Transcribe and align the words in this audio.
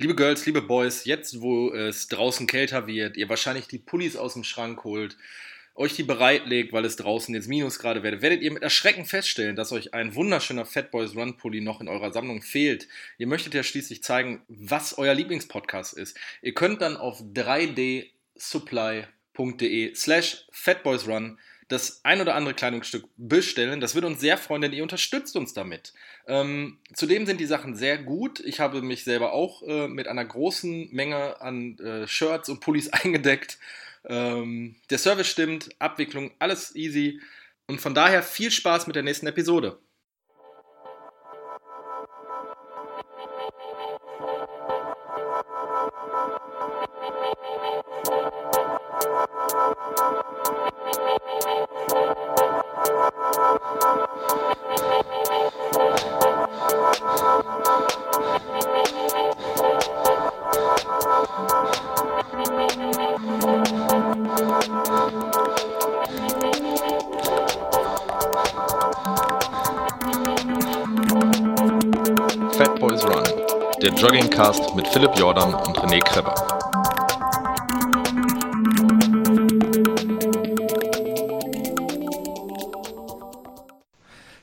Liebe 0.00 0.14
Girls, 0.14 0.46
liebe 0.46 0.62
Boys, 0.62 1.04
jetzt 1.04 1.42
wo 1.42 1.74
es 1.74 2.08
draußen 2.08 2.46
kälter 2.46 2.86
wird, 2.86 3.18
ihr 3.18 3.28
wahrscheinlich 3.28 3.66
die 3.66 3.76
Pullis 3.76 4.16
aus 4.16 4.32
dem 4.32 4.44
Schrank 4.44 4.82
holt, 4.82 5.18
euch 5.74 5.94
die 5.94 6.04
bereitlegt, 6.04 6.72
weil 6.72 6.86
es 6.86 6.96
draußen 6.96 7.34
jetzt 7.34 7.48
Minusgrade 7.48 8.02
werde, 8.02 8.22
werdet 8.22 8.40
ihr 8.40 8.50
mit 8.50 8.62
Erschrecken 8.62 9.04
feststellen, 9.04 9.56
dass 9.56 9.72
euch 9.72 9.92
ein 9.92 10.14
wunderschöner 10.14 10.64
Fat 10.64 10.90
Boys 10.90 11.14
Run 11.14 11.36
Pulli 11.36 11.60
noch 11.60 11.82
in 11.82 11.88
eurer 11.88 12.14
Sammlung 12.14 12.40
fehlt. 12.40 12.88
Ihr 13.18 13.26
möchtet 13.26 13.52
ja 13.52 13.62
schließlich 13.62 14.02
zeigen, 14.02 14.40
was 14.48 14.96
euer 14.96 15.12
Lieblingspodcast 15.12 15.92
ist. 15.92 16.16
Ihr 16.40 16.54
könnt 16.54 16.80
dann 16.80 16.96
auf 16.96 17.20
3dsupply.de 17.20 19.94
slash 19.94 20.46
fatboysrun 20.50 21.38
das 21.70 22.04
ein 22.04 22.20
oder 22.20 22.34
andere 22.34 22.52
Kleidungsstück 22.52 23.04
bestellen. 23.16 23.80
Das 23.80 23.94
würde 23.94 24.08
uns 24.08 24.20
sehr 24.20 24.36
freuen, 24.36 24.60
denn 24.60 24.72
ihr 24.72 24.82
unterstützt 24.82 25.36
uns 25.36 25.54
damit. 25.54 25.94
Ähm, 26.26 26.78
zudem 26.94 27.26
sind 27.26 27.40
die 27.40 27.46
Sachen 27.46 27.76
sehr 27.76 27.96
gut. 27.96 28.40
Ich 28.40 28.58
habe 28.58 28.82
mich 28.82 29.04
selber 29.04 29.32
auch 29.32 29.62
äh, 29.62 29.86
mit 29.86 30.08
einer 30.08 30.24
großen 30.24 30.92
Menge 30.92 31.40
an 31.40 31.78
äh, 31.78 32.08
Shirts 32.08 32.48
und 32.48 32.60
Pullis 32.60 32.88
eingedeckt. 32.92 33.58
Ähm, 34.04 34.76
der 34.90 34.98
Service 34.98 35.28
stimmt, 35.28 35.70
Abwicklung, 35.78 36.32
alles 36.40 36.74
easy. 36.74 37.20
Und 37.68 37.80
von 37.80 37.94
daher 37.94 38.24
viel 38.24 38.50
Spaß 38.50 38.88
mit 38.88 38.96
der 38.96 39.04
nächsten 39.04 39.28
Episode. 39.28 39.78
Fat 53.00 53.08
Boys 72.78 73.02
Run, 73.04 73.24
der 73.80 73.94
Joggingcast 73.94 74.74
mit 74.76 74.86
Philipp 74.88 75.16
Jordan 75.16 75.54
und 75.54 75.78
René 75.78 76.00
Kreber. 76.04 76.59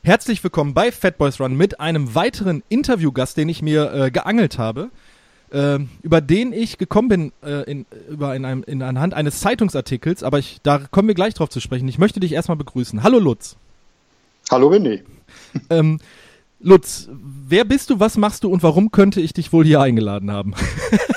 Herzlich 0.07 0.41
willkommen 0.41 0.73
bei 0.73 0.93
Fat 0.93 1.17
Boys 1.17 1.37
Run 1.41 1.57
mit 1.57 1.81
einem 1.81 2.15
weiteren 2.15 2.63
Interviewgast, 2.69 3.35
den 3.35 3.49
ich 3.49 3.61
mir 3.61 3.93
äh, 3.93 4.09
geangelt 4.09 4.57
habe, 4.57 4.89
äh, 5.51 5.79
über 6.01 6.21
den 6.21 6.53
ich 6.53 6.77
gekommen 6.77 7.09
bin 7.09 7.31
äh, 7.43 7.69
in, 7.69 7.85
über 8.09 8.33
in 8.33 8.45
einem, 8.45 8.63
in 8.63 8.81
anhand 8.83 9.13
eines 9.13 9.41
Zeitungsartikels, 9.41 10.23
aber 10.23 10.39
ich, 10.39 10.59
da 10.63 10.79
kommen 10.79 11.09
wir 11.09 11.13
gleich 11.13 11.33
drauf 11.33 11.49
zu 11.49 11.59
sprechen. 11.59 11.89
Ich 11.89 11.97
möchte 11.97 12.21
dich 12.21 12.31
erstmal 12.31 12.55
begrüßen. 12.55 13.03
Hallo 13.03 13.19
Lutz. 13.19 13.57
Hallo 14.49 14.69
René. 14.69 15.01
Ähm, 15.69 15.99
Lutz, 16.61 17.09
wer 17.11 17.65
bist 17.65 17.89
du, 17.89 17.99
was 17.99 18.15
machst 18.15 18.45
du 18.45 18.49
und 18.49 18.63
warum 18.63 18.91
könnte 18.91 19.19
ich 19.19 19.33
dich 19.33 19.51
wohl 19.51 19.65
hier 19.65 19.81
eingeladen 19.81 20.31
haben? 20.31 20.53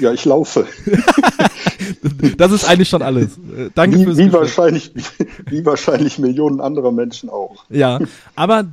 Ja, 0.00 0.12
ich 0.12 0.24
laufe. 0.24 0.66
das 2.36 2.52
ist 2.52 2.64
eigentlich 2.68 2.88
schon 2.88 3.02
alles. 3.02 3.36
Äh, 3.38 3.70
Danke 3.74 3.98
Wie, 3.98 4.04
fürs 4.04 4.16
wie, 4.18 4.24
Gespräch. 4.24 4.40
wahrscheinlich, 4.40 4.92
wie 5.46 5.64
wahrscheinlich 5.64 6.18
Millionen 6.18 6.60
anderer 6.60 6.92
Menschen 6.92 7.28
auch. 7.30 7.64
Ja, 7.70 7.98
aber 8.34 8.64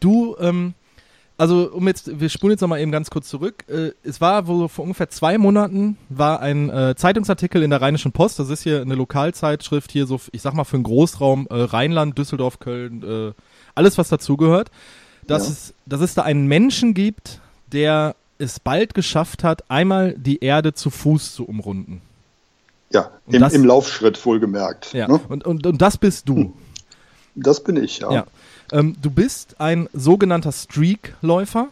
du, 0.00 0.36
ähm, 0.40 0.74
also 1.36 1.70
um 1.72 1.86
jetzt, 1.88 2.20
wir 2.20 2.28
spulen 2.28 2.52
jetzt 2.52 2.60
nochmal 2.60 2.80
eben 2.80 2.92
ganz 2.92 3.10
kurz 3.10 3.28
zurück. 3.28 3.64
Äh, 3.68 3.90
es 4.02 4.20
war 4.20 4.46
wohl 4.46 4.68
vor 4.68 4.84
ungefähr 4.84 5.08
zwei 5.10 5.36
Monaten 5.38 5.96
war 6.08 6.40
ein 6.40 6.70
äh, 6.70 6.94
Zeitungsartikel 6.96 7.62
in 7.62 7.70
der 7.70 7.80
Rheinischen 7.82 8.12
Post. 8.12 8.38
Das 8.38 8.50
ist 8.50 8.62
hier 8.62 8.80
eine 8.80 8.94
Lokalzeitschrift 8.94 9.90
hier 9.90 10.06
so, 10.06 10.20
ich 10.32 10.42
sag 10.42 10.54
mal 10.54 10.64
für 10.64 10.76
den 10.76 10.84
Großraum 10.84 11.46
äh, 11.50 11.54
Rheinland, 11.54 12.16
Düsseldorf, 12.18 12.58
Köln, 12.60 13.02
äh, 13.02 13.32
alles 13.74 13.98
was 13.98 14.08
dazugehört. 14.08 14.70
Dass 15.26 15.46
Ja. 15.46 15.52
es, 15.52 15.74
dass 15.86 16.00
es 16.02 16.14
da 16.14 16.22
einen 16.22 16.46
Menschen 16.46 16.92
gibt, 16.94 17.40
der 17.72 18.14
es 18.38 18.60
bald 18.60 18.94
geschafft 18.94 19.44
hat, 19.44 19.68
einmal 19.70 20.14
die 20.16 20.38
Erde 20.42 20.74
zu 20.74 20.90
Fuß 20.90 21.34
zu 21.34 21.44
umrunden. 21.44 22.00
Ja, 22.90 23.10
im, 23.28 23.40
das- 23.40 23.52
im 23.54 23.64
Laufschritt 23.64 24.24
wohlgemerkt. 24.24 24.92
Ja. 24.92 25.08
Ne? 25.08 25.20
Und, 25.28 25.44
und, 25.44 25.66
und 25.66 25.82
das 25.82 25.96
bist 25.98 26.28
du. 26.28 26.52
Das 27.34 27.62
bin 27.64 27.76
ich, 27.76 27.98
ja. 27.98 28.12
Ja. 28.12 28.26
Ähm, 28.72 28.96
du 29.02 29.10
bist 29.10 29.60
ein 29.60 29.88
sogenannter 29.92 30.52
Streak-Läufer. 30.52 31.68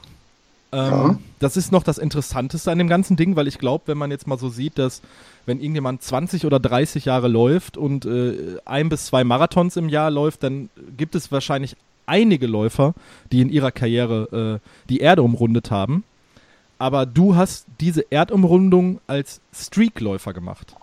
Ähm, 0.72 0.90
Ja. 0.90 1.18
Das 1.38 1.56
ist 1.56 1.72
noch 1.72 1.82
das 1.82 1.98
Interessanteste 1.98 2.70
an 2.70 2.78
dem 2.78 2.88
ganzen 2.88 3.16
Ding, 3.16 3.34
weil 3.36 3.48
ich 3.48 3.58
glaube, 3.58 3.84
wenn 3.86 3.98
man 3.98 4.10
jetzt 4.12 4.26
mal 4.28 4.38
so 4.38 4.48
sieht, 4.48 4.78
dass 4.78 5.02
wenn 5.44 5.58
irgendjemand 5.58 6.02
20 6.02 6.46
oder 6.46 6.60
30 6.60 7.04
Jahre 7.04 7.26
läuft 7.28 7.76
und 7.76 8.04
äh, 8.04 8.58
ein 8.64 8.88
bis 8.88 9.06
zwei 9.06 9.24
Marathons 9.24 9.76
im 9.76 9.88
Jahr 9.88 10.10
läuft, 10.10 10.44
dann 10.44 10.70
gibt 10.96 11.14
es 11.16 11.32
wahrscheinlich 11.32 11.76
einige 12.06 12.46
Läufer, 12.46 12.94
die 13.32 13.40
in 13.40 13.50
ihrer 13.50 13.72
Karriere 13.72 14.60
äh, 14.62 14.68
die 14.88 14.98
Erde 15.00 15.22
umrundet 15.22 15.70
haben. 15.72 16.04
Aber 16.82 17.06
du 17.06 17.36
hast 17.36 17.66
diese 17.80 18.04
Erdumrundung 18.10 19.00
als 19.06 19.40
Streak-Läufer 19.54 20.32
gemacht. 20.32 20.74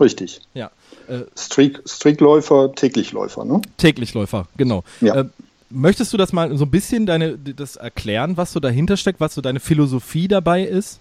Richtig. 0.00 0.40
Ja. 0.54 0.72
Äh, 1.06 1.20
Streak, 1.38 1.80
Streakläufer, 1.86 2.74
Täglichläufer, 2.74 3.44
ne? 3.44 3.62
Täglichläufer, 3.76 4.48
genau. 4.56 4.82
Ja. 5.00 5.14
Äh, 5.20 5.24
möchtest 5.70 6.12
du 6.12 6.16
das 6.16 6.32
mal 6.32 6.56
so 6.58 6.64
ein 6.64 6.70
bisschen 6.72 7.06
deine, 7.06 7.38
das 7.38 7.76
erklären, 7.76 8.36
was 8.36 8.52
so 8.52 8.58
dahinter 8.58 8.96
steckt, 8.96 9.20
was 9.20 9.34
so 9.36 9.40
deine 9.40 9.60
Philosophie 9.60 10.26
dabei 10.26 10.64
ist? 10.64 10.98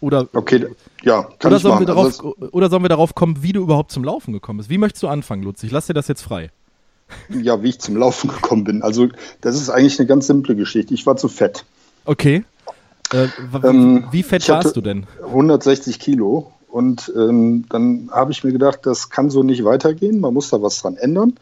Oder, 0.00 0.26
Okay, 0.34 0.66
ja, 1.04 1.22
kann 1.38 1.50
oder, 1.52 1.56
ich 1.58 1.62
sollen 1.62 1.74
machen. 1.76 1.82
wir 1.82 1.86
darauf, 1.86 2.06
Also 2.06 2.36
oder 2.50 2.68
sollen 2.68 2.82
wir 2.82 2.88
darauf 2.88 3.14
kommen, 3.14 3.44
wie 3.44 3.52
du 3.52 3.62
überhaupt 3.62 3.92
zum 3.92 4.02
Laufen 4.02 4.32
gekommen 4.32 4.56
bist? 4.56 4.70
Wie 4.70 4.78
möchtest 4.78 5.04
du 5.04 5.08
anfangen, 5.08 5.44
Lutz? 5.44 5.62
Ich 5.62 5.70
lass 5.70 5.86
dir 5.86 5.94
das 5.94 6.08
jetzt 6.08 6.22
frei. 6.22 6.50
ja, 7.28 7.62
wie 7.62 7.68
ich 7.68 7.78
zum 7.78 7.96
Laufen 7.96 8.28
gekommen 8.34 8.64
bin. 8.64 8.82
Also, 8.82 9.06
das 9.40 9.54
ist 9.54 9.70
eigentlich 9.70 10.00
eine 10.00 10.08
ganz 10.08 10.26
simple 10.26 10.56
Geschichte. 10.56 10.92
Ich 10.94 11.06
war 11.06 11.16
zu 11.16 11.28
fett. 11.28 11.64
Okay. 12.06 12.44
Äh, 13.12 13.28
w- 13.52 13.66
Ähm, 13.66 14.04
wie 14.10 14.22
fett 14.22 14.48
warst 14.48 14.76
du 14.76 14.80
denn? 14.80 15.06
160 15.24 15.98
Kilo. 15.98 16.50
Und 16.68 17.12
ähm, 17.16 17.66
dann 17.68 18.10
habe 18.12 18.32
ich 18.32 18.42
mir 18.42 18.52
gedacht, 18.52 18.80
das 18.82 19.08
kann 19.10 19.30
so 19.30 19.42
nicht 19.44 19.64
weitergehen. 19.64 20.18
Man 20.20 20.34
muss 20.34 20.50
da 20.50 20.60
was 20.60 20.80
dran 20.82 20.96
ändern. 20.96 21.34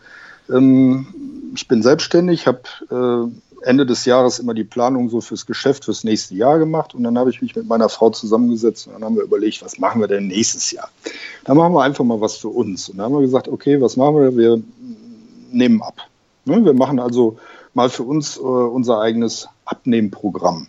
Ähm, 0.52 1.06
ich 1.54 1.68
bin 1.68 1.82
selbstständig, 1.82 2.46
habe 2.46 2.60
äh, 2.90 3.66
Ende 3.66 3.86
des 3.86 4.04
Jahres 4.04 4.40
immer 4.40 4.52
die 4.54 4.64
Planung 4.64 5.08
so 5.08 5.20
fürs 5.20 5.46
Geschäft 5.46 5.84
fürs 5.86 6.04
nächste 6.04 6.34
Jahr 6.34 6.58
gemacht. 6.58 6.94
Und 6.94 7.04
dann 7.04 7.16
habe 7.16 7.30
ich 7.30 7.40
mich 7.40 7.54
mit 7.56 7.66
meiner 7.66 7.88
Frau 7.88 8.10
zusammengesetzt 8.10 8.86
und 8.88 8.94
dann 8.94 9.04
haben 9.04 9.16
wir 9.16 9.22
überlegt, 9.22 9.62
was 9.64 9.78
machen 9.78 10.00
wir 10.02 10.08
denn 10.08 10.26
nächstes 10.26 10.70
Jahr? 10.72 10.88
Da 11.44 11.54
machen 11.54 11.72
wir 11.72 11.82
einfach 11.82 12.04
mal 12.04 12.20
was 12.20 12.36
für 12.36 12.48
uns. 12.48 12.88
Und 12.90 12.98
dann 12.98 13.06
haben 13.06 13.14
wir 13.14 13.20
gesagt, 13.22 13.48
okay, 13.48 13.80
was 13.80 13.96
machen 13.96 14.16
wir? 14.16 14.36
Wir 14.36 14.60
nehmen 15.52 15.80
ab. 15.80 15.94
Ne? 16.44 16.62
Wir 16.64 16.74
machen 16.74 16.98
also 16.98 17.38
mal 17.72 17.88
für 17.88 18.02
uns 18.02 18.36
äh, 18.36 18.40
unser 18.40 19.00
eigenes 19.00 19.48
Abnehmprogramm. 19.64 20.66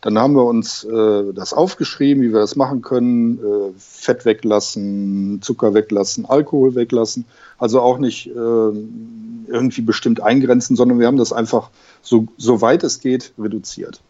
Dann 0.00 0.18
haben 0.18 0.34
wir 0.34 0.44
uns 0.44 0.84
äh, 0.84 1.32
das 1.34 1.52
aufgeschrieben, 1.52 2.22
wie 2.22 2.32
wir 2.32 2.40
das 2.40 2.56
machen 2.56 2.80
können. 2.80 3.38
Äh, 3.38 3.72
Fett 3.76 4.24
weglassen, 4.24 5.40
Zucker 5.42 5.74
weglassen, 5.74 6.24
Alkohol 6.24 6.74
weglassen. 6.74 7.26
Also 7.58 7.80
auch 7.80 7.98
nicht 7.98 8.28
äh, 8.28 8.30
irgendwie 8.30 9.82
bestimmt 9.82 10.22
eingrenzen, 10.22 10.76
sondern 10.76 10.98
wir 11.00 11.06
haben 11.06 11.18
das 11.18 11.32
einfach 11.32 11.70
so, 12.02 12.28
so 12.38 12.60
weit 12.62 12.82
es 12.82 13.00
geht 13.00 13.32
reduziert. 13.38 14.00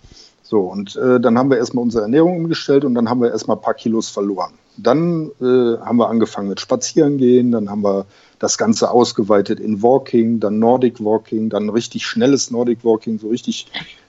So, 0.51 0.63
und 0.63 0.97
äh, 0.97 1.21
dann 1.21 1.39
haben 1.39 1.51
wir 1.51 1.59
erstmal 1.59 1.85
unsere 1.85 2.03
Ernährung 2.03 2.37
umgestellt 2.37 2.85
und 2.85 2.95
dann 2.95 3.09
haben 3.09 3.21
wir 3.21 3.31
erstmal 3.31 3.57
ein 3.57 3.63
paar 3.63 3.75
Kilos 3.75 4.09
verloren. 4.09 4.53
Dann 4.77 5.31
äh, 5.41 5.79
haben 5.79 5.99
wir 5.99 6.09
angefangen 6.09 6.49
mit 6.49 6.59
Spazierengehen, 6.59 7.53
dann 7.53 7.71
haben 7.71 7.83
wir 7.83 8.07
das 8.41 8.59
Ganze 8.59 8.91
ausgeweitet 8.91 9.61
in 9.61 9.83
Walking, 9.83 10.41
dann 10.41 10.59
Nordic 10.59 11.05
Walking, 11.05 11.51
dann 11.51 11.69
richtig 11.69 12.05
schnelles 12.05 12.51
Nordic 12.51 12.85
Walking, 12.85 13.19
so 13.19 13.29
richtig 13.29 13.69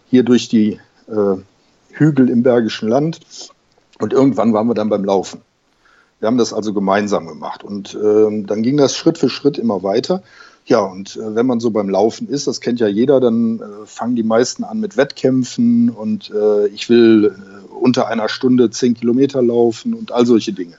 hier 0.09 0.24
durch 0.24 0.50
die 0.50 0.80
äh, 1.08 1.38
Hügel 1.94 2.29
im 2.29 2.44
Bergischen 2.44 2.90
Land. 2.90 3.19
Und 4.00 4.13
irgendwann 4.13 4.54
waren 4.54 4.68
wir 4.68 4.74
dann 4.74 4.89
beim 4.89 5.06
Laufen. 5.06 5.42
Wir 6.19 6.27
haben 6.27 6.38
das 6.38 6.54
also 6.54 6.74
gemeinsam 6.74 7.27
gemacht. 7.27 7.63
Und 7.63 7.95
ähm, 7.95 8.45
dann 8.45 8.62
ging 8.62 8.77
das 8.77 8.95
Schritt 8.95 9.18
für 9.18 9.30
Schritt 9.30 9.57
immer 9.57 9.83
weiter. 9.83 10.21
Ja, 10.65 10.80
und 10.81 11.15
äh, 11.15 11.36
wenn 11.36 11.48
man 11.48 11.60
so 11.60 11.71
beim 11.71 11.89
Laufen 11.89 12.27
ist, 12.27 12.48
das 12.48 12.62
kennt 12.62 12.80
ja 12.80 12.88
jeder, 12.88 13.19
dann 13.19 13.60
äh, 13.60 13.86
fangen 13.86 14.15
die 14.15 14.24
meisten 14.24 14.63
an 14.63 14.80
mit 14.80 14.95
Wettkämpfen 14.95 15.89
und 15.89 16.31
äh, 16.31 16.68
ich 16.68 16.89
will 16.89 17.36
äh, 17.36 17.74
unter 17.74 18.07
einer 18.07 18.30
Stunde 18.30 18.69
zehn 18.69 18.94
Kilometer 18.94 19.42
laufen 19.42 19.94
und 19.95 20.12
all 20.12 20.25
solche 20.25 20.54
Dinge. 20.54 20.77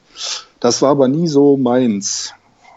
Das 0.61 0.83
war 0.83 0.91
aber 0.91 1.09
nie 1.09 1.27
so 1.27 1.57
meins. 1.57 2.33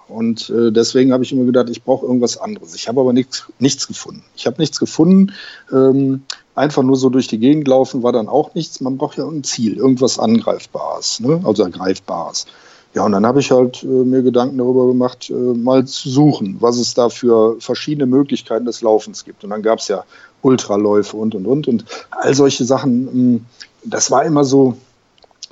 Und 0.07 0.49
äh, 0.49 0.71
deswegen 0.71 1.11
habe 1.11 1.23
ich 1.23 1.31
immer 1.31 1.45
gedacht, 1.45 1.69
ich 1.69 1.83
brauche 1.83 2.05
irgendwas 2.05 2.37
anderes. 2.37 2.75
Ich 2.75 2.87
habe 2.87 3.01
aber 3.01 3.13
nichts, 3.13 3.45
nichts 3.59 3.87
gefunden. 3.87 4.23
Ich 4.35 4.45
habe 4.45 4.57
nichts 4.59 4.79
gefunden. 4.79 5.33
Ähm, 5.71 6.23
einfach 6.53 6.83
nur 6.83 6.95
so 6.95 7.09
durch 7.09 7.27
die 7.27 7.39
Gegend 7.39 7.67
laufen 7.67 8.03
war 8.03 8.11
dann 8.11 8.27
auch 8.27 8.53
nichts. 8.53 8.81
Man 8.81 8.97
braucht 8.97 9.17
ja 9.17 9.25
ein 9.25 9.43
Ziel, 9.43 9.77
irgendwas 9.77 10.19
Angreifbares, 10.19 11.19
ne? 11.19 11.41
also 11.43 11.63
Ergreifbares. 11.63 12.45
Ja, 12.93 13.03
und 13.03 13.11
dann 13.11 13.25
habe 13.25 13.41
ich 13.41 13.51
halt 13.51 13.83
äh, 13.83 13.87
mir 13.87 14.21
Gedanken 14.21 14.57
darüber 14.57 14.87
gemacht, 14.87 15.29
äh, 15.29 15.33
mal 15.33 15.85
zu 15.85 16.09
suchen, 16.09 16.57
was 16.61 16.77
es 16.77 16.93
da 16.93 17.09
für 17.09 17.59
verschiedene 17.59 18.05
Möglichkeiten 18.05 18.65
des 18.65 18.81
Laufens 18.81 19.25
gibt. 19.25 19.43
Und 19.43 19.49
dann 19.49 19.61
gab 19.61 19.79
es 19.79 19.89
ja 19.89 20.05
Ultraläufe 20.43 21.17
und, 21.17 21.35
und, 21.35 21.45
und. 21.45 21.67
Und 21.67 21.85
all 22.11 22.33
solche 22.33 22.63
Sachen 22.63 23.33
mh, 23.33 23.39
das 23.85 24.11
war 24.11 24.25
immer 24.25 24.43
so, 24.43 24.77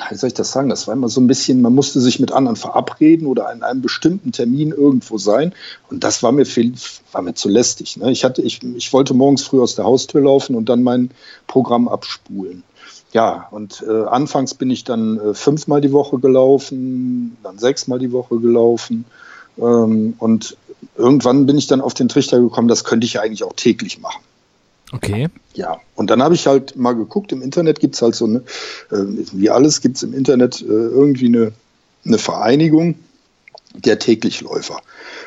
wie 0.10 0.16
soll 0.16 0.28
ich 0.28 0.34
das 0.34 0.51
sagen? 0.51 0.69
Das 0.69 0.88
war 0.88 0.94
immer 0.94 1.10
so 1.10 1.22
ein 1.22 1.28
bisschen, 1.28 1.62
man 1.62 1.75
musste 1.75 2.01
sich 2.01 2.19
mit 2.19 2.31
anderen 2.31 2.56
verabreden 2.56 3.28
oder 3.28 3.50
an 3.50 3.63
einem 3.63 3.81
bestimmten 3.81 4.31
Termin 4.31 4.72
irgendwo 4.72 5.18
sein. 5.18 5.54
Und 5.90 6.04
das 6.04 6.24
war 6.24 6.31
mir 6.31 6.45
viel, 6.45 6.74
war 7.12 7.22
mir 7.22 7.36
zu 7.36 7.50
lästig. 7.50 7.98
Ne? 7.98 8.12
Ich 8.12 8.24
hatte, 8.24 8.42
ich, 8.42 8.63
ich 8.63 8.92
wollte 8.94 9.13
morgens 9.13 9.44
früh 9.44 9.62
aus 9.62 9.75
der 9.75 9.86
Haustür 9.86 10.22
laufen 10.22 10.56
und 10.56 10.69
dann 10.69 10.84
mein 10.84 11.12
Programm 11.48 11.88
abspulen. 11.88 12.63
Ja, 13.12 13.48
und 13.51 13.86
äh, 13.88 14.06
anfangs 14.06 14.56
bin 14.56 14.72
ich 14.72 14.84
dann 14.84 15.19
äh, 15.19 15.34
fünfmal 15.36 15.81
die 15.81 15.92
Woche 15.92 16.18
gelaufen, 16.18 17.38
dann 17.44 17.60
sechsmal 17.60 18.00
die 18.00 18.12
Woche 18.12 18.40
gelaufen. 18.40 19.06
Ähm, 19.60 20.16
und 20.18 20.57
irgendwann 20.98 21.45
bin 21.45 21.57
ich 21.57 21.68
dann 21.68 21.81
auf 21.81 21.94
den 21.94 22.10
Trichter 22.10 22.40
gekommen, 22.40 22.68
das 22.68 22.84
könnte 22.84 23.06
ich 23.06 23.13
ja 23.13 23.22
eigentlich 23.22 23.44
auch 23.44 23.54
täglich 23.54 24.00
machen. 24.00 24.24
Okay. 24.94 25.28
Ja, 25.54 25.80
und 25.95 26.10
dann 26.10 26.22
habe 26.22 26.36
ich 26.36 26.48
halt 26.48 26.75
mal 26.75 26.94
geguckt, 26.94 27.31
im 27.31 27.42
Internet 27.42 27.80
gibt 27.80 27.95
es 27.95 28.01
halt 28.01 28.16
so 28.16 28.25
eine, 28.25 28.38
äh, 28.92 29.25
wie 29.31 29.50
alles 29.50 29.81
gibt 29.81 29.98
es 29.98 30.04
im 30.04 30.13
Internet 30.13 30.62
äh, 30.62 30.66
irgendwie 30.66 31.28
eine, 31.28 31.51
eine 32.06 32.18
Vereinigung 32.18 32.95
der 33.74 34.00
Täglichläufer. 34.00 34.80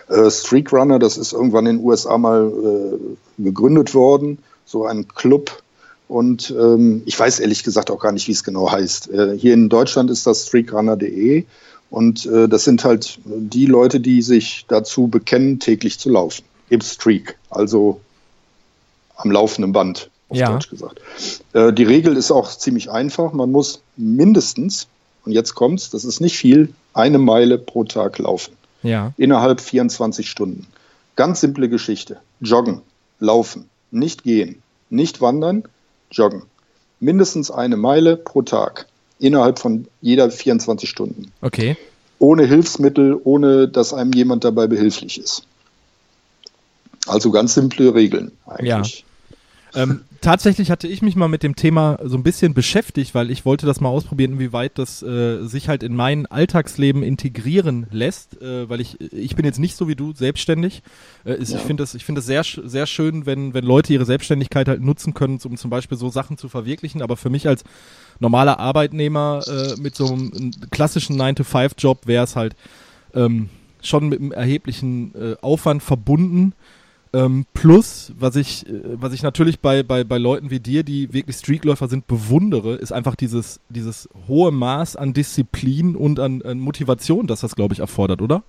Äh, 0.08 0.30
Streak 0.30 0.72
Runner, 0.72 0.98
das 0.98 1.16
ist 1.16 1.32
irgendwann 1.32 1.66
in 1.66 1.78
den 1.78 1.84
USA 1.84 2.16
mal 2.16 2.48
äh, 2.48 3.42
gegründet 3.42 3.94
worden, 3.94 4.38
so 4.64 4.86
ein 4.86 5.08
Club. 5.08 5.62
Und 6.08 6.54
ähm, 6.56 7.02
ich 7.04 7.18
weiß 7.18 7.40
ehrlich 7.40 7.64
gesagt 7.64 7.90
auch 7.90 7.98
gar 7.98 8.12
nicht, 8.12 8.28
wie 8.28 8.32
es 8.32 8.44
genau 8.44 8.70
heißt. 8.70 9.10
Äh, 9.10 9.36
hier 9.36 9.54
in 9.54 9.68
Deutschland 9.68 10.10
ist 10.10 10.26
das 10.26 10.46
streakrunner.de 10.46 11.44
und 11.90 12.26
äh, 12.26 12.48
das 12.48 12.64
sind 12.64 12.84
halt 12.84 13.18
die 13.24 13.66
Leute, 13.66 13.98
die 13.98 14.22
sich 14.22 14.64
dazu 14.68 15.08
bekennen, 15.08 15.58
täglich 15.58 15.98
zu 15.98 16.10
laufen. 16.10 16.44
Im 16.68 16.80
Streak, 16.80 17.36
also 17.50 18.00
am 19.16 19.30
laufenden 19.30 19.72
Band, 19.72 20.10
auf 20.28 20.36
Ja. 20.36 20.52
Deutsch 20.52 20.70
gesagt. 20.70 21.00
Äh, 21.52 21.72
die 21.72 21.84
Regel 21.84 22.16
ist 22.16 22.30
auch 22.30 22.50
ziemlich 22.50 22.90
einfach. 22.90 23.32
Man 23.32 23.50
muss 23.50 23.80
mindestens, 23.96 24.86
und 25.24 25.32
jetzt 25.32 25.54
kommt's, 25.54 25.90
das 25.90 26.04
ist 26.04 26.20
nicht 26.20 26.36
viel, 26.36 26.72
eine 26.94 27.18
Meile 27.18 27.58
pro 27.58 27.84
Tag 27.84 28.18
laufen. 28.18 28.54
Ja. 28.82 29.12
Innerhalb 29.16 29.60
24 29.60 30.28
Stunden. 30.28 30.66
Ganz 31.16 31.40
simple 31.40 31.68
Geschichte. 31.68 32.18
Joggen, 32.40 32.82
laufen, 33.20 33.68
nicht 33.90 34.22
gehen, 34.22 34.62
nicht 34.90 35.20
wandern, 35.20 35.64
joggen. 36.10 36.42
Mindestens 37.00 37.50
eine 37.50 37.76
Meile 37.76 38.16
pro 38.16 38.42
Tag. 38.42 38.86
Innerhalb 39.18 39.58
von 39.58 39.86
jeder 40.02 40.30
24 40.30 40.88
Stunden. 40.88 41.32
Okay. 41.40 41.76
Ohne 42.18 42.44
Hilfsmittel, 42.44 43.18
ohne 43.24 43.66
dass 43.66 43.94
einem 43.94 44.12
jemand 44.12 44.44
dabei 44.44 44.66
behilflich 44.66 45.18
ist. 45.18 45.42
Also 47.06 47.30
ganz 47.30 47.54
simple 47.54 47.94
Regeln 47.94 48.32
eigentlich. 48.46 49.05
Ähm, 49.76 50.00
tatsächlich 50.23 50.70
hatte 50.70 50.88
ich 50.88 51.02
mich 51.02 51.17
mal 51.17 51.28
mit 51.28 51.43
dem 51.43 51.55
Thema 51.55 51.99
so 52.02 52.17
ein 52.17 52.23
bisschen 52.23 52.55
beschäftigt, 52.55 53.14
weil 53.14 53.31
ich 53.31 53.44
wollte 53.44 53.67
das 53.67 53.81
mal 53.81 53.90
ausprobieren, 53.90 54.32
inwieweit 54.32 54.78
das 54.78 55.02
äh, 55.02 55.44
sich 55.44 55.69
halt 55.69 55.82
in 55.82 55.94
mein 55.94 56.26
Alltagsleben 56.26 57.02
integrieren 57.02 57.87
lässt, 57.90 58.40
äh, 58.40 58.69
weil 58.69 58.81
ich 58.81 59.00
ich 59.12 59.37
bin 59.37 59.44
jetzt 59.44 59.58
nicht 59.58 59.76
so 59.76 59.87
wie 59.87 59.94
du 59.94 60.14
selbstständig. 60.14 60.82
Äh, 61.25 61.34
ist, 61.34 61.55
Ich 61.55 61.61
finde 61.61 61.82
das 61.82 61.94
ich 61.94 62.05
finde 62.05 62.20
das 62.20 62.26
sehr 62.26 62.43
sehr 62.43 62.87
schön, 62.87 63.26
wenn 63.26 63.55
wenn 63.55 63.64
Leute 63.64 63.93
ihre 63.93 64.06
Selbstständigkeit 64.06 64.67
halt 64.69 64.81
nutzen 64.81 65.14
können, 65.14 65.38
um 65.44 65.56
zum 65.56 65.70
Beispiel 65.70 65.99
so 65.99 66.08
Sachen 66.08 66.38
zu 66.38 66.49
verwirklichen. 66.49 67.02
Aber 67.02 67.17
für 67.17 67.31
mich 67.31 67.46
als 67.46 67.62
normaler 68.19 68.58
Arbeitnehmer 68.58 69.43
äh, 69.46 69.81
mit 69.81 69.94
so 69.94 70.06
einem 70.06 70.52
klassischen 70.70 71.20
9-to-5-Job 71.20 72.06
wäre 72.06 72.25
es 72.25 72.34
halt 72.34 72.56
ähm, 73.14 73.50
schon 73.82 74.08
mit 74.08 74.20
einem 74.20 74.32
erheblichen 74.32 75.14
äh, 75.14 75.37
Aufwand 75.43 75.82
verbunden. 75.82 76.55
Ähm, 77.12 77.46
plus, 77.54 78.12
was 78.18 78.36
ich, 78.36 78.68
äh, 78.68 78.80
was 79.00 79.12
ich 79.12 79.22
natürlich 79.22 79.60
bei, 79.60 79.82
bei, 79.82 80.04
bei 80.04 80.18
Leuten 80.18 80.50
wie 80.50 80.60
dir, 80.60 80.82
die 80.82 81.12
wirklich 81.12 81.36
Streakläufer 81.36 81.88
sind, 81.88 82.06
bewundere, 82.06 82.74
ist 82.74 82.92
einfach 82.92 83.14
dieses, 83.14 83.60
dieses 83.68 84.08
hohe 84.28 84.50
Maß 84.50 84.96
an 84.96 85.12
Disziplin 85.12 85.96
und 85.96 86.20
an, 86.20 86.42
an 86.42 86.58
Motivation, 86.58 87.26
das 87.26 87.40
das, 87.40 87.56
glaube 87.56 87.74
ich, 87.74 87.80
erfordert, 87.80 88.22
oder? 88.22 88.42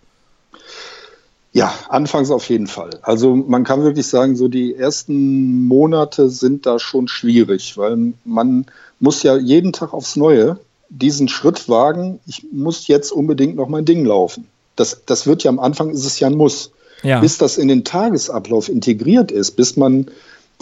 Ja, 1.53 1.73
anfangs 1.89 2.29
auf 2.29 2.49
jeden 2.49 2.67
Fall. 2.67 2.91
Also 3.01 3.35
man 3.35 3.63
kann 3.63 3.81
wirklich 3.81 4.07
sagen, 4.07 4.35
so 4.35 4.47
die 4.47 4.75
ersten 4.75 5.65
Monate 5.65 6.29
sind 6.29 6.65
da 6.65 6.77
schon 6.77 7.07
schwierig, 7.07 7.77
weil 7.77 8.13
man 8.25 8.65
muss 8.99 9.23
ja 9.23 9.37
jeden 9.37 9.73
Tag 9.73 9.93
aufs 9.93 10.15
Neue 10.15 10.59
diesen 10.89 11.27
Schritt 11.27 11.67
wagen, 11.67 12.19
ich 12.27 12.45
muss 12.51 12.87
jetzt 12.87 13.11
unbedingt 13.11 13.55
noch 13.55 13.67
mein 13.67 13.85
Ding 13.85 14.05
laufen. 14.05 14.47
Das, 14.75 15.01
das 15.05 15.25
wird 15.25 15.43
ja 15.43 15.49
am 15.49 15.59
Anfang, 15.59 15.89
ist 15.89 16.05
es 16.05 16.19
ja 16.19 16.27
ein 16.27 16.35
Muss. 16.35 16.71
Ja. 17.03 17.19
Bis 17.19 17.37
das 17.37 17.57
in 17.57 17.67
den 17.67 17.83
Tagesablauf 17.83 18.69
integriert 18.69 19.31
ist, 19.31 19.51
bis 19.51 19.77
man 19.77 20.07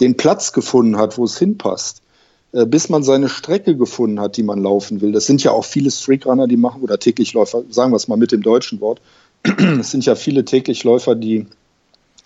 den 0.00 0.16
Platz 0.16 0.52
gefunden 0.52 0.96
hat, 0.98 1.16
wo 1.16 1.24
es 1.24 1.38
hinpasst, 1.38 2.02
äh, 2.52 2.66
bis 2.66 2.88
man 2.88 3.02
seine 3.02 3.28
Strecke 3.28 3.76
gefunden 3.76 4.20
hat, 4.20 4.36
die 4.36 4.42
man 4.42 4.62
laufen 4.62 5.00
will. 5.00 5.12
Das 5.12 5.26
sind 5.26 5.42
ja 5.42 5.52
auch 5.52 5.64
viele 5.64 5.90
Streakrunner, 5.90 6.46
die 6.46 6.56
machen, 6.56 6.82
oder 6.82 6.98
Täglichläufer, 6.98 7.62
sagen 7.70 7.92
wir 7.92 7.96
es 7.96 8.08
mal 8.08 8.16
mit 8.16 8.32
dem 8.32 8.42
deutschen 8.42 8.80
Wort, 8.80 9.00
es 9.80 9.90
sind 9.90 10.04
ja 10.04 10.14
viele 10.14 10.44
Täglichläufer, 10.44 11.14
die 11.14 11.46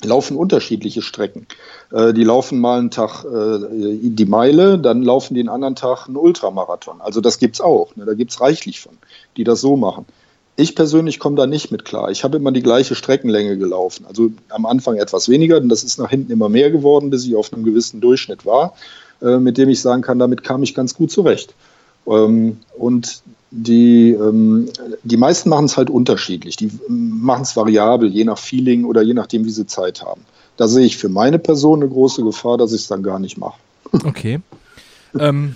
laufen 0.02 0.36
unterschiedliche 0.36 1.02
Strecken. 1.02 1.46
Äh, 1.92 2.12
die 2.12 2.24
laufen 2.24 2.58
mal 2.58 2.78
einen 2.78 2.90
Tag 2.90 3.24
äh, 3.24 3.58
die 4.02 4.24
Meile, 4.24 4.78
dann 4.78 5.02
laufen 5.02 5.34
die 5.34 5.40
einen 5.40 5.48
anderen 5.48 5.76
Tag 5.76 6.06
einen 6.06 6.16
Ultramarathon. 6.16 7.00
Also 7.00 7.20
das 7.20 7.38
gibt's 7.38 7.60
auch. 7.60 7.94
Ne? 7.96 8.04
Da 8.04 8.14
gibt's 8.14 8.40
reichlich 8.40 8.80
von, 8.80 8.96
die 9.36 9.44
das 9.44 9.60
so 9.60 9.76
machen. 9.76 10.06
Ich 10.60 10.74
persönlich 10.74 11.18
komme 11.18 11.36
da 11.36 11.46
nicht 11.46 11.72
mit 11.72 11.86
klar. 11.86 12.10
Ich 12.10 12.22
habe 12.22 12.36
immer 12.36 12.52
die 12.52 12.62
gleiche 12.62 12.94
Streckenlänge 12.94 13.56
gelaufen. 13.56 14.04
Also 14.06 14.30
am 14.50 14.66
Anfang 14.66 14.96
etwas 14.96 15.30
weniger, 15.30 15.58
denn 15.58 15.70
das 15.70 15.84
ist 15.84 15.98
nach 15.98 16.10
hinten 16.10 16.30
immer 16.30 16.50
mehr 16.50 16.70
geworden, 16.70 17.08
bis 17.08 17.24
ich 17.24 17.34
auf 17.34 17.50
einem 17.52 17.64
gewissen 17.64 18.02
Durchschnitt 18.02 18.44
war, 18.44 18.74
äh, 19.22 19.38
mit 19.38 19.56
dem 19.56 19.70
ich 19.70 19.80
sagen 19.80 20.02
kann, 20.02 20.18
damit 20.18 20.44
kam 20.44 20.62
ich 20.62 20.74
ganz 20.74 20.94
gut 20.94 21.10
zurecht. 21.10 21.54
Ähm, 22.06 22.58
und 22.76 23.22
die, 23.50 24.10
ähm, 24.10 24.68
die 25.02 25.16
meisten 25.16 25.48
machen 25.48 25.64
es 25.64 25.78
halt 25.78 25.88
unterschiedlich. 25.88 26.56
Die 26.56 26.70
machen 26.88 27.42
es 27.42 27.56
variabel, 27.56 28.10
je 28.10 28.24
nach 28.24 28.38
Feeling 28.38 28.84
oder 28.84 29.00
je 29.00 29.14
nachdem, 29.14 29.46
wie 29.46 29.50
sie 29.50 29.66
Zeit 29.66 30.02
haben. 30.02 30.20
Da 30.58 30.68
sehe 30.68 30.84
ich 30.84 30.98
für 30.98 31.08
meine 31.08 31.38
Person 31.38 31.80
eine 31.80 31.90
große 31.90 32.22
Gefahr, 32.22 32.58
dass 32.58 32.72
ich 32.72 32.82
es 32.82 32.88
dann 32.88 33.02
gar 33.02 33.18
nicht 33.18 33.38
mache. 33.38 33.58
Okay. 34.04 34.40
ähm, 35.18 35.54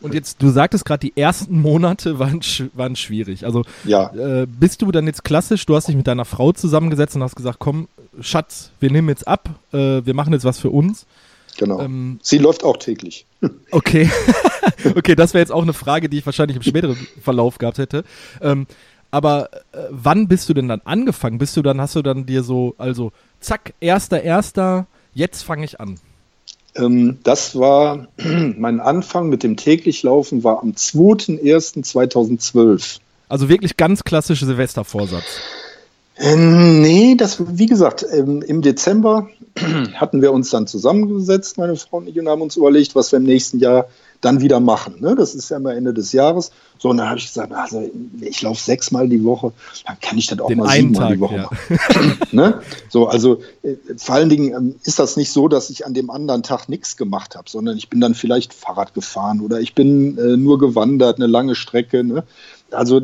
und 0.00 0.14
jetzt, 0.14 0.42
du 0.42 0.50
sagtest 0.50 0.84
gerade, 0.84 1.00
die 1.00 1.16
ersten 1.16 1.60
Monate 1.60 2.18
waren, 2.18 2.40
waren 2.74 2.96
schwierig. 2.96 3.44
Also 3.44 3.64
Ja, 3.84 4.12
äh, 4.14 4.46
bist 4.46 4.82
du 4.82 4.92
dann 4.92 5.06
jetzt 5.06 5.24
klassisch, 5.24 5.66
du 5.66 5.74
hast 5.76 5.88
dich 5.88 5.96
mit 5.96 6.06
deiner 6.06 6.24
Frau 6.24 6.52
zusammengesetzt 6.52 7.16
und 7.16 7.22
hast 7.22 7.36
gesagt, 7.36 7.58
komm, 7.58 7.88
Schatz, 8.20 8.70
wir 8.80 8.90
nehmen 8.90 9.08
jetzt 9.08 9.26
ab, 9.26 9.48
äh, 9.72 10.04
wir 10.04 10.14
machen 10.14 10.32
jetzt 10.32 10.44
was 10.44 10.58
für 10.58 10.70
uns. 10.70 11.06
genau. 11.56 11.80
Ähm, 11.80 12.18
Sie 12.22 12.38
läuft 12.38 12.64
auch 12.64 12.76
täglich. 12.76 13.26
Okay. 13.70 14.10
okay, 14.96 15.14
das 15.14 15.34
wäre 15.34 15.42
jetzt 15.42 15.52
auch 15.52 15.62
eine 15.62 15.72
Frage, 15.72 16.08
die 16.08 16.18
ich 16.18 16.26
wahrscheinlich 16.26 16.56
im 16.56 16.62
späteren 16.62 16.96
Verlauf 17.22 17.58
gehabt 17.58 17.78
hätte. 17.78 18.04
Ähm, 18.40 18.66
aber 19.10 19.48
äh, 19.72 19.78
wann 19.90 20.28
bist 20.28 20.48
du 20.48 20.54
denn 20.54 20.68
dann 20.68 20.80
angefangen? 20.84 21.38
Bist 21.38 21.56
du 21.56 21.62
dann, 21.62 21.80
hast 21.80 21.96
du 21.96 22.02
dann 22.02 22.26
dir 22.26 22.42
so, 22.42 22.74
also 22.78 23.12
zack, 23.40 23.72
erster, 23.80 24.22
erster, 24.22 24.86
jetzt 25.14 25.42
fange 25.42 25.64
ich 25.64 25.80
an. 25.80 25.98
Ähm, 26.76 27.18
das 27.22 27.58
war 27.58 28.08
mein 28.56 28.80
Anfang 28.80 29.28
mit 29.28 29.42
dem 29.42 29.56
Täglichlaufen 29.56 30.44
war 30.44 30.62
am 30.62 30.72
2.1.2012. 30.72 32.98
Also 33.28 33.48
wirklich 33.48 33.76
ganz 33.76 34.04
klassischer 34.04 34.46
Silvestervorsatz. 34.46 35.24
Ähm, 36.20 36.80
nee, 36.80 37.14
das, 37.16 37.40
wie 37.56 37.66
gesagt, 37.66 38.04
ähm, 38.12 38.42
im 38.42 38.62
Dezember 38.62 39.28
hatten 39.94 40.20
wir 40.20 40.32
uns 40.32 40.50
dann 40.50 40.66
zusammengesetzt, 40.66 41.58
meine 41.58 41.76
Frau 41.76 41.98
und 41.98 42.08
ich, 42.08 42.18
und 42.18 42.28
haben 42.28 42.42
uns 42.42 42.56
überlegt, 42.56 42.96
was 42.96 43.12
wir 43.12 43.18
im 43.18 43.24
nächsten 43.24 43.60
Jahr 43.60 43.86
dann 44.20 44.40
wieder 44.40 44.60
machen. 44.60 44.96
Ne? 45.00 45.14
Das 45.14 45.34
ist 45.34 45.50
ja 45.50 45.58
immer 45.58 45.74
Ende 45.74 45.94
des 45.94 46.12
Jahres. 46.12 46.50
So, 46.78 46.90
und 46.90 46.98
dann 46.98 47.08
habe 47.08 47.18
ich 47.18 47.26
gesagt, 47.26 47.52
also 47.52 47.88
ich 48.20 48.42
laufe 48.42 48.60
sechsmal 48.60 49.08
die 49.08 49.24
Woche, 49.24 49.52
dann 49.86 49.98
kann 50.00 50.18
ich 50.18 50.26
das 50.26 50.40
auch 50.40 50.48
Den 50.48 50.58
mal 50.58 50.68
siebenmal 50.68 51.08
Tag, 51.08 51.14
die 51.14 51.20
Woche 51.20 51.36
ja. 51.36 51.42
machen. 51.42 52.20
ne? 52.32 52.60
So, 52.88 53.08
also 53.08 53.40
äh, 53.62 53.74
vor 53.96 54.16
allen 54.16 54.28
Dingen 54.28 54.54
ähm, 54.54 54.74
ist 54.84 54.98
das 54.98 55.16
nicht 55.16 55.32
so, 55.32 55.48
dass 55.48 55.70
ich 55.70 55.86
an 55.86 55.94
dem 55.94 56.10
anderen 56.10 56.42
Tag 56.42 56.68
nichts 56.68 56.96
gemacht 56.96 57.36
habe, 57.36 57.48
sondern 57.48 57.76
ich 57.76 57.88
bin 57.88 58.00
dann 58.00 58.14
vielleicht 58.14 58.54
Fahrrad 58.54 58.94
gefahren 58.94 59.40
oder 59.40 59.60
ich 59.60 59.74
bin 59.74 60.18
äh, 60.18 60.36
nur 60.36 60.58
gewandert, 60.58 61.16
eine 61.16 61.26
lange 61.26 61.54
Strecke. 61.54 62.02
Ne? 62.02 62.24
Also 62.70 63.00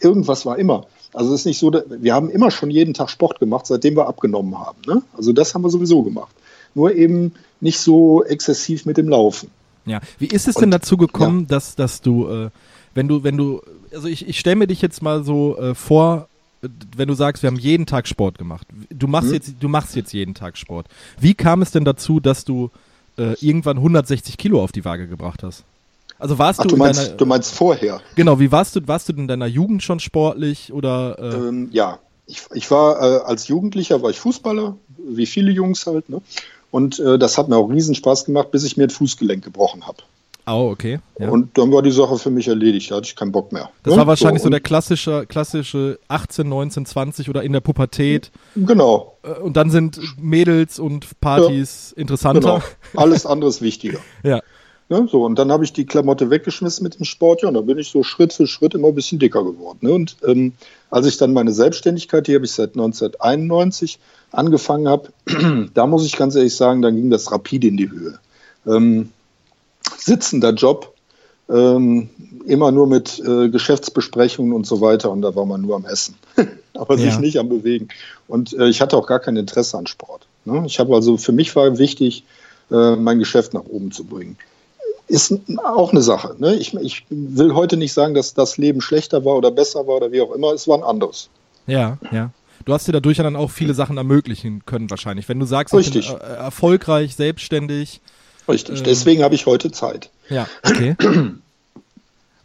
irgendwas 0.00 0.46
war 0.46 0.58
immer. 0.58 0.86
Also 1.12 1.32
es 1.32 1.40
ist 1.40 1.46
nicht 1.46 1.58
so, 1.58 1.72
wir 1.72 2.14
haben 2.14 2.28
immer 2.28 2.50
schon 2.50 2.70
jeden 2.70 2.92
Tag 2.92 3.08
Sport 3.08 3.40
gemacht, 3.40 3.66
seitdem 3.66 3.96
wir 3.96 4.06
abgenommen 4.06 4.58
haben. 4.58 4.78
Ne? 4.86 5.02
Also 5.16 5.32
das 5.32 5.54
haben 5.54 5.62
wir 5.62 5.70
sowieso 5.70 6.02
gemacht. 6.02 6.34
Nur 6.74 6.94
eben 6.94 7.32
nicht 7.60 7.80
so 7.80 8.22
exzessiv 8.22 8.84
mit 8.84 8.98
dem 8.98 9.08
Laufen. 9.08 9.50
Ja. 9.86 10.00
Wie 10.18 10.26
ist 10.26 10.48
es 10.48 10.56
denn 10.56 10.70
dazu 10.70 10.96
gekommen, 10.96 11.46
dass, 11.46 11.74
dass 11.76 12.00
du, 12.00 12.28
äh, 12.28 12.50
wenn 12.94 13.08
du, 13.08 13.22
wenn 13.24 13.36
du, 13.36 13.62
also 13.92 14.08
ich, 14.08 14.28
ich 14.28 14.38
stelle 14.38 14.56
mir 14.56 14.66
dich 14.66 14.82
jetzt 14.82 15.02
mal 15.02 15.24
so 15.24 15.56
äh, 15.58 15.74
vor, 15.74 16.28
wenn 16.96 17.06
du 17.08 17.14
sagst, 17.14 17.42
wir 17.42 17.48
haben 17.48 17.58
jeden 17.58 17.86
Tag 17.86 18.08
Sport 18.08 18.38
gemacht. 18.38 18.66
Du 18.90 19.06
machst 19.06 19.28
Mhm. 19.28 19.34
jetzt, 19.34 19.52
du 19.60 19.68
machst 19.68 19.94
jetzt 19.94 20.12
jeden 20.12 20.34
Tag 20.34 20.56
Sport. 20.56 20.86
Wie 21.20 21.34
kam 21.34 21.62
es 21.62 21.70
denn 21.70 21.84
dazu, 21.84 22.18
dass 22.20 22.44
du 22.44 22.70
äh, 23.18 23.34
irgendwann 23.40 23.76
160 23.76 24.36
Kilo 24.36 24.62
auf 24.62 24.72
die 24.72 24.84
Waage 24.84 25.06
gebracht 25.06 25.42
hast? 25.42 25.64
Also 26.18 26.38
warst 26.38 26.60
Ach, 26.60 26.64
du, 26.64 26.70
du 26.70 26.74
in 26.76 26.78
meinst, 26.80 27.00
deiner, 27.06 27.16
du 27.16 27.26
meinst 27.26 27.54
vorher? 27.54 28.00
genau, 28.14 28.40
wie 28.40 28.50
warst 28.50 28.74
du, 28.74 28.80
warst 28.88 29.08
du 29.10 29.12
in 29.12 29.28
deiner 29.28 29.46
Jugend 29.46 29.82
schon 29.82 30.00
sportlich 30.00 30.72
oder 30.72 31.16
äh, 31.18 31.34
Ähm, 31.48 31.68
ja, 31.72 31.98
ich, 32.26 32.42
ich 32.54 32.70
war 32.70 33.00
äh, 33.00 33.24
als 33.24 33.46
Jugendlicher 33.48 34.02
war 34.02 34.10
ich 34.10 34.18
Fußballer, 34.18 34.76
wie 34.98 35.26
viele 35.26 35.52
Jungs 35.52 35.86
halt. 35.86 36.08
Ne? 36.08 36.22
Und 36.70 36.98
äh, 36.98 37.18
das 37.18 37.38
hat 37.38 37.48
mir 37.48 37.56
auch 37.56 37.68
riesen 37.68 37.94
Spaß 37.94 38.24
gemacht, 38.24 38.50
bis 38.50 38.64
ich 38.64 38.76
mir 38.76 38.86
das 38.86 38.96
Fußgelenk 38.96 39.44
gebrochen 39.44 39.86
habe. 39.86 39.98
Oh, 40.48 40.68
okay. 40.70 41.00
Ja. 41.18 41.30
Und 41.30 41.58
dann 41.58 41.72
war 41.72 41.82
die 41.82 41.90
Sache 41.90 42.18
für 42.18 42.30
mich 42.30 42.46
erledigt, 42.46 42.90
da 42.92 42.96
hatte 42.96 43.06
ich 43.08 43.16
keinen 43.16 43.32
Bock 43.32 43.50
mehr. 43.50 43.68
das 43.82 43.94
Ne? 43.94 43.98
war 43.98 44.06
wahrscheinlich 44.06 44.42
so, 44.42 44.46
und- 44.46 44.52
der 44.52 44.60
klassische, 44.60 45.26
klassische 45.26 45.98
18, 46.06 46.48
19, 46.48 46.86
20 46.86 47.28
oder 47.28 47.42
in 47.42 47.52
der 47.52 47.60
Pubertät. 47.60 48.30
Genau, 48.54 49.16
Äh, 49.24 49.40
Und 49.40 49.56
dann 49.56 49.70
sind 49.70 49.98
Mädels 50.20 50.78
und 50.78 51.18
Partys 51.20 51.90
interessanter. 51.96 52.40
genau. 52.40 52.62
Alles 53.02 53.26
andere 53.26 53.50
ist 53.50 53.60
wichtiger. 53.60 53.98
Ja. 54.22 54.40
Ne? 54.88 55.08
So, 55.10 55.24
und 55.24 55.36
dann 55.36 55.50
habe 55.50 55.64
ich 55.64 55.72
die 55.72 55.84
Klamotte 55.84 56.30
weggeschmissen 56.30 56.84
mit 56.84 56.96
dem 56.96 57.04
Sport, 57.04 57.42
ja, 57.42 57.48
und 57.48 57.54
dann 57.54 57.66
bin 57.66 57.76
ich 57.78 57.88
so 57.88 58.04
Schritt 58.04 58.32
für 58.32 58.46
Schritt 58.46 58.72
immer 58.74 58.86
ein 58.86 58.94
bisschen 58.94 59.18
dicker 59.18 59.42
geworden. 59.42 59.78
Ne? 59.80 59.92
Und 59.94 60.16
ähm, 60.24 60.52
als 60.90 61.06
ich 61.06 61.16
dann 61.16 61.32
meine 61.32 61.50
Selbstständigkeit, 61.52 62.28
die 62.28 62.36
habe 62.36 62.44
ich 62.44 62.52
seit 62.52 62.76
1991 62.76 63.98
angefangen 64.32 64.88
habe, 64.88 65.08
da 65.74 65.86
muss 65.86 66.04
ich 66.04 66.16
ganz 66.16 66.34
ehrlich 66.34 66.54
sagen, 66.56 66.82
dann 66.82 66.96
ging 66.96 67.10
das 67.10 67.30
rapide 67.32 67.68
in 67.68 67.76
die 67.76 67.90
Höhe. 67.90 68.18
Ähm, 68.66 69.10
sitzender 69.98 70.50
Job, 70.52 70.92
ähm, 71.48 72.08
immer 72.46 72.72
nur 72.72 72.86
mit 72.86 73.20
äh, 73.20 73.48
Geschäftsbesprechungen 73.48 74.52
und 74.52 74.66
so 74.66 74.80
weiter 74.80 75.10
und 75.10 75.22
da 75.22 75.34
war 75.34 75.46
man 75.46 75.62
nur 75.62 75.76
am 75.76 75.84
Essen, 75.84 76.16
aber 76.74 76.96
sich 76.98 77.14
Ja. 77.14 77.20
nicht 77.20 77.38
am 77.38 77.48
Bewegen. 77.48 77.88
Und 78.28 78.52
äh, 78.54 78.66
ich 78.68 78.80
hatte 78.80 78.96
auch 78.96 79.06
gar 79.06 79.20
kein 79.20 79.36
Interesse 79.36 79.78
an 79.78 79.86
Sport. 79.86 80.26
Ne? 80.44 80.64
Ich 80.66 80.78
habe 80.80 80.94
also, 80.94 81.16
für 81.16 81.32
mich 81.32 81.54
war 81.54 81.78
wichtig, 81.78 82.24
äh, 82.70 82.96
mein 82.96 83.18
Geschäft 83.20 83.54
nach 83.54 83.64
oben 83.64 83.92
zu 83.92 84.04
bringen. 84.04 84.36
Ist 85.08 85.34
auch 85.64 85.92
eine 85.92 86.02
Sache. 86.02 86.34
Ne? 86.38 86.56
Ich, 86.56 86.74
ich 86.74 87.04
will 87.10 87.54
heute 87.54 87.76
nicht 87.76 87.92
sagen, 87.92 88.14
dass 88.14 88.34
das 88.34 88.58
Leben 88.58 88.80
schlechter 88.80 89.24
war 89.24 89.36
oder 89.36 89.52
besser 89.52 89.86
war 89.86 89.96
oder 89.98 90.10
wie 90.10 90.20
auch 90.20 90.32
immer. 90.32 90.52
Es 90.52 90.66
war 90.66 90.76
ein 90.78 90.82
anderes. 90.82 91.28
Ja, 91.68 91.96
ja. 92.10 92.30
Du 92.66 92.74
hast 92.74 92.86
dir 92.86 92.92
dadurch 92.92 93.16
ja 93.16 93.24
dann 93.24 93.36
auch 93.36 93.50
viele 93.50 93.74
Sachen 93.74 93.96
ermöglichen 93.96 94.66
können 94.66 94.90
wahrscheinlich. 94.90 95.28
Wenn 95.28 95.38
du 95.38 95.46
sagst, 95.46 95.72
Richtig. 95.72 96.10
ich 96.10 96.12
bin 96.12 96.20
äh, 96.20 96.34
erfolgreich, 96.34 97.14
selbstständig. 97.14 98.00
Richtig. 98.48 98.78
Ähm. 98.78 98.84
Deswegen 98.84 99.22
habe 99.22 99.36
ich 99.36 99.46
heute 99.46 99.70
Zeit. 99.70 100.10
Ja, 100.28 100.46
okay. 100.64 100.96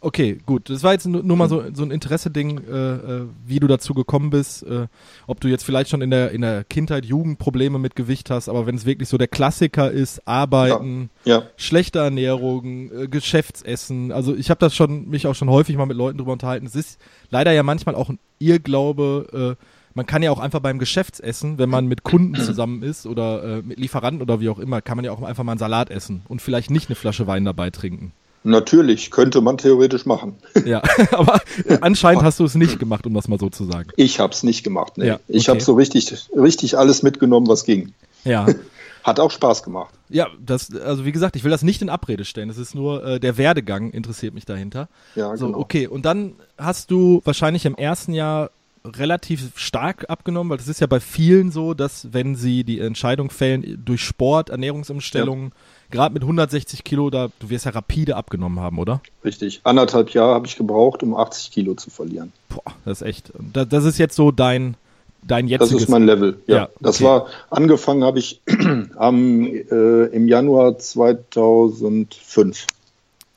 Okay, 0.04 0.40
gut. 0.44 0.68
Das 0.68 0.82
war 0.82 0.94
jetzt 0.94 1.06
nur, 1.06 1.36
mal 1.36 1.48
so, 1.48 1.62
so 1.72 1.84
ein 1.84 1.92
Interesse-Ding, 1.92 2.60
äh, 2.68 2.72
äh, 2.72 3.26
wie 3.46 3.60
du 3.60 3.68
dazu 3.68 3.94
gekommen 3.94 4.30
bist. 4.30 4.64
Äh, 4.64 4.88
ob 5.28 5.40
du 5.40 5.46
jetzt 5.46 5.62
vielleicht 5.62 5.90
schon 5.90 6.02
in 6.02 6.10
der, 6.10 6.32
in 6.32 6.40
der 6.40 6.64
Kindheit, 6.64 7.04
Jugend 7.04 7.38
Probleme 7.38 7.78
mit 7.78 7.94
Gewicht 7.94 8.28
hast, 8.28 8.48
aber 8.48 8.66
wenn 8.66 8.74
es 8.74 8.84
wirklich 8.84 9.08
so 9.08 9.16
der 9.16 9.28
Klassiker 9.28 9.92
ist, 9.92 10.26
Arbeiten, 10.26 11.08
Ja, 11.24 11.44
schlechte 11.56 12.00
Ernährung, 12.00 12.90
äh, 12.90 13.06
Geschäftsessen. 13.06 14.10
Also 14.10 14.34
ich 14.34 14.50
habe 14.50 14.58
das 14.58 14.74
schon 14.74 15.08
mich 15.08 15.28
auch 15.28 15.36
schon 15.36 15.48
häufig 15.48 15.76
mal 15.76 15.86
mit 15.86 15.96
Leuten 15.96 16.18
drüber 16.18 16.32
unterhalten. 16.32 16.66
Es 16.66 16.74
ist 16.74 16.98
leider 17.30 17.52
ja 17.52 17.62
manchmal 17.62 17.94
auch 17.94 18.08
ein 18.08 18.18
Irrglaube. 18.40 19.56
Äh, 19.60 19.64
man 19.94 20.06
kann 20.06 20.22
ja 20.22 20.30
auch 20.30 20.38
einfach 20.38 20.60
beim 20.60 20.78
Geschäftsessen, 20.78 21.58
wenn 21.58 21.68
man 21.68 21.86
mit 21.86 22.02
Kunden 22.02 22.34
zusammen 22.36 22.82
ist 22.82 23.06
oder 23.06 23.42
äh, 23.58 23.62
mit 23.62 23.78
Lieferanten 23.78 24.22
oder 24.22 24.40
wie 24.40 24.48
auch 24.48 24.58
immer, 24.58 24.80
kann 24.82 24.96
man 24.96 25.04
ja 25.04 25.12
auch 25.12 25.22
einfach 25.22 25.44
mal 25.44 25.52
einen 25.52 25.58
Salat 25.58 25.90
essen 25.90 26.22
und 26.28 26.40
vielleicht 26.42 26.70
nicht 26.70 26.88
eine 26.88 26.96
Flasche 26.96 27.26
Wein 27.26 27.44
dabei 27.44 27.70
trinken. 27.70 28.12
natürlich 28.44 29.10
könnte 29.10 29.40
man 29.40 29.58
theoretisch 29.58 30.06
machen. 30.06 30.36
Ja, 30.64 30.82
aber 31.12 31.40
anscheinend 31.80 32.22
hast 32.22 32.38
du 32.40 32.44
es 32.44 32.54
nicht 32.54 32.78
gemacht, 32.78 33.06
um 33.06 33.14
das 33.14 33.28
mal 33.28 33.38
so 33.38 33.48
zu 33.50 33.64
sagen. 33.64 33.90
Ich 33.96 34.20
habe 34.20 34.32
es 34.32 34.42
nicht 34.42 34.62
gemacht. 34.64 34.96
Nee. 34.98 35.06
Ja, 35.08 35.20
Ich 35.28 35.48
okay. 35.48 35.50
habe 35.58 35.60
so 35.60 35.74
richtig, 35.74 36.12
richtig 36.36 36.78
alles 36.78 37.02
mitgenommen, 37.02 37.46
was 37.48 37.64
ging. 37.64 37.92
Ja. 38.24 38.46
Hat 39.04 39.18
auch 39.18 39.32
Spaß 39.32 39.64
gemacht. 39.64 39.92
Ja, 40.10 40.28
das, 40.38 40.72
also 40.76 41.04
wie 41.04 41.10
gesagt, 41.10 41.34
ich 41.34 41.42
will 41.42 41.50
das 41.50 41.64
nicht 41.64 41.82
in 41.82 41.88
Abrede 41.88 42.24
stellen. 42.24 42.48
Es 42.50 42.56
ist 42.58 42.76
nur 42.76 43.04
äh, 43.04 43.18
der 43.18 43.36
Werdegang 43.36 43.90
interessiert 43.90 44.32
mich 44.32 44.44
dahinter. 44.44 44.88
Ja, 45.16 45.36
So, 45.36 45.46
genau. 45.46 45.58
okay. 45.58 45.88
Und 45.88 46.04
dann 46.04 46.34
hast 46.56 46.92
du 46.92 47.20
wahrscheinlich 47.24 47.66
im 47.66 47.74
ersten 47.74 48.12
Jahr 48.12 48.50
relativ 48.84 49.52
stark 49.56 50.08
abgenommen, 50.08 50.50
weil 50.50 50.58
das 50.58 50.68
ist 50.68 50.80
ja 50.80 50.86
bei 50.86 51.00
vielen 51.00 51.50
so, 51.50 51.74
dass 51.74 52.12
wenn 52.12 52.34
sie 52.36 52.64
die 52.64 52.80
Entscheidung 52.80 53.30
fällen 53.30 53.80
durch 53.84 54.02
Sport, 54.02 54.50
Ernährungsumstellungen, 54.50 55.52
gerade 55.90 56.12
mit 56.12 56.22
160 56.22 56.82
Kilo, 56.84 57.10
da 57.10 57.28
du 57.38 57.50
wirst 57.50 57.64
ja 57.64 57.70
rapide 57.72 58.16
abgenommen 58.16 58.60
haben, 58.60 58.78
oder? 58.78 59.00
Richtig. 59.24 59.60
Anderthalb 59.64 60.10
Jahre 60.10 60.34
habe 60.34 60.46
ich 60.46 60.56
gebraucht, 60.56 61.02
um 61.02 61.14
80 61.14 61.50
Kilo 61.52 61.74
zu 61.74 61.90
verlieren. 61.90 62.32
Boah, 62.48 62.62
das 62.84 63.02
ist 63.02 63.06
echt. 63.06 63.32
Das, 63.52 63.68
das 63.68 63.84
ist 63.84 63.98
jetzt 63.98 64.16
so 64.16 64.30
dein 64.32 64.76
dein 65.24 65.46
Das 65.48 65.60
jetziges. 65.60 65.82
ist 65.84 65.88
mein 65.88 66.04
Level. 66.04 66.40
Ja, 66.48 66.56
Ja, 66.56 66.68
das 66.80 66.96
okay. 66.96 67.04
war 67.04 67.26
angefangen 67.50 68.02
habe 68.02 68.18
ich 68.18 68.40
am, 68.96 69.46
äh, 69.46 70.06
im 70.06 70.26
Januar 70.26 70.78
2005. 70.78 72.66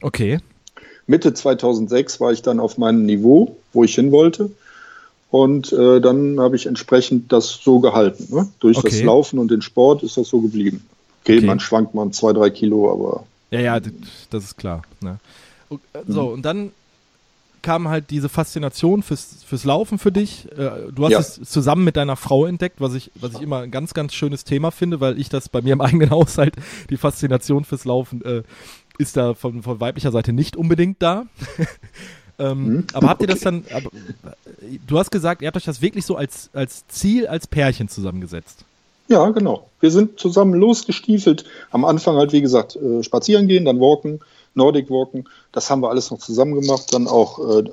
okay. 0.01 0.39
Mitte 1.07 1.35
2006 1.35 2.19
war 2.19 2.31
ich 2.31 2.41
dann 2.41 2.59
auf 2.59 2.79
meinem 2.79 3.05
Niveau, 3.05 3.57
wo 3.73 3.83
ich 3.83 3.93
hin 3.93 4.11
wollte. 4.11 4.49
Und 5.35 5.73
äh, 5.73 5.99
dann 5.99 6.39
habe 6.39 6.55
ich 6.55 6.65
entsprechend 6.65 7.33
das 7.33 7.49
so 7.61 7.79
gehalten. 7.81 8.33
Ne? 8.33 8.47
Durch 8.61 8.77
Okay. 8.77 8.87
das 8.89 9.01
Laufen 9.03 9.37
und 9.37 9.51
den 9.51 9.61
Sport 9.61 10.01
ist 10.01 10.15
das 10.15 10.29
so 10.29 10.39
geblieben. 10.39 10.85
Okay, 11.23 11.37
Okay. 11.39 11.45
man 11.45 11.59
schwankt 11.59 11.93
mal 11.93 12.03
um 12.03 12.13
zwei, 12.13 12.31
drei 12.31 12.49
Kilo, 12.49 12.89
aber 12.89 13.25
Ja, 13.51 13.59
ja, 13.59 13.79
das 14.29 14.43
ist 14.45 14.57
klar. 14.57 14.83
Ne? 15.01 15.19
Äh, 15.71 15.75
So, 16.07 16.27
und 16.29 16.43
dann 16.43 16.71
kam 17.61 17.89
halt 17.89 18.11
diese 18.11 18.29
Faszination 18.29 19.03
fürs, 19.03 19.43
fürs 19.45 19.65
Laufen 19.65 19.97
für 19.97 20.11
dich. 20.13 20.47
Äh, 20.57 20.91
Du 20.93 21.03
hast 21.03 21.11
Ja. 21.11 21.19
es 21.19 21.41
zusammen 21.49 21.83
mit 21.83 21.97
deiner 21.97 22.15
Frau 22.15 22.45
entdeckt, 22.45 22.79
was 22.79 22.93
ich, 22.93 23.11
was 23.15 23.33
ich 23.33 23.41
immer 23.41 23.59
ein 23.59 23.71
ganz, 23.71 23.93
ganz 23.93 24.13
schönes 24.13 24.45
Thema 24.45 24.71
finde, 24.71 25.01
weil 25.01 25.19
ich 25.19 25.27
das 25.27 25.49
bei 25.49 25.61
mir 25.61 25.73
im 25.73 25.81
eigenen 25.87 26.11
Haushalt, 26.11 26.53
die 26.89 26.95
Faszination 26.97 27.65
fürs 27.65 27.83
Laufen, 27.83 28.23
äh, 28.23 28.43
ist 28.99 29.17
da 29.17 29.33
von, 29.33 29.63
von 29.63 29.81
weiblicher 29.81 30.11
Seite 30.11 30.31
nicht 30.31 30.55
unbedingt 30.55 31.01
da. 31.01 31.25
ähm, 32.39 32.65
Mhm. 32.65 32.87
Aber 32.93 33.09
habt 33.09 33.21
ihr 33.21 33.27
das 33.27 33.39
dann, 33.41 33.63
aber, 33.73 33.89
du 34.87 34.99
hast 34.99 35.11
gesagt, 35.11 35.41
ihr 35.41 35.47
habt 35.47 35.57
euch 35.57 35.65
das 35.65 35.81
wirklich 35.81 36.05
so 36.05 36.15
als, 36.15 36.49
als 36.53 36.87
Ziel, 36.87 37.27
als 37.27 37.47
Pärchen 37.47 37.87
zusammengesetzt. 37.89 38.65
Ja, 39.07 39.29
genau. 39.29 39.69
Wir 39.81 39.91
sind 39.91 40.19
zusammen 40.19 40.53
losgestiefelt. 40.55 41.45
Am 41.71 41.85
Anfang 41.85 42.15
halt, 42.15 42.31
wie 42.33 42.41
gesagt, 42.41 42.75
äh, 42.75 43.03
spazieren 43.03 43.47
gehen, 43.47 43.65
dann 43.65 43.79
walken, 43.79 44.19
Nordic 44.55 44.89
walken. 44.89 45.25
Das 45.51 45.69
haben 45.69 45.81
wir 45.81 45.89
alles 45.89 46.09
noch 46.09 46.17
zusammen 46.19 46.59
gemacht. 46.59 46.91
Dann 46.91 47.07
auch 47.07 47.37
äh, 47.59 47.63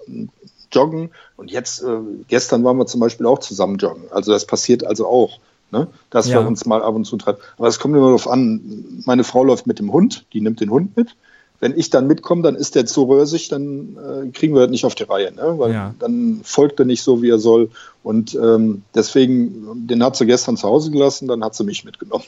joggen. 0.71 1.11
Und 1.37 1.51
jetzt, 1.51 1.83
äh, 1.83 1.99
gestern 2.29 2.65
waren 2.65 2.77
wir 2.77 2.87
zum 2.87 3.01
Beispiel 3.01 3.25
auch 3.27 3.39
zusammen 3.39 3.79
joggen. 3.79 4.05
Also 4.11 4.31
das 4.33 4.47
passiert 4.47 4.85
also 4.85 5.07
auch, 5.07 5.39
ne? 5.71 5.87
dass 6.11 6.29
Ja. 6.29 6.41
wir 6.41 6.47
uns 6.47 6.67
mal 6.67 6.83
ab 6.83 6.95
und 6.95 7.07
zu 7.07 7.17
treffen. 7.17 7.41
Aber 7.57 7.69
es 7.69 7.79
kommt 7.79 7.97
immer 7.97 8.07
darauf 8.07 8.29
an, 8.29 9.03
meine 9.07 9.25
Frau 9.25 9.43
läuft 9.43 9.67
mit 9.67 9.79
dem 9.79 9.91
Hund, 9.93 10.27
die 10.35 10.41
nimmt 10.43 10.61
den 10.61 10.71
Hund 10.71 10.97
mit. 10.99 11.15
Wenn 11.63 11.79
ich 11.79 11.91
dann 11.91 12.09
mitkomme, 12.09 12.43
dann 12.43 12.57
ist 12.57 12.75
der 12.75 12.87
zu 12.87 13.05
rösig, 13.05 13.49
dann 13.49 13.97
äh, 13.97 14.29
kriegen 14.33 14.53
wir 14.53 14.63
das 14.63 14.71
nicht 14.71 14.85
auf 14.85 14.97
die 14.97 15.05
Reihe, 15.05 15.33
ne? 15.33 15.55
weil 15.59 15.73
Ja. 15.73 15.95
dann 16.01 16.41
folgt 16.43 16.81
er 16.81 16.87
nicht 16.87 17.03
so, 17.05 17.23
wie 17.23 17.31
er 17.31 17.39
soll. 17.39 17.71
Und 18.03 18.35
ähm, 18.35 18.83
deswegen, 18.97 19.87
den 19.87 20.03
hat 20.03 20.17
sie 20.17 20.27
gestern 20.27 20.57
zu 20.57 20.67
Hause 20.67 20.91
gelassen, 20.91 21.29
dann 21.29 21.45
hat 21.45 21.55
sie 21.55 21.63
mich 21.63 21.85
mitgenommen. 21.85 22.25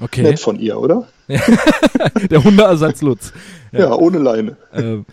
Okay. 0.00 0.22
Nett 0.24 0.38
von 0.38 0.60
ihr, 0.60 0.78
oder? 0.78 1.08
Der 2.30 2.44
Hundeersatz 2.44 3.00
Lutz. 3.00 3.32
Ja, 3.72 3.94
ohne 3.96 4.18
Leine. 4.18 4.58
ähm, 4.74 5.06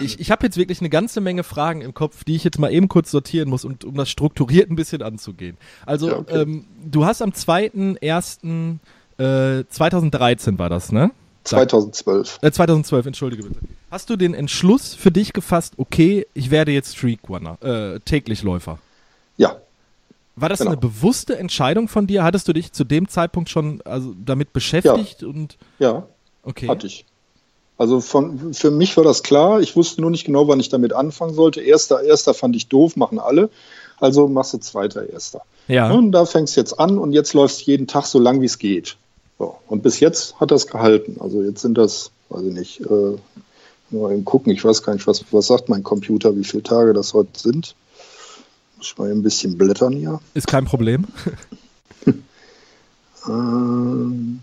ich 0.00 0.20
ich 0.20 0.30
habe 0.30 0.46
jetzt 0.46 0.56
wirklich 0.56 0.78
eine 0.80 0.88
ganze 0.90 1.20
Menge 1.20 1.42
Fragen 1.42 1.80
im 1.80 1.92
Kopf, 1.94 2.22
die 2.22 2.36
ich 2.36 2.44
jetzt 2.44 2.60
mal 2.60 2.72
eben 2.72 2.86
kurz 2.86 3.10
sortieren 3.10 3.48
muss, 3.48 3.64
und, 3.64 3.84
um 3.84 3.96
das 3.96 4.08
strukturiert 4.08 4.70
ein 4.70 4.76
bisschen 4.76 5.02
anzugehen. 5.02 5.56
Also, 5.86 6.08
Ja, 6.10 6.18
okay. 6.18 6.42
ähm, 6.42 6.66
du 6.88 7.04
hast 7.04 7.20
am 7.20 7.30
2.1. 7.30 8.76
Äh, 9.18 9.64
2013 9.68 10.58
war 10.60 10.70
das, 10.70 10.92
ne? 10.92 11.10
Sag- 11.48 11.70
2012. 11.70 12.38
Äh, 12.42 12.50
2012, 12.50 13.06
entschuldige 13.06 13.42
bitte. 13.44 13.60
Hast 13.90 14.10
du 14.10 14.16
den 14.16 14.34
Entschluss 14.34 14.94
für 14.94 15.10
dich 15.10 15.32
gefasst, 15.32 15.74
okay, 15.76 16.26
ich 16.34 16.50
werde 16.50 16.72
jetzt 16.72 16.96
Streak 16.96 17.20
Runner, 17.28 17.58
äh, 17.62 18.00
täglich 18.00 18.42
Läufer? 18.42 18.78
Ja, 19.36 19.56
War 20.40 20.48
das 20.48 20.60
Genau. 20.60 20.70
eine 20.72 20.80
bewusste 20.80 21.36
Entscheidung 21.36 21.88
von 21.88 22.06
dir? 22.06 22.22
Hattest 22.22 22.46
du 22.46 22.52
dich 22.52 22.70
zu 22.72 22.84
dem 22.84 23.08
Zeitpunkt 23.08 23.50
schon 23.50 23.80
also 23.84 24.14
damit 24.24 24.52
beschäftigt 24.52 25.24
und 25.24 25.56
ja, 25.80 26.06
okay. 26.44 26.68
hatte 26.68 26.86
ich. 26.86 27.04
Also 27.76 28.00
von, 28.00 28.54
für 28.54 28.70
mich 28.70 28.96
war 28.96 29.02
das 29.04 29.22
klar. 29.24 29.60
Ich 29.60 29.74
wusste 29.74 30.00
nur 30.00 30.10
nicht 30.10 30.24
genau, 30.26 30.46
wann 30.46 30.60
ich 30.60 30.68
damit 30.68 30.92
anfangen 30.92 31.34
sollte. 31.34 31.60
Erster, 31.60 32.02
erster 32.02 32.34
fand 32.34 32.54
ich 32.54 32.68
doof, 32.68 32.94
machen 32.96 33.18
alle. 33.18 33.50
Also 33.98 34.28
machst 34.28 34.52
du 34.54 34.58
zweiter, 34.58 35.08
erster. 35.10 35.42
Ja. 35.66 35.90
Und 35.90 36.12
da 36.12 36.24
fängst 36.24 36.56
du 36.56 36.60
jetzt 36.60 36.78
an 36.78 36.98
und 36.98 37.12
jetzt 37.12 37.34
läufst 37.34 37.62
du 37.66 37.70
jeden 37.72 37.86
Tag 37.88 38.06
so 38.06 38.18
lang, 38.20 38.40
wie 38.40 38.46
es 38.46 38.58
geht. 38.58 38.96
So. 39.38 39.56
Und 39.68 39.82
bis 39.82 40.00
jetzt 40.00 40.38
hat 40.40 40.50
das 40.50 40.66
gehalten. 40.66 41.16
Also 41.20 41.42
jetzt 41.42 41.62
sind 41.62 41.78
das, 41.78 42.10
weiß 42.30 42.42
ich 42.44 42.52
nicht, 42.52 42.80
äh, 42.80 43.16
mal 43.90 44.12
eben 44.12 44.24
gucken, 44.24 44.52
ich 44.52 44.64
weiß 44.64 44.82
gar 44.82 44.92
nicht, 44.94 45.06
was, 45.06 45.24
was 45.30 45.46
sagt 45.46 45.68
mein 45.68 45.82
Computer, 45.82 46.36
wie 46.36 46.44
viele 46.44 46.62
Tage 46.62 46.92
das 46.92 47.14
heute 47.14 47.38
sind. 47.38 47.74
Muss 48.76 48.88
ich 48.88 48.98
mal 48.98 49.10
ein 49.10 49.22
bisschen 49.22 49.56
blättern 49.58 49.92
hier. 49.92 50.20
Ist 50.34 50.46
kein 50.46 50.64
Problem. 50.64 51.06
Ähm, 53.26 54.40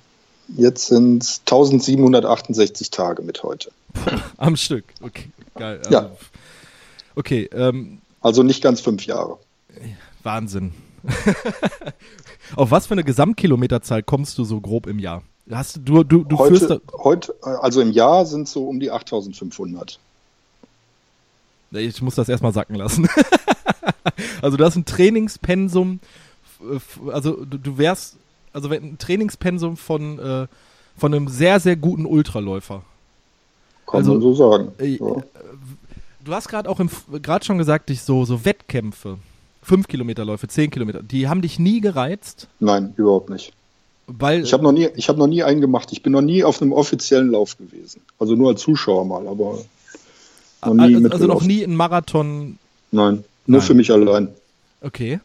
jetzt 0.57 0.87
sind 0.87 1.23
es 1.23 1.39
1768 1.41 2.91
Tage 2.91 3.23
mit 3.23 3.41
heute. 3.43 3.71
Am 4.37 4.55
Stück. 4.55 4.85
Okay, 5.01 5.29
geil. 5.55 5.77
Also, 5.79 5.91
Ja. 5.91 6.11
Okay, 7.15 7.49
ähm, 7.53 7.99
Also 8.21 8.43
nicht 8.43 8.61
ganz 8.61 8.81
fünf 8.81 9.05
Jahre. 9.05 9.37
Wahnsinn. 10.23 10.73
Auf 12.55 12.71
was 12.71 12.87
für 12.87 12.93
eine 12.93 13.03
Gesamtkilometerzahl 13.03 14.03
kommst 14.03 14.37
du 14.37 14.43
so 14.43 14.61
grob 14.61 14.87
im 14.87 14.99
Jahr? 14.99 15.23
Hast 15.49 15.79
du, 15.83 16.03
du, 16.03 16.23
du 16.23 16.37
führst 16.37 16.69
Heute, 16.69 16.81
heute, 16.97 17.35
äh, 17.43 17.49
also 17.61 17.81
im 17.81 17.91
Jahr 17.91 18.25
sind 18.25 18.43
es 18.43 18.51
so 18.51 18.67
um 18.67 18.79
die 18.79 18.89
8500. 18.91 19.99
ich 21.71 22.01
muss 22.01 22.15
das 22.15 22.29
erstmal 22.29 22.53
sacken 22.53 22.75
lassen. 22.75 23.07
also 24.41 24.57
du 24.57 24.65
hast 24.65 24.75
ein 24.75 24.85
Trainingspensum, 24.85 25.99
also 27.11 27.45
du, 27.45 27.57
du 27.59 27.77
wärst, 27.77 28.15
also 28.53 28.69
ein 28.69 28.97
Trainingspensum 28.97 29.77
von, 29.77 30.17
äh, 30.19 30.47
von 30.97 31.13
einem 31.13 31.27
sehr, 31.27 31.59
sehr 31.59 31.75
guten 31.75 32.05
Ultraläufer. 32.05 32.81
kann 33.85 33.99
Also, 33.99 34.13
man 34.13 34.21
so 34.21 34.33
sagen. 34.33 34.71
äh, 34.79 34.95
ja. 34.95 35.15
Du 36.23 36.33
hast 36.33 36.47
gerade 36.47 36.67
auch 36.67 36.81
gerade 37.21 37.45
schon 37.45 37.59
gesagt, 37.59 37.89
dich 37.89 38.01
so, 38.01 38.25
so 38.25 38.45
Wettkämpfe, 38.45 39.19
5 39.65 39.87
Kilometerläufe, 39.87 40.47
10 40.47 40.69
Kilometer, 40.69 41.01
die 41.01 41.27
haben 41.27 41.41
dich 41.41 41.57
nie 41.59 41.81
gereizt, 41.81 42.47
Nein, 42.59 42.93
überhaupt 42.97 43.29
nicht. 43.31 43.51
weil 44.07 44.43
Ich 44.43 44.53
habe 44.53 44.63
noch 44.63 44.71
nie, 44.71 44.89
ich 44.95 45.09
habe 45.09 45.17
noch 45.17 45.27
nie 45.27 45.41
einen 45.43 45.59
gemacht. 45.59 45.89
Ich 45.91 46.03
bin 46.03 46.13
noch 46.13 46.21
nie 46.21 46.43
auf 46.43 46.61
einem 46.61 46.71
offiziellen 46.71 47.31
Lauf 47.31 47.57
gewesen. 47.57 48.01
Also 48.19 48.35
nur 48.35 48.49
als 48.49 48.61
Zuschauer 48.61 49.05
mal, 49.05 49.27
aber 49.27 49.57
noch 50.65 50.73
nie 50.73 50.95
also, 50.95 51.09
also 51.09 51.27
noch 51.27 51.41
nie 51.41 51.63
ein 51.63 51.75
Marathon. 51.75 52.59
Nein, 52.91 53.23
nur 53.47 53.59
Nein. 53.59 53.67
für 53.67 53.73
mich 53.73 53.91
allein. 53.91 54.29
Okay. 54.81 55.19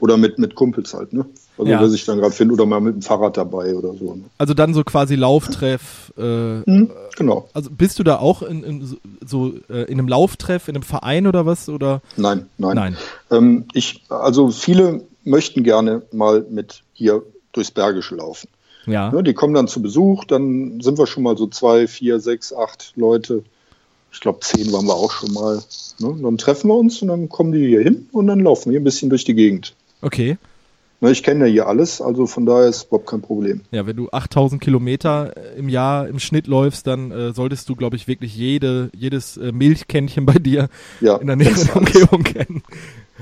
Oder 0.00 0.16
mit, 0.16 0.38
mit 0.38 0.54
Kumpels 0.54 0.94
halt, 0.94 1.12
ne? 1.12 1.26
Also 1.62 1.72
Ja. 1.72 1.80
wer 1.80 1.88
sich 1.88 2.04
dann 2.04 2.18
gerade 2.18 2.34
findet 2.34 2.54
oder 2.58 2.66
mal 2.66 2.80
mit 2.80 2.94
dem 2.96 3.02
Fahrrad 3.02 3.36
dabei 3.36 3.74
oder 3.74 3.94
so. 3.94 4.14
Ne? 4.14 4.24
Also 4.38 4.52
dann 4.54 4.74
so 4.74 4.82
quasi 4.84 5.14
Lauftreff. 5.14 6.12
Äh, 6.16 6.22
Hm, 6.64 6.90
genau. 7.16 7.48
also 7.54 7.70
bist 7.70 7.98
du 7.98 8.02
da 8.02 8.18
auch 8.18 8.42
in, 8.42 8.62
in 8.64 8.96
so- 9.26 9.52
äh, 9.70 9.84
in 9.84 9.98
einem 9.98 10.08
Lauftreff, 10.08 10.68
in 10.68 10.74
einem 10.74 10.82
Verein 10.82 11.26
oder 11.26 11.46
was? 11.46 11.68
Oder 11.68 12.02
Nein, 12.16 12.46
nein. 12.58 12.74
nein? 12.76 12.96
Ähm, 13.30 13.64
ich, 13.74 14.02
also 14.08 14.48
viele 14.50 15.02
möchten 15.24 15.62
gerne 15.62 16.02
mal 16.12 16.44
mit 16.50 16.82
hier 16.94 17.22
durchs 17.52 17.70
Bergische 17.70 18.16
laufen. 18.16 18.48
Ja. 18.86 19.12
Ne, 19.12 19.22
die 19.22 19.34
kommen 19.34 19.54
dann 19.54 19.68
zu 19.68 19.80
Besuch, 19.80 20.24
dann 20.24 20.80
sind 20.80 20.98
wir 20.98 21.06
schon 21.06 21.22
mal 21.22 21.36
so 21.36 21.46
zwei, 21.46 21.86
vier, 21.86 22.18
sechs, 22.18 22.52
acht 22.52 22.92
Leute. 22.96 23.44
Ich 24.12 24.20
glaube, 24.20 24.40
zehn 24.40 24.72
waren 24.72 24.86
wir 24.86 24.94
auch 24.94 25.12
schon 25.12 25.32
mal. 25.32 25.62
Ne? 26.00 26.16
Dann 26.20 26.36
treffen 26.36 26.68
wir 26.68 26.74
uns 26.76 27.00
und 27.00 27.08
dann 27.08 27.28
kommen 27.28 27.52
die 27.52 27.66
hier 27.66 27.80
hin 27.82 28.08
und 28.12 28.26
dann 28.26 28.40
laufen 28.40 28.72
wir 28.72 28.80
ein 28.80 28.84
bisschen 28.84 29.08
durch 29.08 29.24
die 29.24 29.34
Gegend. 29.34 29.74
Okay. 30.02 30.36
Ne, 31.02 31.10
ich 31.10 31.24
kenne 31.24 31.46
ja 31.46 31.50
hier 31.52 31.66
alles, 31.66 32.00
also 32.00 32.26
von 32.28 32.46
daher 32.46 32.68
ist 32.68 32.84
überhaupt 32.84 33.08
kein 33.08 33.20
Problem. 33.22 33.62
Ja, 33.72 33.84
wenn 33.88 33.96
du 33.96 34.08
8000 34.12 34.62
Kilometer 34.62 35.36
äh, 35.36 35.58
im 35.58 35.68
Jahr 35.68 36.06
im 36.06 36.20
Schnitt 36.20 36.46
läufst, 36.46 36.86
dann 36.86 37.10
äh, 37.10 37.32
solltest 37.32 37.68
du, 37.68 37.74
glaube 37.74 37.96
ich, 37.96 38.06
wirklich 38.06 38.36
jede, 38.36 38.88
jedes 38.94 39.36
äh, 39.36 39.50
Milchkännchen 39.50 40.24
bei 40.26 40.34
dir 40.34 40.68
Ja, 41.00 41.16
in 41.20 41.26
der 41.26 41.36
alles. 41.36 41.68
Umgebung 41.70 42.22
kennen. 42.22 42.62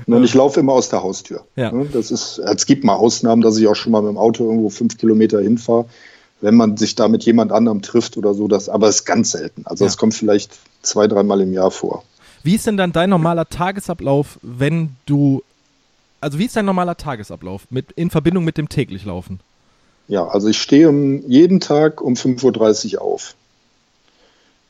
Ne, 0.05 0.17
Und 0.17 0.23
ich 0.23 0.35
laufe 0.35 0.59
immer 0.59 0.73
aus 0.73 0.89
der 0.89 1.01
Haustür. 1.01 1.43
Ja. 1.55 1.71
Ne, 1.71 1.87
Das 1.91 2.11
ist, 2.11 2.37
es 2.37 2.65
gibt 2.67 2.83
mal 2.83 2.93
Ausnahmen, 2.93 3.41
dass 3.41 3.57
ich 3.57 3.67
auch 3.67 3.75
schon 3.75 3.91
mal 3.91 4.01
mit 4.03 4.09
dem 4.11 4.17
Auto 4.17 4.45
irgendwo 4.45 4.69
fünf 4.69 4.99
Kilometer 4.99 5.41
hinfahre, 5.41 5.85
wenn 6.39 6.53
man 6.55 6.77
sich 6.77 6.93
da 6.93 7.07
mit 7.07 7.23
jemand 7.25 7.51
anderem 7.51 7.81
trifft 7.81 8.15
oder 8.15 8.35
so. 8.35 8.47
Das, 8.47 8.69
aber 8.69 8.89
es 8.89 8.97
ist 8.97 9.05
ganz 9.05 9.31
selten. 9.31 9.63
Also 9.65 9.85
Ja. 9.85 9.89
es 9.89 9.97
kommt 9.97 10.13
vielleicht 10.13 10.59
zwei, 10.83 11.07
dreimal 11.07 11.41
im 11.41 11.51
Jahr 11.51 11.71
vor. 11.71 12.03
Wie 12.43 12.53
ist 12.53 12.67
denn 12.67 12.77
dann 12.77 12.91
dein 12.91 13.09
normaler 13.09 13.49
Tagesablauf, 13.49 14.37
wenn 14.43 14.95
du. 15.07 15.41
Also, 16.21 16.37
wie 16.39 16.45
ist 16.45 16.55
dein 16.55 16.65
normaler 16.65 16.95
Tagesablauf 16.95 17.63
mit, 17.71 17.91
in 17.93 18.09
Verbindung 18.11 18.43
mit 18.43 18.57
dem 18.57 18.69
täglich 18.69 19.05
Laufen? 19.05 19.39
Ja, 20.07 20.27
also 20.27 20.47
ich 20.47 20.61
stehe 20.61 20.87
um, 20.89 21.27
jeden 21.27 21.59
Tag 21.59 22.01
um 22.01 22.13
5.30 22.13 22.95
Uhr 22.95 23.01
auf. 23.01 23.35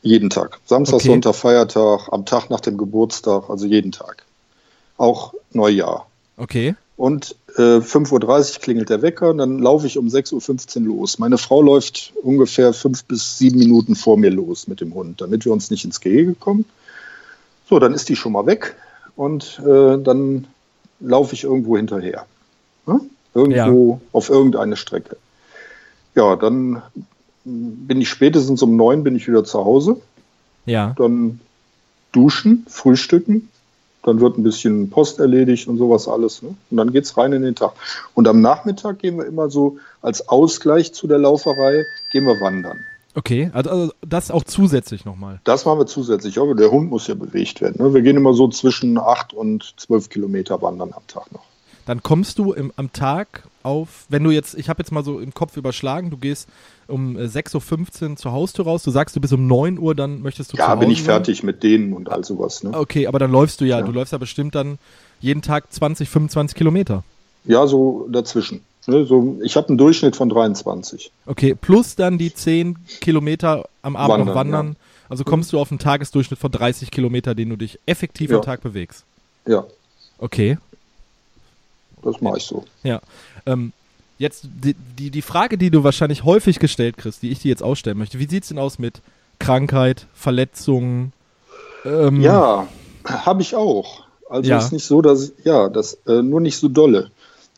Jeden 0.02 0.30
Tag. 0.30 0.58
Samstag, 0.64 0.96
Okay. 0.96 1.08
Sonntag, 1.08 1.34
Feiertag, 1.34 2.08
am 2.10 2.24
Tag 2.24 2.50
nach 2.50 2.60
dem 2.60 2.76
Geburtstag, 2.76 3.48
also 3.48 3.66
jeden 3.66 3.92
Tag. 3.92 4.24
Auch 4.96 5.34
Neujahr. 5.52 6.06
Okay. 6.36 6.74
Und 6.96 7.36
äh, 7.56 7.78
5.30 7.78 8.54
Uhr 8.54 8.60
klingelt 8.60 8.88
der 8.90 9.02
Wecker 9.02 9.30
und 9.30 9.38
dann 9.38 9.58
laufe 9.58 9.86
ich 9.86 9.98
um 9.98 10.06
6.15 10.08 10.80
Uhr 10.82 10.96
los. 10.96 11.18
Meine 11.18 11.38
Frau 11.38 11.60
läuft 11.62 12.12
ungefähr 12.22 12.72
fünf 12.72 13.04
bis 13.04 13.38
sieben 13.38 13.58
Minuten 13.58 13.94
vor 13.94 14.16
mir 14.16 14.30
los 14.30 14.68
mit 14.68 14.80
dem 14.80 14.94
Hund, 14.94 15.20
damit 15.20 15.44
wir 15.44 15.52
uns 15.52 15.70
nicht 15.70 15.84
ins 15.84 16.00
Gehege 16.00 16.34
kommen. 16.34 16.64
So, 17.68 17.78
dann 17.78 17.94
ist 17.94 18.08
die 18.08 18.16
schon 18.16 18.32
mal 18.32 18.46
weg 18.46 18.76
und 19.16 19.60
äh, 19.64 19.98
dann 19.98 20.46
laufe 21.02 21.34
ich 21.34 21.44
irgendwo 21.44 21.76
hinterher. 21.76 22.26
Ne? 22.86 23.00
Irgendwo 23.34 24.00
auf 24.12 24.30
irgendeine 24.30 24.76
Strecke. 24.76 25.16
Ja, 26.14 26.36
dann 26.36 26.82
bin 27.44 28.00
ich 28.00 28.08
spätestens 28.08 28.62
um 28.62 28.76
neun 28.76 29.02
bin 29.02 29.16
ich 29.16 29.26
wieder 29.26 29.44
zu 29.44 29.64
Hause 29.64 30.00
Ja. 30.66 30.94
dann 30.96 31.40
duschen, 32.12 32.66
frühstücken, 32.68 33.48
dann 34.02 34.20
wird 34.20 34.36
ein 34.36 34.42
bisschen 34.42 34.90
Post 34.90 35.18
erledigt 35.18 35.68
und 35.68 35.78
sowas 35.78 36.08
alles. 36.08 36.42
Ne? 36.42 36.54
Und 36.70 36.76
dann 36.76 36.92
geht's 36.92 37.16
rein 37.16 37.32
in 37.32 37.42
den 37.42 37.54
Tag. 37.54 37.72
Und 38.14 38.28
am 38.28 38.40
Nachmittag 38.40 38.98
gehen 38.98 39.16
wir 39.16 39.26
immer 39.26 39.48
so 39.48 39.78
als 40.02 40.28
Ausgleich 40.28 40.92
zu 40.92 41.06
der 41.06 41.18
Lauferei, 41.18 41.84
gehen 42.12 42.24
wir 42.24 42.40
wandern. 42.40 42.80
Okay. 43.14 43.50
Also, 43.52 43.70
also 43.70 43.92
das 44.00 44.30
auch 44.30 44.44
zusätzlich 44.44 45.04
nochmal. 45.04 45.40
Das 45.44 45.64
machen 45.64 45.78
wir 45.80 45.86
zusätzlich, 45.86 46.38
aber 46.38 46.54
der 46.54 46.70
Hund 46.70 46.90
muss 46.90 47.06
ja 47.06 47.14
bewegt 47.14 47.60
werden. 47.60 47.76
Ne? 47.84 47.92
Wir 47.92 48.02
gehen 48.02 48.16
immer 48.16 48.32
so 48.34 48.48
zwischen 48.48 48.98
acht 48.98 49.34
und 49.34 49.74
zwölf 49.76 50.08
Kilometer 50.08 50.62
wandern 50.62 50.92
am 50.94 51.06
Tag 51.06 51.30
noch. 51.32 51.42
Dann 51.84 52.02
kommst 52.02 52.38
du 52.38 52.52
im, 52.52 52.72
am 52.76 52.92
Tag 52.92 53.42
auf, 53.64 54.06
wenn 54.08 54.22
du 54.22 54.30
jetzt, 54.30 54.54
ich 54.54 54.68
habe 54.68 54.80
jetzt 54.80 54.92
mal 54.92 55.02
so 55.04 55.18
im 55.18 55.34
Kopf 55.34 55.56
überschlagen, 55.56 56.10
du 56.10 56.16
gehst 56.16 56.48
um 56.86 57.16
äh, 57.16 57.24
6.15 57.24 58.10
Uhr 58.10 58.16
zur 58.16 58.32
Haustür 58.32 58.64
raus, 58.66 58.84
du 58.84 58.90
sagst, 58.92 59.16
du 59.16 59.20
bist 59.20 59.32
um 59.32 59.46
9 59.48 59.78
Uhr, 59.78 59.94
dann 59.94 60.22
möchtest 60.22 60.52
du 60.52 60.56
Ja, 60.56 60.74
bin 60.76 60.90
ich 60.90 60.98
sein. 60.98 61.06
fertig 61.06 61.42
mit 61.42 61.62
denen 61.64 61.92
und 61.92 62.08
all 62.08 62.24
sowas. 62.24 62.62
Ne? 62.62 62.70
Okay, 62.72 63.08
aber 63.08 63.18
dann 63.18 63.32
läufst 63.32 63.60
du 63.60 63.64
ja, 63.64 63.80
Ja. 63.80 63.84
du 63.84 63.90
läufst 63.92 64.12
ja 64.12 64.18
bestimmt 64.18 64.54
dann 64.54 64.78
jeden 65.20 65.42
Tag 65.42 65.72
20, 65.72 66.08
25 66.08 66.56
Kilometer. 66.56 67.02
Ja, 67.44 67.66
so 67.66 68.06
dazwischen. 68.10 68.60
Ne? 68.86 69.04
So, 69.06 69.38
ich 69.42 69.56
habe 69.56 69.68
einen 69.68 69.78
Durchschnitt 69.78 70.16
von 70.16 70.28
23. 70.28 71.10
Okay, 71.26 71.54
plus 71.54 71.94
dann 71.94 72.18
die 72.18 72.34
10 72.34 72.76
Kilometer 73.00 73.68
am 73.82 73.94
Abend 73.96 74.26
noch 74.26 74.34
Wandern, 74.34 74.52
wandern. 74.52 74.76
Also 75.08 75.24
kommst 75.24 75.52
du 75.52 75.58
auf 75.60 75.70
einen 75.70 75.78
Tagesdurchschnitt 75.78 76.38
von 76.40 76.50
30 76.50 76.90
Kilometer, 76.90 77.34
den 77.34 77.50
du 77.50 77.56
dich 77.56 77.78
effektiv 77.86 78.30
Ja. 78.30 78.38
am 78.38 78.42
Tag 78.42 78.62
bewegst. 78.62 79.04
Ja, 79.46 79.64
Okay, 80.18 80.56
das 82.02 82.20
mache 82.20 82.38
ich 82.38 82.44
so. 82.44 82.64
ja. 82.82 83.00
Ähm, 83.46 83.72
jetzt 84.18 84.44
die, 84.44 84.74
die, 84.98 85.10
die 85.10 85.22
Frage, 85.22 85.58
die 85.58 85.70
du 85.70 85.82
wahrscheinlich 85.84 86.24
häufig 86.24 86.58
gestellt 86.60 86.96
kriegst, 86.96 87.22
die 87.22 87.30
ich 87.30 87.40
dir 87.40 87.48
jetzt 87.48 87.62
ausstellen 87.62 87.98
möchte. 87.98 88.18
Wie 88.20 88.28
sieht's 88.28 88.48
denn 88.48 88.58
aus 88.58 88.78
mit 88.78 89.00
Krankheit, 89.38 90.06
Verletzungen? 90.14 91.12
Ähm, 91.84 92.20
Ja, 92.20 92.68
habe 93.04 93.42
ich 93.42 93.54
auch. 93.56 94.04
Also 94.30 94.48
Ja. 94.48 94.58
ist 94.58 94.72
nicht 94.72 94.84
so, 94.86 95.02
dass 95.02 95.32
ja, 95.44 95.68
das 95.68 95.94
äh, 96.06 96.22
nur 96.22 96.40
nicht 96.40 96.56
so 96.56 96.68
dolle. 96.68 97.10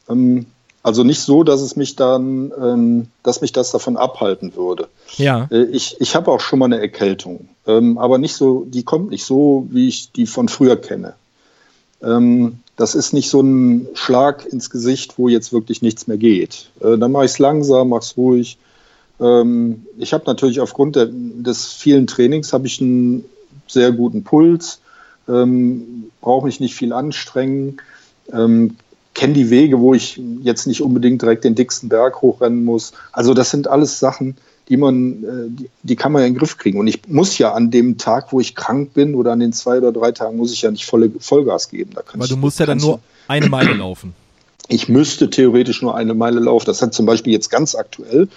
Ähm, 0.08 0.46
also 0.84 1.02
nicht 1.02 1.20
so, 1.20 1.42
dass 1.42 1.62
es 1.62 1.76
mich 1.76 1.96
dann, 1.96 2.52
ähm, 2.62 3.06
dass 3.22 3.40
mich 3.40 3.52
das 3.52 3.72
davon 3.72 3.96
abhalten 3.96 4.54
würde. 4.54 4.86
Ja, 5.16 5.48
Äh, 5.50 5.64
ich 5.64 5.96
ich 5.98 6.14
habe 6.14 6.30
auch 6.30 6.40
schon 6.40 6.58
mal 6.58 6.66
eine 6.66 6.78
Erkältung, 6.78 7.48
ähm, 7.66 7.96
aber 7.98 8.18
nicht 8.18 8.36
so, 8.36 8.66
die 8.68 8.84
kommt 8.84 9.10
nicht 9.10 9.24
so, 9.24 9.66
wie 9.70 9.88
ich 9.88 10.12
die 10.12 10.26
von 10.26 10.48
früher 10.48 10.76
kenne. 10.76 11.14
Ähm, 12.02 12.58
das 12.76 12.94
ist 12.94 13.14
nicht 13.14 13.30
so 13.30 13.40
ein 13.40 13.88
Schlag 13.94 14.44
ins 14.44 14.68
Gesicht, 14.68 15.14
wo 15.16 15.28
jetzt 15.28 15.54
wirklich 15.54 15.80
nichts 15.80 16.06
mehr 16.06 16.18
geht. 16.18 16.70
Äh, 16.80 16.98
dann 16.98 17.12
mache 17.12 17.24
ich 17.24 17.32
es 17.32 17.38
langsam, 17.38 17.88
mache 17.88 18.02
es 18.02 18.16
ruhig. 18.18 18.58
Ähm, 19.20 19.86
ich 19.96 20.12
habe 20.12 20.24
natürlich 20.26 20.60
aufgrund 20.60 20.96
der, 20.96 21.08
des 21.10 21.72
vielen 21.72 22.06
Trainings 22.06 22.52
habe 22.52 22.66
ich 22.66 22.80
einen 22.82 23.24
sehr 23.66 23.90
guten 23.90 24.22
Puls, 24.22 24.80
ähm, 25.28 26.10
brauche 26.20 26.44
mich 26.44 26.60
nicht 26.60 26.74
viel 26.74 26.92
anstrengen, 26.92 27.78
ähm, 28.30 28.76
kenne 29.14 29.32
die 29.32 29.50
Wege, 29.50 29.80
wo 29.80 29.94
ich 29.94 30.20
jetzt 30.42 30.66
nicht 30.66 30.82
unbedingt 30.82 31.22
direkt 31.22 31.44
den 31.44 31.54
dicksten 31.54 31.88
Berg 31.88 32.20
hochrennen 32.20 32.64
muss. 32.64 32.92
Also 33.12 33.32
das 33.34 33.50
sind 33.50 33.68
alles 33.68 33.98
Sachen, 34.00 34.36
die 34.68 34.76
man, 34.76 35.22
äh, 35.24 35.26
die, 35.48 35.70
die 35.82 35.96
kann 35.96 36.12
man 36.12 36.22
ja 36.22 36.26
in 36.26 36.34
den 36.34 36.38
Griff 36.38 36.56
kriegen. 36.58 36.78
Und 36.78 36.86
ich 36.86 37.06
muss 37.06 37.38
ja 37.38 37.52
an 37.52 37.70
dem 37.70 37.98
Tag, 37.98 38.32
wo 38.32 38.40
ich 38.40 38.54
krank 38.54 38.94
bin 38.94 39.14
oder 39.14 39.32
an 39.32 39.40
den 39.40 39.52
zwei 39.52 39.78
oder 39.78 39.92
drei 39.92 40.12
Tagen, 40.12 40.36
muss 40.36 40.52
ich 40.52 40.62
ja 40.62 40.70
nicht 40.70 40.86
volle 40.86 41.10
Vollgas 41.18 41.68
geben. 41.68 41.92
Da 41.94 42.02
kann 42.02 42.18
weil 42.20 42.26
ich, 42.26 42.32
du 42.32 42.36
musst 42.38 42.58
ja 42.58 42.66
dann 42.66 42.78
nur 42.78 43.00
eine 43.28 43.48
Meile 43.48 43.74
laufen. 43.74 44.14
ich 44.68 44.88
müsste 44.88 45.28
theoretisch 45.30 45.82
nur 45.82 45.94
eine 45.94 46.14
Meile 46.14 46.40
laufen. 46.40 46.66
Das 46.66 46.80
hat 46.82 46.94
zum 46.94 47.04
Beispiel 47.06 47.32
jetzt 47.32 47.50
ganz 47.50 47.74
aktuell, 47.74 48.28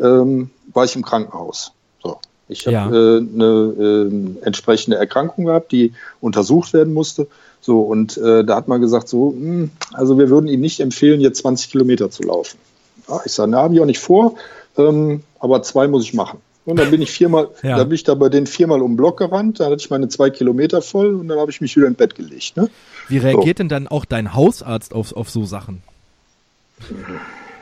ähm, 0.00 0.50
war 0.72 0.84
ich 0.84 0.96
im 0.96 1.02
Krankenhaus. 1.04 1.72
So. 2.02 2.18
Ich 2.48 2.66
habe 2.66 2.74
Ja. 2.74 2.88
äh, 2.88 3.18
eine 3.18 3.74
ähm, 3.78 4.38
entsprechende 4.42 4.96
Erkrankung 4.96 5.44
gehabt, 5.46 5.70
die 5.70 5.92
untersucht 6.20 6.72
werden 6.72 6.92
musste. 6.92 7.28
So, 7.60 7.80
und 7.82 8.16
äh, 8.16 8.44
da 8.44 8.56
hat 8.56 8.68
man 8.68 8.80
gesagt, 8.80 9.08
so, 9.08 9.32
hm, 9.32 9.70
also 9.92 10.18
wir 10.18 10.30
würden 10.30 10.48
Ihnen 10.48 10.62
nicht 10.62 10.80
empfehlen, 10.80 11.20
jetzt 11.20 11.40
20 11.40 11.70
Kilometer 11.70 12.10
zu 12.10 12.22
laufen. 12.22 12.58
Ja, 13.08 13.20
ich 13.24 13.32
sage, 13.32 13.50
na, 13.50 13.62
habe 13.62 13.74
ich 13.74 13.80
auch 13.80 13.86
nicht 13.86 13.98
vor, 13.98 14.34
ähm, 14.78 15.22
aber 15.38 15.62
zwei 15.62 15.88
muss 15.88 16.04
ich 16.04 16.14
machen. 16.14 16.38
Und 16.64 16.78
dann 16.78 16.90
bin 16.90 17.02
ich 17.02 17.10
viermal, 17.10 17.48
Ja. 17.62 17.76
da 17.76 17.84
bin 17.84 17.94
ich 17.94 18.04
da 18.04 18.14
bei 18.14 18.28
den 18.28 18.46
viermal 18.46 18.80
um 18.80 18.92
den 18.92 18.96
Block 18.96 19.18
gerannt, 19.18 19.60
da 19.60 19.66
hatte 19.66 19.76
ich 19.78 19.90
meine 19.90 20.08
zwei 20.08 20.30
Kilometer 20.30 20.80
voll 20.82 21.14
und 21.14 21.28
dann 21.28 21.38
habe 21.38 21.50
ich 21.50 21.60
mich 21.60 21.76
wieder 21.76 21.86
im 21.86 21.94
Bett 21.94 22.14
gelegt. 22.14 22.56
Ne? 22.56 22.70
Wie 23.08 23.18
reagiert 23.18 23.58
denn 23.58 23.68
dann 23.68 23.88
auch 23.88 24.04
dein 24.04 24.34
Hausarzt 24.34 24.94
auf, 24.94 25.12
auf 25.14 25.30
so 25.30 25.44
Sachen? 25.44 25.82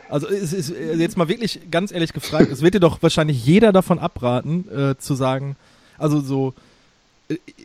Also 0.09 0.29
es 0.29 0.53
ist 0.53 0.71
äh, 0.71 0.95
jetzt 0.95 1.17
mal 1.17 1.29
wirklich 1.29 1.61
ganz 1.71 1.93
ehrlich 1.93 2.13
gefragt, 2.13 2.51
es 2.53 2.63
wird 2.63 2.75
dir 2.75 2.81
doch 2.81 3.03
wahrscheinlich 3.03 3.45
jeder 3.45 3.73
davon 3.73 3.99
abraten, 3.99 4.65
äh, 4.71 4.97
zu 4.99 5.15
sagen, 5.15 5.57
also 5.99 6.21
so, 6.21 6.55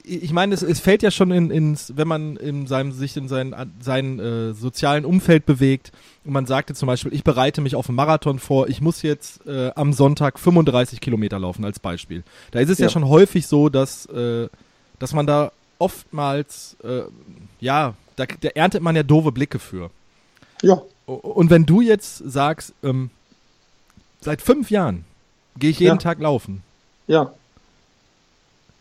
ich 0.03 0.33
meine, 0.33 0.53
es, 0.53 0.61
es 0.61 0.81
fällt 0.81 1.03
ja 1.03 1.11
schon 1.11 1.31
in, 1.31 1.49
ins, 1.49 1.93
wenn 1.95 2.07
man 2.07 2.35
in 2.35 2.67
seinem, 2.67 2.91
sich 2.91 3.15
in 3.15 3.29
seinem 3.29 3.55
sein, 3.81 4.19
äh, 4.19 4.53
sozialen 4.53 5.05
Umfeld 5.05 5.45
bewegt 5.45 5.93
und 6.25 6.33
man 6.33 6.45
sagte 6.45 6.73
zum 6.73 6.87
Beispiel, 6.87 7.13
ich 7.13 7.23
bereite 7.23 7.61
mich 7.61 7.75
auf 7.75 7.87
einen 7.87 7.95
Marathon 7.95 8.39
vor, 8.39 8.67
ich 8.67 8.81
muss 8.81 9.01
jetzt 9.03 9.45
äh, 9.47 9.71
am 9.75 9.93
Sonntag 9.93 10.37
35 10.37 10.99
Kilometer 10.99 11.39
laufen 11.39 11.63
als 11.63 11.79
Beispiel. 11.79 12.23
Da 12.51 12.59
ist 12.59 12.69
es 12.69 12.79
ja, 12.79 12.87
Ja. 12.87 12.89
schon 12.89 13.07
häufig 13.07 13.47
so, 13.47 13.69
dass, 13.69 14.05
äh, 14.07 14.49
dass 14.99 15.13
man 15.13 15.25
da 15.27 15.53
oftmals, 15.79 16.75
äh, 16.83 17.03
ja, 17.61 17.93
da, 18.17 18.25
da 18.25 18.49
erntet 18.49 18.81
man 18.83 18.95
ja 18.97 19.03
doofe 19.03 19.31
Blicke 19.31 19.59
für. 19.59 19.89
Ja, 20.61 20.81
Und 21.05 21.49
wenn 21.49 21.65
du 21.65 21.79
jetzt 21.81 22.17
sagst, 22.17 22.73
ähm, 22.83 23.09
seit 24.21 24.41
fünf 24.41 24.69
Jahren 24.71 25.05
gehe 25.57 25.69
ich 25.69 25.79
jeden 25.79 25.95
Ja. 25.95 26.01
Tag 26.01 26.19
laufen, 26.19 26.63
ja. 27.07 27.31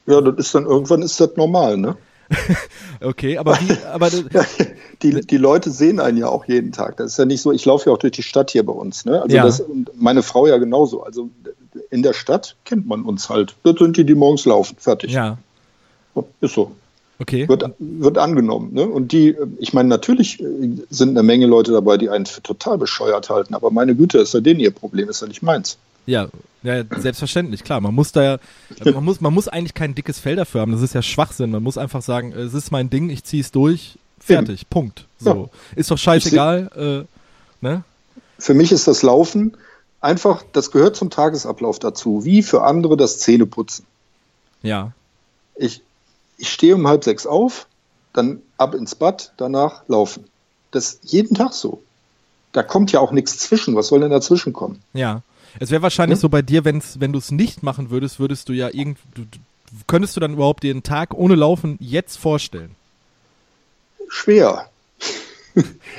Ja, 0.06 0.20
das 0.20 0.46
ist 0.46 0.54
dann 0.54 0.66
irgendwann 0.66 1.02
ist 1.02 1.20
das 1.20 1.36
normal, 1.36 1.76
ne? 1.76 1.96
okay, 3.00 3.36
aber 3.38 3.58
wie, 3.60 3.76
aber 3.92 4.08
die, 5.02 5.20
die 5.20 5.36
Leute 5.36 5.70
sehen 5.70 6.00
einen 6.00 6.18
ja 6.18 6.28
auch 6.28 6.44
jeden 6.46 6.72
Tag. 6.72 6.96
Das 6.96 7.12
ist 7.12 7.18
ja 7.18 7.24
nicht 7.24 7.42
so, 7.42 7.52
ich 7.52 7.64
laufe 7.64 7.88
ja 7.90 7.94
auch 7.94 7.98
durch 7.98 8.12
die 8.12 8.22
Stadt 8.22 8.50
hier 8.50 8.64
bei 8.64 8.72
uns, 8.72 9.04
ne? 9.04 9.22
Also 9.22 9.36
Ja. 9.36 9.44
das, 9.44 9.60
und 9.60 9.90
meine 10.00 10.22
Frau 10.22 10.46
ja 10.46 10.56
genauso. 10.58 11.02
Also 11.02 11.30
in 11.90 12.02
der 12.02 12.12
Stadt 12.14 12.56
kennt 12.64 12.86
man 12.86 13.02
uns 13.02 13.28
halt. 13.28 13.54
Das 13.64 13.76
sind 13.78 13.96
die, 13.96 14.04
die 14.04 14.14
morgens 14.14 14.44
laufen. 14.46 14.76
Fertig. 14.78 15.12
ja, 15.12 15.38
Ist 16.40 16.54
so. 16.54 16.72
okay. 17.18 17.48
Wird, 17.48 17.64
wird 17.78 18.18
angenommen. 18.18 18.72
Ne? 18.72 18.86
Und 18.86 19.12
die, 19.12 19.36
ich 19.58 19.72
meine, 19.72 19.88
natürlich 19.88 20.40
äh, 20.42 20.46
sind 20.90 21.10
eine 21.10 21.22
Menge 21.22 21.46
Leute 21.46 21.72
dabei, 21.72 21.96
die 21.98 22.08
einen 22.08 22.26
für 22.26 22.42
total 22.42 22.78
bescheuert 22.78 23.30
halten, 23.30 23.54
aber 23.54 23.70
meine 23.70 23.94
Güte, 23.94 24.18
ist 24.18 24.34
ja 24.34 24.40
denen 24.40 24.60
ihr 24.60 24.70
Problem, 24.70 25.08
ist 25.08 25.20
ja 25.22 25.28
nicht 25.28 25.42
meins. 25.42 25.76
Ja, 26.06 26.28
ja, 26.62 26.84
selbstverständlich, 26.96 27.64
klar. 27.64 27.80
Man 27.80 27.94
muss 27.94 28.12
da 28.12 28.22
ja, 28.22 28.38
also 28.78 28.92
man 28.92 29.04
muss, 29.04 29.20
man 29.20 29.34
muss 29.34 29.48
eigentlich 29.48 29.74
kein 29.74 29.94
dickes 29.94 30.20
Fell 30.20 30.36
dafür 30.36 30.60
haben. 30.60 30.72
Das 30.72 30.82
ist 30.82 30.94
ja 30.94 31.02
Schwachsinn. 31.02 31.50
Man 31.50 31.62
muss 31.62 31.76
einfach 31.76 32.02
sagen, 32.02 32.32
es 32.32 32.54
ist 32.54 32.70
mein 32.70 32.88
Ding, 32.88 33.10
ich 33.10 33.24
ziehe 33.24 33.42
es 33.42 33.50
durch, 33.50 33.98
fertig, 34.20 34.68
Punkt. 34.70 35.06
So. 35.18 35.50
Ist 35.74 35.90
doch 35.90 35.98
scheißegal, 35.98 37.06
äh, 37.10 37.64
ne? 37.64 37.84
Für 38.38 38.54
mich 38.54 38.72
ist 38.72 38.86
das 38.88 39.02
Laufen 39.02 39.56
einfach, 40.00 40.44
das 40.52 40.70
gehört 40.70 40.96
zum 40.96 41.10
Tagesablauf 41.10 41.78
dazu, 41.78 42.24
wie 42.24 42.42
für 42.42 42.62
andere 42.62 42.96
das 42.96 43.18
Zähneputzen. 43.18 43.86
Ja, 44.62 44.92
Ich, 45.56 45.82
ich 46.38 46.50
stehe 46.50 46.74
um 46.74 46.86
halb 46.86 47.04
sechs 47.04 47.26
auf, 47.26 47.66
dann 48.12 48.42
ab 48.58 48.74
ins 48.74 48.94
Bad, 48.94 49.32
danach 49.36 49.82
laufen. 49.88 50.24
Das 50.70 50.94
ist 50.94 51.12
jeden 51.12 51.36
Tag 51.36 51.52
so. 51.52 51.82
Da 52.52 52.62
kommt 52.62 52.92
ja 52.92 53.00
auch 53.00 53.12
nichts 53.12 53.38
zwischen. 53.38 53.74
Was 53.76 53.88
soll 53.88 54.00
denn 54.00 54.10
dazwischen 54.10 54.52
kommen? 54.52 54.80
ja. 54.92 55.22
Es 55.60 55.70
wäre 55.70 55.82
wahrscheinlich 55.82 56.16
Hm? 56.16 56.22
so 56.22 56.28
bei 56.30 56.40
dir, 56.40 56.64
wenn's, 56.64 56.98
wenn 56.98 57.12
du 57.12 57.18
es 57.18 57.30
nicht 57.30 57.62
machen 57.62 57.90
würdest, 57.90 58.18
würdest 58.18 58.48
du 58.48 58.54
ja 58.54 58.70
irgend, 58.72 58.96
du, 59.14 59.24
könntest 59.86 60.16
du 60.16 60.20
dann 60.20 60.32
überhaupt 60.32 60.62
dir 60.62 60.70
einen 60.70 60.82
Tag 60.82 61.12
ohne 61.12 61.34
Laufen 61.34 61.76
jetzt 61.78 62.16
vorstellen? 62.16 62.74
Schwer. 64.08 64.70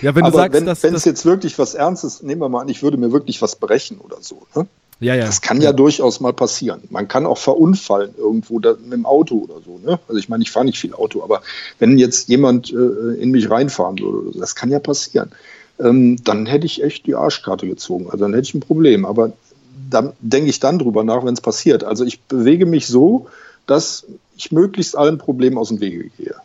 Ja, 0.02 0.16
wenn 0.16 0.24
du 0.24 0.30
Aber 0.30 0.38
sagst, 0.38 0.54
wenn 0.54 0.66
dass, 0.66 0.82
wenn 0.82 0.96
es 0.96 1.06
jetzt 1.06 1.26
wirklich 1.26 1.60
was 1.60 1.76
Ernstes, 1.76 2.24
nehmen 2.24 2.42
wir 2.42 2.50
mal 2.50 2.62
an, 2.62 2.70
ich 2.70 2.82
würde 2.82 2.98
mir 2.98 3.12
wirklich 3.12 3.42
was 3.44 3.56
brechen 3.56 4.00
oder 4.00 4.18
so. 4.22 4.48
Ne? 4.56 4.66
ja, 5.00 5.14
ja, 5.14 5.26
Das 5.26 5.42
kann 5.42 5.62
ja, 5.62 5.72
durchaus 5.72 6.20
mal 6.20 6.34
passieren. 6.34 6.82
Man 6.90 7.08
kann 7.08 7.28
auch 7.28 7.38
verunfallen 7.38 8.16
irgendwo 8.18 8.60
da, 8.60 8.72
mit 8.82 8.94
dem 8.94 9.06
Auto 9.06 9.36
oder 9.38 9.62
so. 9.64 9.80
Ne? 9.86 10.00
Also 10.08 10.18
ich 10.18 10.30
meine, 10.30 10.42
ich 10.42 10.50
fahre 10.50 10.66
nicht 10.66 10.80
viel 10.80 10.96
Auto, 10.96 11.24
aber 11.24 11.44
wenn 11.78 12.00
jetzt 12.00 12.28
jemand 12.30 12.72
äh, 12.72 13.22
in 13.22 13.30
mich 13.30 13.50
reinfahren 13.52 14.00
würde, 14.00 14.40
das 14.40 14.56
kann 14.56 14.72
ja 14.72 14.80
passieren. 14.80 15.32
Ähm, 15.80 16.18
dann 16.24 16.46
hätte 16.46 16.66
ich 16.66 16.84
echt 16.84 17.06
die 17.08 17.16
Arschkarte 17.16 17.68
gezogen. 17.68 18.06
Also 18.06 18.18
dann 18.20 18.34
hätte 18.34 18.48
ich 18.48 18.54
ein 18.54 18.60
Problem. 18.60 19.06
Aber 19.06 19.34
dann 19.90 20.14
denke 20.20 20.50
ich 20.50 20.60
dann 20.60 20.80
drüber 20.80 21.04
nach, 21.04 21.26
wenn 21.26 21.34
es 21.34 21.42
passiert. 21.42 21.84
Also 21.84 22.04
ich 22.06 22.22
bewege 22.22 22.66
mich 22.66 22.88
so, 22.88 23.28
dass 23.68 24.06
ich 24.38 24.52
möglichst 24.52 24.98
allen 24.98 25.18
Problemen 25.18 25.58
aus 25.58 25.70
dem 25.70 25.80
Wege 25.80 26.10
gehe. 26.18 26.36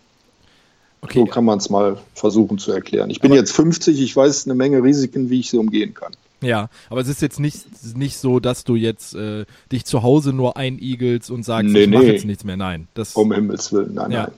okay. 1.03 1.21
So 1.21 1.27
kann 1.27 1.45
man 1.45 1.59
es 1.59 1.71
mal 1.71 1.99
versuchen 2.15 2.59
zu 2.59 2.73
erklären. 2.73 3.11
Ich 3.11 3.21
bin 3.21 3.33
jetzt 3.33 3.53
50, 3.53 4.01
ich 4.01 4.15
weiß 4.17 4.47
eine 4.47 4.55
Menge 4.55 4.83
Risiken, 4.83 5.31
wie 5.31 5.41
ich 5.41 5.51
sie 5.51 5.59
umgehen 5.59 5.95
kann. 5.95 6.13
Ja, 6.41 6.69
aber 6.89 7.01
es 7.01 7.09
ist 7.09 7.21
jetzt 7.21 7.41
nicht, 7.41 7.67
nicht 7.97 8.17
so, 8.19 8.39
dass 8.39 8.63
du 8.63 8.77
jetzt 8.77 9.15
äh, 9.17 9.45
dich 9.73 9.85
zu 9.85 10.05
Hause 10.05 10.33
nur 10.33 10.57
einigelst 10.57 11.31
und 11.33 11.43
sagst, 11.45 11.73
Nee, 11.73 11.83
ich 11.85 11.91
mache 11.91 12.05
nee. 12.05 12.13
jetzt 12.13 12.25
nichts 12.27 12.45
mehr. 12.45 12.57
Nein, 12.57 12.87
das 12.95 13.15
Um 13.17 13.33
Himmels 13.33 13.73
Willen, 13.73 13.95
nein, 13.95 14.11
Ja. 14.13 14.23
nein. 14.25 14.33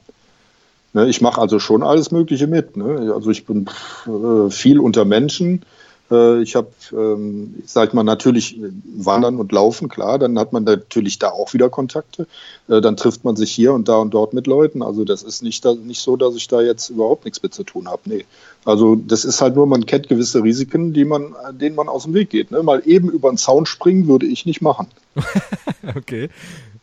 Ne, 0.92 1.08
ich 1.08 1.20
mache 1.20 1.40
also 1.40 1.58
schon 1.58 1.82
alles 1.82 2.10
Mögliche 2.10 2.46
mit. 2.46 2.76
Ne? 2.76 3.12
Also 3.14 3.30
ich 3.30 3.46
bin 3.46 3.68
äh, 4.06 4.50
viel 4.50 4.80
unter 4.80 5.04
Menschen. 5.04 5.62
Äh, 6.10 6.42
ich 6.42 6.56
habe, 6.56 6.70
ähm, 6.92 7.54
ich 7.64 7.70
sag 7.70 7.94
mal, 7.94 8.02
natürlich 8.02 8.60
äh, 8.60 8.70
Wandern 8.96 9.36
und 9.36 9.52
Laufen, 9.52 9.88
klar. 9.88 10.18
Dann 10.18 10.38
hat 10.38 10.52
man 10.52 10.64
natürlich 10.64 11.18
da 11.18 11.30
auch 11.30 11.54
wieder 11.54 11.70
Kontakte. 11.70 12.26
Äh, 12.68 12.80
dann 12.80 12.96
trifft 12.96 13.24
man 13.24 13.36
sich 13.36 13.52
hier 13.52 13.72
und 13.72 13.88
da 13.88 13.98
und 13.98 14.12
dort 14.12 14.32
mit 14.34 14.48
Leuten. 14.48 14.82
Also 14.82 15.04
das 15.04 15.22
ist 15.22 15.42
nicht, 15.42 15.64
da, 15.64 15.74
nicht 15.74 16.00
so, 16.00 16.16
dass 16.16 16.34
ich 16.34 16.48
da 16.48 16.60
jetzt 16.60 16.90
überhaupt 16.90 17.24
nichts 17.24 17.42
mit 17.42 17.54
zu 17.54 17.62
tun 17.62 17.88
habe. 17.88 18.02
Nee. 18.06 18.24
Also 18.64 18.96
das 18.96 19.24
ist 19.24 19.40
halt 19.40 19.54
nur, 19.54 19.66
man 19.66 19.86
kennt 19.86 20.08
gewisse 20.08 20.42
Risiken, 20.42 20.92
die 20.92 21.04
man, 21.04 21.34
denen 21.52 21.76
man 21.76 21.88
aus 21.88 22.02
dem 22.02 22.14
Weg 22.14 22.30
geht. 22.30 22.50
Ne? 22.50 22.62
Mal 22.62 22.82
eben 22.84 23.10
über 23.10 23.30
den 23.30 23.38
Zaun 23.38 23.64
springen 23.64 24.08
würde 24.08 24.26
ich 24.26 24.44
nicht 24.44 24.60
machen. 24.60 24.88
okay. 25.96 26.30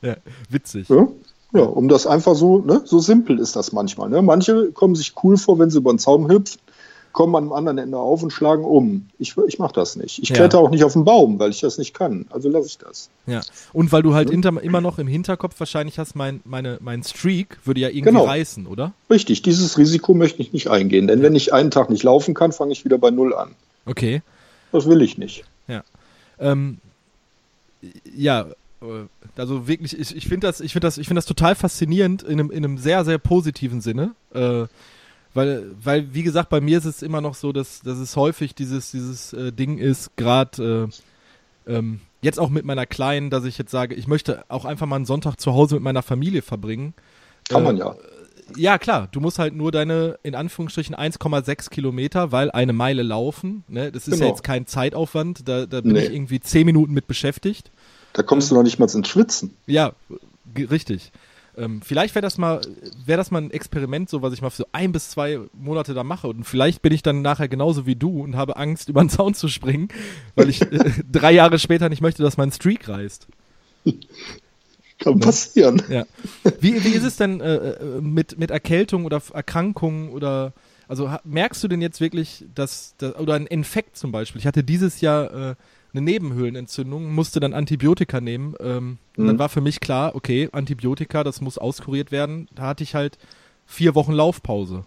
Ja, 0.02 0.16
witzig. 0.50 0.88
Ja, 0.90 1.08
ja 1.54 1.62
um 1.62 1.88
das 1.88 2.06
einfach 2.08 2.36
so, 2.36 2.60
ne, 2.60 2.82
so 2.86 3.00
simpel 3.00 3.40
ist 3.40 3.56
das 3.56 3.72
manchmal. 3.72 4.10
Ne? 4.10 4.22
Manche 4.22 4.72
kommen 4.72 4.96
sich 4.96 5.14
cool 5.24 5.38
vor, 5.38 5.60
wenn 5.60 5.70
sie 5.70 5.78
über 5.78 5.92
den 5.94 6.00
Zaun 6.00 6.30
hüpfen, 6.30 6.60
kommen 7.14 7.36
einem 7.36 7.52
anderen 7.52 7.80
Ende 7.80 7.98
auf 7.98 8.22
und 8.22 8.32
schlagen 8.32 8.64
um. 8.64 9.10
Ich, 9.18 9.36
ich 9.48 9.58
mache 9.58 9.74
das 9.74 9.96
nicht. 9.96 10.22
Ich 10.22 10.30
Ja. 10.30 10.36
kletter 10.36 10.60
auch 10.60 10.70
nicht 10.70 10.84
auf 10.84 10.94
den 10.94 11.04
Baum, 11.04 11.40
weil 11.40 11.50
ich 11.50 11.62
das 11.62 11.80
nicht 11.80 11.94
kann. 11.96 12.28
Also 12.30 12.48
lasse 12.48 12.68
ich 12.68 12.78
das. 12.78 13.10
Ja. 13.26 13.42
Und 13.74 13.92
weil 13.92 14.04
du 14.04 14.14
halt 14.14 14.30
hinter, 14.30 14.50
immer 14.62 14.82
noch 14.82 15.00
im 15.00 15.08
Hinterkopf 15.08 15.60
wahrscheinlich 15.60 15.98
hast, 15.98 16.16
mein, 16.16 16.42
meine, 16.46 16.78
mein 16.80 17.02
Streak 17.04 17.58
würde 17.66 17.80
ja 17.80 17.88
irgendwie 17.88 18.04
Genau. 18.12 18.26
reißen, 18.26 18.68
oder? 18.68 18.94
Richtig, 19.10 19.42
dieses 19.42 19.78
Risiko 19.80 20.14
möchte 20.14 20.42
ich 20.44 20.54
nicht 20.54 20.70
eingehen. 20.70 21.08
Denn 21.08 21.24
wenn 21.24 21.34
ich 21.34 21.54
einen 21.54 21.72
Tag 21.72 21.90
nicht 21.90 22.04
laufen 22.04 22.36
kann, 22.36 22.52
fange 22.52 22.72
ich 22.74 22.86
wieder 22.86 23.00
bei 23.00 23.10
Null 23.10 23.34
an. 23.34 23.56
Okay. 23.88 24.22
Das 24.72 24.86
will 24.88 25.02
ich 25.02 25.18
nicht. 25.18 25.44
Ähm, 26.40 26.78
ja, 28.16 28.46
also 29.36 29.68
wirklich, 29.68 29.98
ich, 30.00 30.16
ich 30.16 30.28
finde 30.28 30.48
das, 30.48 30.60
ich 30.62 30.72
finde 30.74 30.88
das, 30.88 30.98
ich 30.98 31.08
finde 31.08 31.18
das 31.20 31.26
total 31.26 31.56
faszinierend 31.56 32.24
in 32.24 32.40
einem, 32.40 32.52
in 32.52 32.64
einem 32.64 32.78
sehr, 32.78 33.04
sehr 33.06 33.18
positiven 33.18 33.82
Sinne. 33.82 34.12
Äh, 34.34 34.66
weil, 35.34 35.72
weil, 35.84 36.14
wie 36.14 36.24
gesagt, 36.24 36.50
bei 36.50 36.62
mir 36.62 36.78
ist 36.78 36.86
es 36.86 37.02
immer 37.02 37.22
noch 37.22 37.36
so, 37.36 37.52
dass, 37.52 37.82
dass 37.82 37.98
es 38.00 38.16
häufig 38.16 38.56
dieses, 38.56 38.92
dieses 38.92 39.34
äh, 39.34 39.52
Ding 39.52 39.78
ist, 39.78 40.16
gerade 40.16 40.90
äh, 41.68 41.72
ähm, 41.74 42.00
jetzt 42.22 42.40
auch 42.40 42.50
mit 42.50 42.66
meiner 42.66 42.86
Kleinen, 42.86 43.30
dass 43.30 43.46
ich 43.46 43.58
jetzt 43.58 43.72
sage, 43.72 43.94
ich 43.96 44.08
möchte 44.08 44.44
auch 44.48 44.66
einfach 44.66 44.88
mal 44.88 44.96
einen 44.96 45.06
Sonntag 45.06 45.40
zu 45.40 45.54
Hause 45.54 45.76
mit 45.76 45.84
meiner 45.84 46.02
Familie 46.02 46.42
verbringen. 46.42 46.94
Kann 47.50 47.62
Äh, 47.62 47.66
man 47.66 47.78
ja. 47.78 47.96
Ja, 48.56 48.78
klar, 48.78 49.10
du 49.12 49.20
musst 49.20 49.40
halt 49.40 49.54
nur 49.56 49.74
deine, 49.74 50.18
in 50.24 50.34
Anführungsstrichen, 50.34 50.96
1,6 50.96 51.70
Kilometer, 51.70 52.32
weil 52.32 52.50
eine 52.50 52.72
Meile 52.72 53.04
laufen, 53.04 53.66
ne? 53.68 53.92
Das 53.92 54.08
ist 54.08 54.14
ja 54.14 54.20
Genau. 54.20 54.30
jetzt 54.30 54.44
kein 54.44 54.66
Zeitaufwand, 54.66 55.50
da, 55.50 55.66
da 55.66 55.82
bin 55.82 55.92
Nee. 55.92 56.06
ich 56.06 56.14
irgendwie 56.14 56.40
10 56.40 56.66
Minuten 56.66 56.94
mit 56.94 57.08
beschäftigt. 57.08 57.72
Da 58.18 58.24
kommst 58.24 58.50
du 58.50 58.56
noch 58.56 58.64
nicht 58.64 58.80
mal 58.80 58.90
ins 58.90 59.08
Schwitzen. 59.08 59.56
Ja, 59.68 59.94
richtig. 60.58 61.12
Ähm, 61.56 61.84
vielleicht 61.84 62.16
wäre 62.16 62.24
das 62.24 62.40
mal, 62.40 62.62
wäre 63.06 63.18
das 63.18 63.30
mal 63.30 63.44
ein 63.44 63.52
Experiment, 63.52 64.10
so 64.10 64.24
was 64.24 64.34
ich 64.34 64.42
mal 64.42 64.50
für 64.50 64.64
so 64.64 64.66
ein 64.72 64.92
bis 64.92 65.12
zwei 65.12 65.40
Monate 65.54 65.94
da 65.94 66.04
mache. 66.04 66.28
Und 66.28 66.44
vielleicht 66.44 66.82
bin 66.82 66.92
ich 66.94 67.04
dann 67.04 67.22
nachher 67.22 67.48
genauso 67.48 67.86
wie 67.86 67.96
du 67.96 68.24
und 68.24 68.36
habe 68.36 68.58
Angst, 68.58 68.90
über 68.90 69.04
den 69.04 69.10
Zaun 69.10 69.36
zu 69.36 69.50
springen, 69.50 69.90
weil 70.34 70.50
ich 70.50 70.64
äh, 70.64 71.04
drei 71.12 71.32
Jahre 71.32 71.60
später 71.60 71.90
nicht 71.90 72.02
möchte, 72.02 72.24
dass 72.24 72.38
mein 72.38 72.52
Streak 72.52 72.90
reißt. 72.90 73.28
Kann 74.98 75.20
passieren. 75.20 75.80
Ja. 75.90 76.06
Wie, 76.60 76.84
wie 76.84 76.94
ist 76.94 77.04
es 77.04 77.18
denn 77.18 77.40
äh, 77.40 77.56
äh, 77.56 78.02
mit, 78.02 78.40
mit 78.40 78.50
Erkältung 78.50 79.06
oder 79.06 79.22
Erkrankungen 79.32 80.10
oder 80.10 80.54
also 80.88 81.14
merkst 81.24 81.64
du 81.64 81.68
denn 81.68 81.82
jetzt 81.84 82.02
wirklich, 82.02 82.46
dass, 82.56 82.96
dass 82.98 83.16
oder 83.18 83.36
ein 83.36 83.46
Infekt 83.46 83.96
zum 83.96 84.12
Beispiel? 84.12 84.40
Ich 84.40 84.48
hatte 84.48 84.64
dieses 84.64 85.02
Jahr 85.02 85.52
äh, 85.52 85.56
eine 85.98 86.06
Nebenhöhlenentzündung, 86.06 87.14
musste 87.14 87.40
dann 87.40 87.54
Antibiotika 87.54 88.22
nehmen. 88.22 88.56
Ähm, 88.60 88.98
und 89.18 89.28
dann 89.28 89.36
Mhm. 89.36 89.40
war 89.40 89.50
für 89.50 89.62
mich 89.62 89.80
klar, 89.80 90.16
okay, 90.16 90.50
Antibiotika, 90.52 91.24
das 91.24 91.42
muss 91.42 91.58
auskuriert 91.58 92.12
werden. 92.12 92.48
Da 92.56 92.64
hatte 92.64 92.84
ich 92.84 92.96
halt 92.96 93.18
vier 93.66 93.96
Wochen 93.96 94.14
Laufpause. 94.14 94.84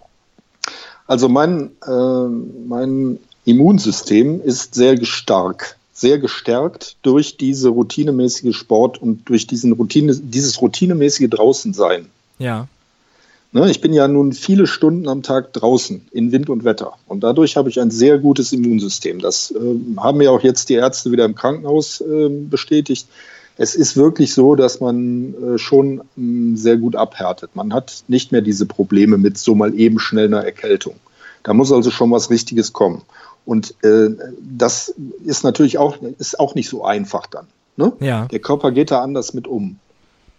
Also 1.07 1.29
mein, 1.29 1.71
äh, 1.87 2.29
mein 2.69 3.19
Immunsystem 3.45 4.41
ist 4.43 4.75
sehr 4.75 5.05
stark, 5.05 5.77
sehr 5.93 6.19
gestärkt 6.19 6.97
durch 7.03 7.37
diese 7.37 7.69
routinemäßige 7.69 8.57
Sport 8.57 9.03
und 9.03 9.29
durch 9.29 9.47
diesen 9.47 9.73
Routine, 9.73 10.15
dieses 10.15 10.61
routinemäßige 10.63 11.29
Draußensein. 11.29 12.07
Ja. 12.39 12.69
Ne, 13.53 13.69
ich 13.69 13.81
bin 13.81 13.93
ja 13.93 14.07
nun 14.07 14.33
viele 14.33 14.69
Stunden 14.69 15.09
am 15.09 15.23
Tag 15.25 15.53
draußen 15.55 16.07
in 16.13 16.31
Wind 16.31 16.49
und 16.51 16.63
Wetter 16.65 16.93
und 17.09 17.21
dadurch 17.25 17.57
habe 17.57 17.69
ich 17.69 17.81
ein 17.81 17.91
sehr 17.91 18.19
gutes 18.19 18.53
Immunsystem. 18.53 19.19
Das 19.19 19.51
äh, 19.51 19.57
haben 19.97 20.21
ja 20.23 20.31
auch 20.31 20.43
jetzt 20.43 20.69
die 20.69 20.75
Ärzte 20.75 21.11
wieder 21.11 21.25
im 21.25 21.35
Krankenhaus 21.35 22.01
äh, 22.01 22.29
bestätigt. 22.29 23.09
Es 23.57 23.75
ist 23.75 23.97
wirklich 23.97 24.33
so, 24.35 24.55
dass 24.55 24.79
man 24.81 25.35
äh, 25.35 25.59
schon 25.59 26.01
mh, 26.15 26.57
sehr 26.59 26.77
gut 26.77 26.95
abhärtet. 26.95 27.51
Man 27.55 27.75
hat 27.75 28.05
nicht 28.07 28.31
mehr 28.31 28.41
diese 28.41 28.67
Probleme 28.67 29.19
mit 29.19 29.37
so 29.37 29.57
mal 29.57 29.75
eben 29.75 29.99
schnell 29.99 30.27
einer 30.29 30.45
Erkältung. 30.45 30.95
Da 31.43 31.53
muss 31.53 31.73
also 31.73 31.91
schon 31.91 32.13
was 32.13 32.31
Richtiges 32.31 32.73
kommen. 32.73 33.03
Und 33.47 33.75
äh, 33.83 34.11
das 34.41 34.95
ist 35.25 35.43
natürlich 35.43 35.77
auch, 35.79 35.97
ist 36.19 36.39
auch 36.39 36.55
nicht 36.55 36.69
so 36.69 36.85
einfach 36.85 37.27
dann. 37.27 37.47
Ne? 37.77 37.93
Ja. 37.99 38.27
Der 38.27 38.39
Körper 38.39 38.71
geht 38.71 38.93
da 38.93 39.03
anders 39.03 39.35
mit 39.35 39.49
um. 39.49 39.77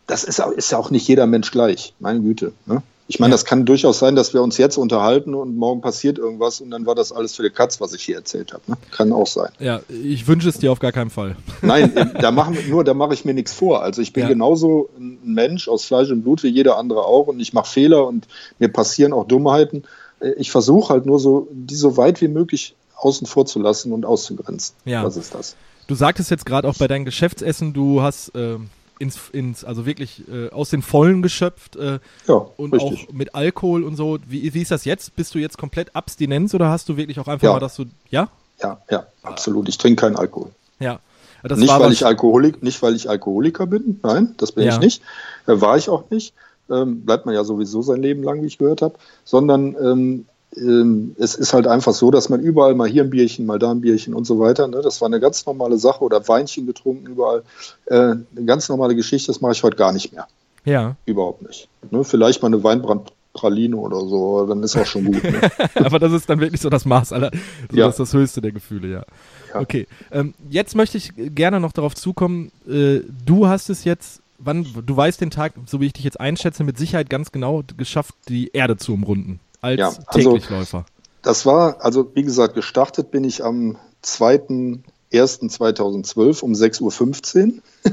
Das 0.07 0.23
ist, 0.23 0.39
auch- 0.41 0.51
ist 0.51 0.71
ja 0.71 0.77
auch 0.77 0.91
nicht 0.91 1.07
jeder 1.09 1.27
Mensch 1.27 1.51
gleich, 1.51 1.93
meine 1.99 2.21
Güte. 2.21 2.53
Ne? 2.65 2.81
Ich 3.07 3.19
meine, 3.19 3.31
Ja. 3.31 3.35
das 3.35 3.43
kann 3.45 3.65
durchaus 3.65 3.99
sein, 3.99 4.15
dass 4.15 4.33
wir 4.33 4.41
uns 4.41 4.57
jetzt 4.57 4.77
unterhalten 4.77 5.33
und 5.35 5.57
morgen 5.57 5.81
passiert 5.81 6.17
irgendwas 6.17 6.61
und 6.61 6.71
dann 6.71 6.85
war 6.85 6.95
das 6.95 7.11
alles 7.11 7.35
für 7.35 7.43
die 7.43 7.49
Katz, 7.49 7.81
was 7.81 7.93
ich 7.93 8.03
hier 8.03 8.15
erzählt 8.15 8.53
habe. 8.53 8.63
Ne? 8.67 8.77
Kann 8.91 9.11
auch 9.11 9.27
sein. 9.27 9.49
Ja, 9.59 9.81
ich 9.89 10.27
wünsche 10.27 10.47
es 10.47 10.59
dir 10.59 10.71
auf 10.71 10.79
gar 10.79 10.91
keinen 10.93 11.09
Fall. 11.09 11.35
Nein, 11.61 11.95
äh, 11.97 12.05
da 12.21 12.31
machen, 12.31 12.57
nur 12.69 12.83
da 12.85 12.93
mache 12.93 13.13
ich 13.13 13.25
mir 13.25 13.33
nichts 13.33 13.53
vor. 13.53 13.81
Also 13.83 14.01
ich 14.01 14.13
bin 14.13 14.23
Ja. 14.23 14.29
genauso 14.29 14.89
ein 14.97 15.19
Mensch 15.23 15.67
aus 15.67 15.83
Fleisch 15.83 16.09
und 16.09 16.21
Blut 16.21 16.43
wie 16.43 16.47
jeder 16.49 16.77
andere 16.77 17.03
auch 17.05 17.27
und 17.27 17.39
ich 17.41 17.51
mache 17.53 17.69
Fehler 17.69 18.07
und 18.07 18.27
mir 18.59 18.69
passieren 18.69 19.11
auch 19.13 19.25
Dummheiten. 19.27 19.83
Äh, 20.21 20.31
Ich 20.37 20.51
versuche 20.51 20.93
halt 20.93 21.05
nur 21.05 21.19
so, 21.19 21.47
die 21.51 21.75
so 21.75 21.97
weit 21.97 22.21
wie 22.21 22.27
möglich 22.29 22.75
außen 22.95 23.27
vor 23.27 23.45
zu 23.45 23.59
lassen 23.59 23.91
und 23.91 24.05
auszugrenzen. 24.05 24.75
Ja. 24.85 25.03
Was 25.03 25.17
ist 25.17 25.33
das? 25.33 25.55
Du 25.87 25.95
sagtest 25.95 26.29
jetzt 26.31 26.45
gerade 26.45 26.67
auch 26.69 26.77
bei 26.77 26.87
deinen 26.87 27.03
Geschäftsessen, 27.03 27.73
du 27.73 28.01
hast, 28.01 28.31
ähm, 28.35 28.69
ins, 29.01 29.29
ins 29.31 29.65
also 29.65 29.85
wirklich 29.85 30.23
äh, 30.31 30.49
aus 30.51 30.69
den 30.69 30.81
Vollen 30.81 31.21
geschöpft 31.21 31.75
äh, 31.75 31.99
Ja, 32.27 32.45
und 32.57 32.73
richtig. 32.73 33.07
auch 33.09 33.13
mit 33.13 33.35
Alkohol 33.35 33.83
und 33.83 33.95
so. 33.97 34.19
Wie, 34.27 34.53
wie 34.53 34.61
ist 34.61 34.71
das 34.71 34.85
jetzt? 34.85 35.15
Bist 35.15 35.35
du 35.35 35.39
jetzt 35.39 35.57
komplett 35.57 35.95
Abstinenz 35.95 36.53
oder 36.53 36.69
hast 36.69 36.87
du 36.87 36.95
wirklich 36.97 37.19
auch 37.19 37.27
einfach 37.27 37.43
Ja. 37.47 37.53
mal, 37.53 37.59
dass 37.59 37.75
du, 37.75 37.85
ja? 38.09 38.29
Ja, 38.61 38.79
ja, 38.89 39.07
absolut. 39.23 39.67
Ich 39.67 39.77
trinke 39.77 40.01
keinen 40.01 40.15
Alkohol. 40.15 40.51
Ja. 40.79 40.99
Das 41.43 41.57
nicht, 41.57 41.69
weil 41.79 41.91
ich 41.91 42.05
Alkoholik, 42.05 42.61
nicht, 42.61 42.81
weil 42.83 42.95
ich 42.95 43.09
Alkoholiker 43.09 43.65
bin. 43.65 43.99
Nein, 44.03 44.35
das 44.37 44.51
bin 44.51 44.65
Ja. 44.65 44.73
ich 44.73 44.79
nicht. 44.79 45.01
Äh, 45.47 45.59
war 45.59 45.75
ich 45.75 45.89
auch 45.89 46.09
nicht. 46.11 46.35
Ähm, 46.69 47.01
bleibt 47.03 47.25
man 47.25 47.33
ja 47.33 47.43
sowieso 47.43 47.81
sein 47.81 48.01
Leben 48.01 48.21
lang, 48.21 48.43
wie 48.43 48.47
ich 48.47 48.59
gehört 48.59 48.83
habe. 48.83 48.93
Sondern 49.25 49.75
ähm, 49.83 50.25
es 50.53 51.35
ist 51.35 51.53
halt 51.53 51.65
einfach 51.65 51.93
so, 51.93 52.11
dass 52.11 52.27
man 52.27 52.41
überall 52.41 52.75
mal 52.75 52.87
hier 52.87 53.03
ein 53.03 53.09
Bierchen, 53.09 53.45
mal 53.45 53.57
da 53.57 53.71
ein 53.71 53.79
Bierchen 53.79 54.13
und 54.13 54.25
so 54.25 54.37
weiter. 54.39 54.67
Ne? 54.67 54.81
Das 54.81 54.99
war 54.99 55.07
eine 55.07 55.21
ganz 55.21 55.45
normale 55.45 55.77
Sache 55.77 56.03
oder 56.03 56.27
Weinchen 56.27 56.65
getrunken 56.65 57.07
überall. 57.07 57.43
Äh, 57.85 57.95
eine 57.95 58.45
ganz 58.45 58.67
normale 58.67 58.95
Geschichte, 58.95 59.27
das 59.27 59.39
mache 59.39 59.53
ich 59.53 59.63
heute 59.63 59.77
gar 59.77 59.93
nicht 59.93 60.11
mehr. 60.11 60.27
Ja, 60.65 60.95
Überhaupt 61.05 61.41
nicht. 61.41 61.69
Ne? 61.89 62.03
Vielleicht 62.03 62.41
mal 62.41 62.47
eine 62.49 62.61
Weinbrandpraline 62.63 63.77
oder 63.77 64.01
so, 64.01 64.45
dann 64.45 64.61
ist 64.61 64.75
auch 64.75 64.85
schon 64.85 65.05
gut. 65.05 65.23
Ne? 65.23 65.39
aber 65.75 65.99
das 65.99 66.11
ist 66.11 66.29
dann 66.29 66.41
wirklich 66.41 66.59
so 66.59 66.69
das 66.69 66.83
Maß 66.85 67.13
aller, 67.13 67.31
so 67.71 67.77
Ja. 67.77 67.87
das, 67.87 67.95
das 67.95 68.13
höchste 68.13 68.41
der 68.41 68.51
Gefühle, 68.51 68.89
ja. 68.89 69.05
Ja. 69.53 69.61
Okay, 69.61 69.87
ähm, 70.11 70.33
jetzt 70.49 70.75
möchte 70.75 70.97
ich 70.97 71.13
gerne 71.15 71.61
noch 71.61 71.71
darauf 71.71 71.95
zukommen, 71.95 72.51
äh, 72.69 72.99
du 73.25 73.47
hast 73.47 73.69
es 73.69 73.85
jetzt, 73.85 74.21
wann, 74.37 74.65
du 74.85 74.95
weißt 74.97 75.21
den 75.21 75.31
Tag, 75.31 75.53
so 75.65 75.79
wie 75.79 75.85
ich 75.87 75.93
dich 75.93 76.03
jetzt 76.03 76.19
einschätze, 76.19 76.63
mit 76.65 76.77
Sicherheit 76.77 77.09
ganz 77.09 77.31
genau 77.31 77.63
geschafft, 77.77 78.15
die 78.27 78.49
Erde 78.53 78.75
zu 78.77 78.93
umrunden. 78.93 79.39
Als 79.61 79.79
Ja, 79.79 79.93
also- 80.07 80.31
Täglichläufer. 80.31 80.85
Das 81.23 81.45
war, 81.45 81.85
also 81.85 82.09
wie 82.15 82.23
gesagt, 82.23 82.55
gestartet 82.55 83.11
bin 83.11 83.23
ich 83.23 83.43
am 83.43 83.77
2.1.2012 84.03 86.41
um 86.41 86.53
6.15 86.53 86.81
Uhr. 86.81 86.91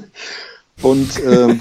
Und 0.83 1.11
ähm, 1.25 1.61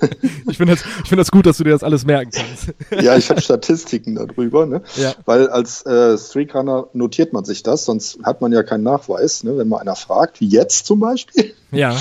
Ich 0.48 0.56
finde 0.58 0.74
das, 0.74 0.84
ich 1.02 1.08
find 1.08 1.20
das 1.20 1.30
gut, 1.30 1.46
dass 1.46 1.58
du 1.58 1.64
dir 1.64 1.70
das 1.70 1.82
alles 1.82 2.04
merken 2.04 2.30
kannst. 2.32 2.74
ja, 3.02 3.16
ich 3.16 3.30
habe 3.30 3.40
Statistiken 3.40 4.14
darüber, 4.14 4.66
ne? 4.66 4.82
Ja. 4.96 5.14
weil 5.24 5.48
als 5.48 5.84
äh, 5.86 6.16
Streakrunner 6.18 6.88
notiert 6.92 7.32
man 7.32 7.44
sich 7.44 7.62
das, 7.62 7.84
sonst 7.84 8.18
hat 8.22 8.40
man 8.40 8.52
ja 8.52 8.62
keinen 8.62 8.84
Nachweis, 8.84 9.44
ne? 9.44 9.56
wenn 9.56 9.68
man 9.68 9.80
einer 9.80 9.96
fragt, 9.96 10.40
wie 10.40 10.48
jetzt 10.48 10.86
zum 10.86 11.00
Beispiel. 11.00 11.54
Ja, 11.70 11.96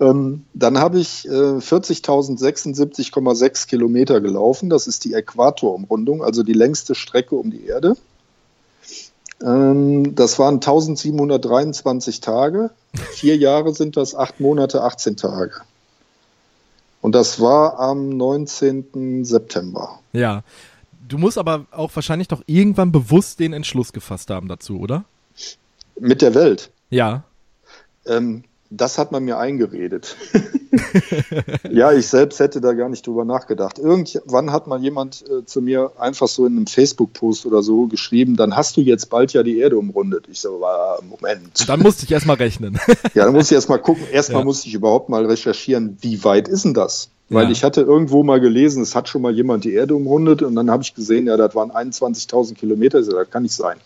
Ähm, 0.00 0.44
dann 0.54 0.78
habe 0.78 1.00
ich 1.00 1.26
äh, 1.26 1.30
40.076,6 1.30 3.66
Kilometer 3.66 4.20
gelaufen. 4.20 4.70
Das 4.70 4.86
ist 4.86 5.04
die 5.04 5.14
Äquatorumrundung, 5.14 6.22
also 6.22 6.42
die 6.42 6.52
längste 6.52 6.94
Strecke 6.94 7.34
um 7.34 7.50
die 7.50 7.66
Erde. 7.66 7.96
Ähm, 9.42 10.14
das 10.14 10.38
waren 10.38 10.56
1723 10.56 12.20
Tage. 12.20 12.70
Vier 13.12 13.36
Jahre 13.36 13.74
sind 13.74 13.96
das, 13.96 14.14
acht 14.14 14.40
Monate, 14.40 14.82
18 14.82 15.16
Tage. 15.16 15.62
Und 17.00 17.14
das 17.14 17.40
war 17.40 17.78
am 17.78 18.10
19. 18.10 19.24
September. 19.24 20.00
ja. 20.12 20.42
Du 21.08 21.16
musst 21.16 21.38
aber 21.38 21.64
auch 21.70 21.90
wahrscheinlich 21.94 22.28
doch 22.28 22.42
irgendwann 22.44 22.92
bewusst 22.92 23.40
den 23.40 23.54
Entschluss 23.54 23.94
gefasst 23.94 24.28
haben 24.28 24.46
dazu, 24.46 24.78
oder? 24.78 25.06
Mit 25.98 26.20
der 26.20 26.34
Welt. 26.34 26.70
Ja. 26.90 27.24
Ähm, 28.04 28.44
das 28.70 28.98
hat 28.98 29.12
man 29.12 29.24
mir 29.24 29.38
eingeredet. 29.38 30.16
ja, 31.70 31.92
ich 31.92 32.06
selbst 32.08 32.38
hätte 32.40 32.60
da 32.60 32.72
gar 32.72 32.88
nicht 32.88 33.06
drüber 33.06 33.24
nachgedacht. 33.24 33.78
Irgendwann 33.78 34.52
hat 34.52 34.66
mal 34.66 34.80
jemand 34.82 35.24
äh, 35.28 35.44
zu 35.44 35.62
mir 35.62 35.92
einfach 35.98 36.28
so 36.28 36.46
in 36.46 36.56
einem 36.56 36.66
Facebook-Post 36.66 37.46
oder 37.46 37.62
so 37.62 37.86
geschrieben, 37.86 38.36
dann 38.36 38.56
hast 38.56 38.76
du 38.76 38.80
jetzt 38.80 39.10
bald 39.10 39.32
ja 39.32 39.42
die 39.42 39.58
Erde 39.58 39.78
umrundet. 39.78 40.26
Ich 40.30 40.40
so, 40.40 40.64
ah, 40.64 40.98
Moment. 41.08 41.68
Dann 41.68 41.80
musste 41.80 42.04
ich 42.04 42.12
erstmal 42.12 42.36
rechnen. 42.36 42.78
Ja, 43.14 43.24
dann 43.24 43.34
muss 43.34 43.46
ich 43.46 43.52
erst 43.52 43.68
mal 43.68 43.78
gucken. 43.78 44.04
Erstmal 44.12 44.40
Ja. 44.40 44.44
muss 44.44 44.64
ich 44.64 44.74
überhaupt 44.74 45.08
mal 45.08 45.24
recherchieren, 45.24 45.96
wie 46.00 46.22
weit 46.24 46.46
ist 46.48 46.64
denn 46.64 46.74
das? 46.74 47.08
Weil 47.30 47.44
Ja. 47.46 47.50
ich 47.50 47.64
hatte 47.64 47.80
irgendwo 47.82 48.22
mal 48.22 48.40
gelesen, 48.40 48.82
es 48.82 48.94
hat 48.94 49.08
schon 49.08 49.22
mal 49.22 49.32
jemand 49.34 49.64
die 49.64 49.72
Erde 49.72 49.94
umrundet 49.94 50.42
und 50.42 50.54
dann 50.54 50.70
habe 50.70 50.82
ich 50.82 50.94
gesehen, 50.94 51.26
ja, 51.26 51.36
das 51.36 51.54
waren 51.54 51.70
21.000 51.70 52.54
Kilometer. 52.54 53.00
Das 53.02 53.30
kann 53.30 53.42
nicht 53.42 53.54
sein. 53.54 53.76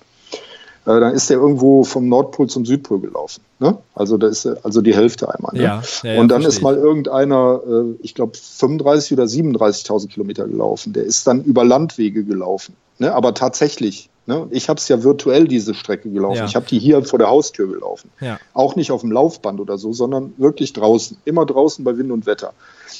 Äh, 0.84 0.98
dann 1.00 1.14
ist 1.14 1.30
der 1.30 1.36
irgendwo 1.36 1.84
vom 1.84 2.08
Nordpol 2.08 2.48
zum 2.48 2.64
Südpol 2.66 3.00
gelaufen. 3.00 3.42
Ne? 3.60 3.78
Also 3.94 4.16
da 4.16 4.26
ist 4.26 4.44
er- 4.44 4.58
also 4.64 4.80
die 4.80 4.94
Hälfte 4.94 5.32
einmal. 5.32 5.54
Ne? 5.54 5.62
Ja, 5.62 5.82
ja, 6.02 6.20
und 6.20 6.28
dann 6.28 6.42
ist 6.42 6.60
mal 6.62 6.76
irgendeiner, 6.76 7.60
äh, 7.66 7.94
ich 8.02 8.14
glaube 8.14 8.32
35 8.36 9.12
oder 9.12 9.26
37.000 9.28 10.08
Kilometer 10.08 10.46
gelaufen. 10.48 10.92
Der 10.92 11.04
ist 11.04 11.26
dann 11.26 11.44
über 11.44 11.64
Landwege 11.64 12.24
gelaufen. 12.24 12.74
Ne? 12.98 13.12
Aber 13.14 13.32
tatsächlich. 13.34 14.08
Ne? 14.26 14.46
Ich 14.50 14.68
habe 14.68 14.78
es 14.78 14.86
ja 14.88 15.02
virtuell 15.02 15.46
diese 15.48 15.74
Strecke 15.74 16.08
gelaufen. 16.10 16.38
Ja. 16.38 16.44
Ich 16.46 16.54
habe 16.56 16.66
die 16.66 16.78
hier 16.78 17.02
vor 17.04 17.18
der 17.18 17.28
Haustür 17.28 17.68
gelaufen. 17.68 18.10
Ja. 18.20 18.38
Auch 18.54 18.74
nicht 18.76 18.90
auf 18.92 19.00
dem 19.02 19.10
Laufband 19.12 19.60
oder 19.60 19.78
so, 19.78 19.92
sondern 19.92 20.32
wirklich 20.36 20.72
draußen. 20.72 21.16
Immer 21.24 21.44
draußen 21.46 21.84
bei 21.84 21.96
Wind 21.96 22.10
und 22.12 22.26
Wetter. 22.26 22.52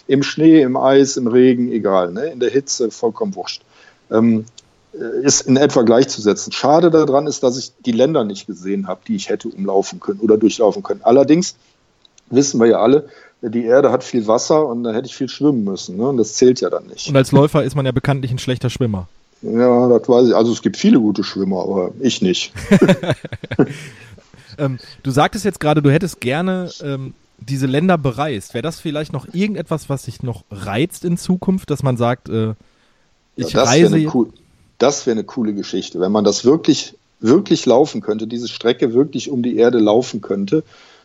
Im 0.09 0.23
Schnee, 0.23 0.63
im 0.63 0.77
Eis, 0.77 1.17
im 1.17 1.27
Regen, 1.29 1.71
egal. 1.71 2.13
Ne? 2.13 2.27
In 2.27 2.41
der 2.41 2.51
Hitze, 2.51 2.91
vollkommen 2.91 3.35
wurscht. 3.37 3.63
Ähm, 4.11 4.41
äh, 4.41 4.45
ist 4.93 5.43
in 5.43 5.57
etwa 5.57 5.83
gleichzusetzen. 5.83 6.53
Schade 6.53 6.91
daran 6.91 7.27
ist, 7.27 7.43
dass 7.43 7.59
ich 7.59 7.73
die 7.85 7.93
Länder 7.93 8.25
nicht 8.25 8.47
gesehen 8.47 8.87
habe, 8.87 9.01
die 9.07 9.17
ich 9.17 9.29
hätte 9.29 9.49
umlaufen 9.49 10.01
können 10.01 10.21
oder 10.21 10.37
durchlaufen 10.37 10.83
können. 10.83 11.01
Allerdings 11.03 11.57
wissen 12.31 12.61
wir 12.61 12.67
ja 12.67 12.81
alle, 12.81 13.09
die 13.41 13.65
Erde 13.65 13.91
hat 13.91 14.05
viel 14.05 14.27
Wasser 14.27 14.67
und 14.67 14.85
da 14.85 14.93
hätte 14.93 15.07
ich 15.07 15.17
viel 15.17 15.29
schwimmen 15.29 15.65
müssen. 15.65 15.97
Ne? 15.97 16.09
Und 16.09 16.19
das 16.19 16.35
zählt 16.35 16.61
ja 16.61 16.71
dann 16.71 16.87
nicht. 16.87 17.09
Und 17.09 17.17
als 17.17 17.33
Läufer 17.33 17.65
ist 17.65 17.75
man 17.75 17.87
ja 17.87 17.93
bekanntlich 17.93 18.31
ein 18.31 18.39
schlechter 18.39 18.71
Schwimmer. 18.71 19.09
Ja, 19.43 19.89
das 19.89 20.09
weiß 20.09 20.29
ich. 20.29 20.37
Also 20.37 20.53
es 20.53 20.63
gibt 20.63 20.77
viele 20.77 21.01
gute 21.01 21.25
Schwimmer, 21.25 21.63
aber 21.63 21.91
ich 22.01 22.23
nicht. 22.23 22.53
Ähm, 24.59 24.79
du 25.03 25.11
sagtest 25.11 25.45
jetzt 25.45 25.61
gerade, 25.61 25.83
du 25.83 25.91
hättest 25.91 26.21
gerne 26.21 26.71
ähm, 26.83 27.15
diese 27.39 27.67
Länder 27.67 27.99
bereist. 27.99 28.55
Wäre 28.55 28.63
das 28.63 28.81
vielleicht 28.81 29.13
noch 29.13 29.27
irgendetwas, 29.33 29.89
was 29.89 30.05
dich 30.05 30.23
noch 30.23 30.45
reizt 30.51 31.05
in 31.05 31.17
Zukunft, 31.17 31.71
dass 31.71 31.83
man 31.83 31.97
sagt, 31.97 32.29
äh, 32.29 32.55
ich 33.37 33.53
Ja, 33.53 33.61
das 33.61 33.69
reise 33.69 34.07
cool, 34.15 34.29
das 34.83 35.07
wär 35.07 35.13
eine 35.13 35.25
coole 35.25 35.55
Geschichte, 35.55 36.01
wenn 36.01 36.13
man 36.13 36.25
das 36.25 36.45
wirklich, 36.45 36.95
wirklich 37.21 37.67
laufen 37.67 38.01
könnte, 38.01 38.27
diese 38.27 38.49
Strecke 38.49 38.95
wirklich 38.95 39.31
um 39.31 39.43
die 39.43 39.57
Erde 39.57 39.79
laufen 39.79 40.21
könnte. 40.21 40.65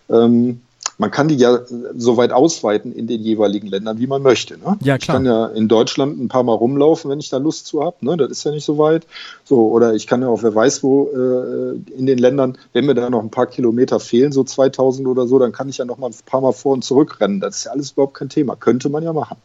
Ähm, 0.10 0.62
man 1.00 1.12
kann 1.12 1.28
die 1.28 1.36
ja 1.36 1.60
so 1.96 2.18
weit 2.18 2.32
ausweiten 2.32 2.92
in 2.92 3.06
den 3.06 3.22
jeweiligen 3.22 3.68
Ländern, 3.68 4.00
wie 4.00 4.08
man 4.08 4.24
möchte. 4.24 4.58
Ne? 4.58 4.78
Ja, 4.82 4.96
Ich 4.96 5.02
klar. 5.02 5.18
kann 5.18 5.26
ja 5.26 5.46
in 5.48 5.68
Deutschland 5.68 6.20
ein 6.20 6.28
paar 6.28 6.42
Mal 6.42 6.54
rumlaufen, 6.54 7.12
wenn 7.12 7.20
ich 7.20 7.30
da 7.30 7.38
Lust 7.38 7.68
zu 7.68 7.84
habe. 7.84 7.98
Ne? 8.02 8.18
Das 8.18 8.32
ist 8.32 8.44
ja 8.46 8.52
nicht 8.52 8.66
so 8.66 8.80
weit. 8.80 9.06
So, 9.44 9.68
oder 9.68 9.94
ich 9.94 10.08
kann 10.08 10.22
ja 10.22 10.28
auch, 10.28 10.42
wer 10.42 10.56
weiß 10.56 10.82
wo, 10.82 11.08
äh, 11.14 11.76
in 11.96 12.08
den 12.08 12.18
Ländern, 12.18 12.58
wenn 12.74 12.86
mir 12.86 12.96
da 12.96 13.10
noch 13.12 13.22
ein 13.22 13.30
paar 13.30 13.46
Kilometer 13.46 14.00
fehlen, 14.00 14.32
so 14.32 14.44
2000 14.44 15.08
oder 15.08 15.28
so, 15.28 15.38
dann 15.38 15.52
kann 15.52 15.70
ich 15.70 15.78
ja 15.78 15.86
noch 15.86 16.00
mal 16.00 16.08
ein 16.08 16.16
paar 16.26 16.42
Mal 16.42 16.54
vor 16.54 16.74
und 16.74 16.84
zurück 16.84 17.20
rennen. 17.22 17.40
Das 17.42 17.58
ist 17.58 17.64
ja 17.66 17.72
alles 17.74 17.92
überhaupt 17.92 18.16
kein 18.16 18.30
Thema. 18.30 18.56
Könnte 18.56 18.90
man 18.90 19.04
ja 19.04 19.14
machen. 19.14 19.38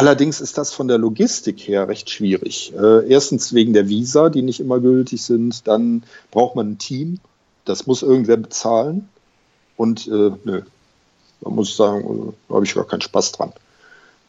Allerdings 0.00 0.40
ist 0.40 0.56
das 0.56 0.72
von 0.72 0.88
der 0.88 0.96
Logistik 0.96 1.60
her 1.60 1.88
recht 1.88 2.08
schwierig. 2.08 2.72
Äh, 2.74 3.06
erstens 3.08 3.52
wegen 3.52 3.74
der 3.74 3.88
Visa, 3.88 4.30
die 4.30 4.40
nicht 4.40 4.58
immer 4.60 4.80
gültig 4.80 5.22
sind. 5.22 5.68
Dann 5.68 6.04
braucht 6.30 6.56
man 6.56 6.72
ein 6.72 6.78
Team. 6.78 7.20
Das 7.66 7.86
muss 7.86 8.02
irgendwer 8.02 8.38
bezahlen. 8.38 9.08
Und 9.76 10.06
äh, 10.06 10.30
nö, 10.44 10.62
da 11.42 11.50
muss 11.50 11.68
ich 11.68 11.76
sagen, 11.76 12.00
äh, 12.00 12.32
da 12.48 12.54
habe 12.54 12.64
ich 12.64 12.74
gar 12.74 12.86
keinen 12.86 13.02
Spaß 13.02 13.32
dran. 13.32 13.52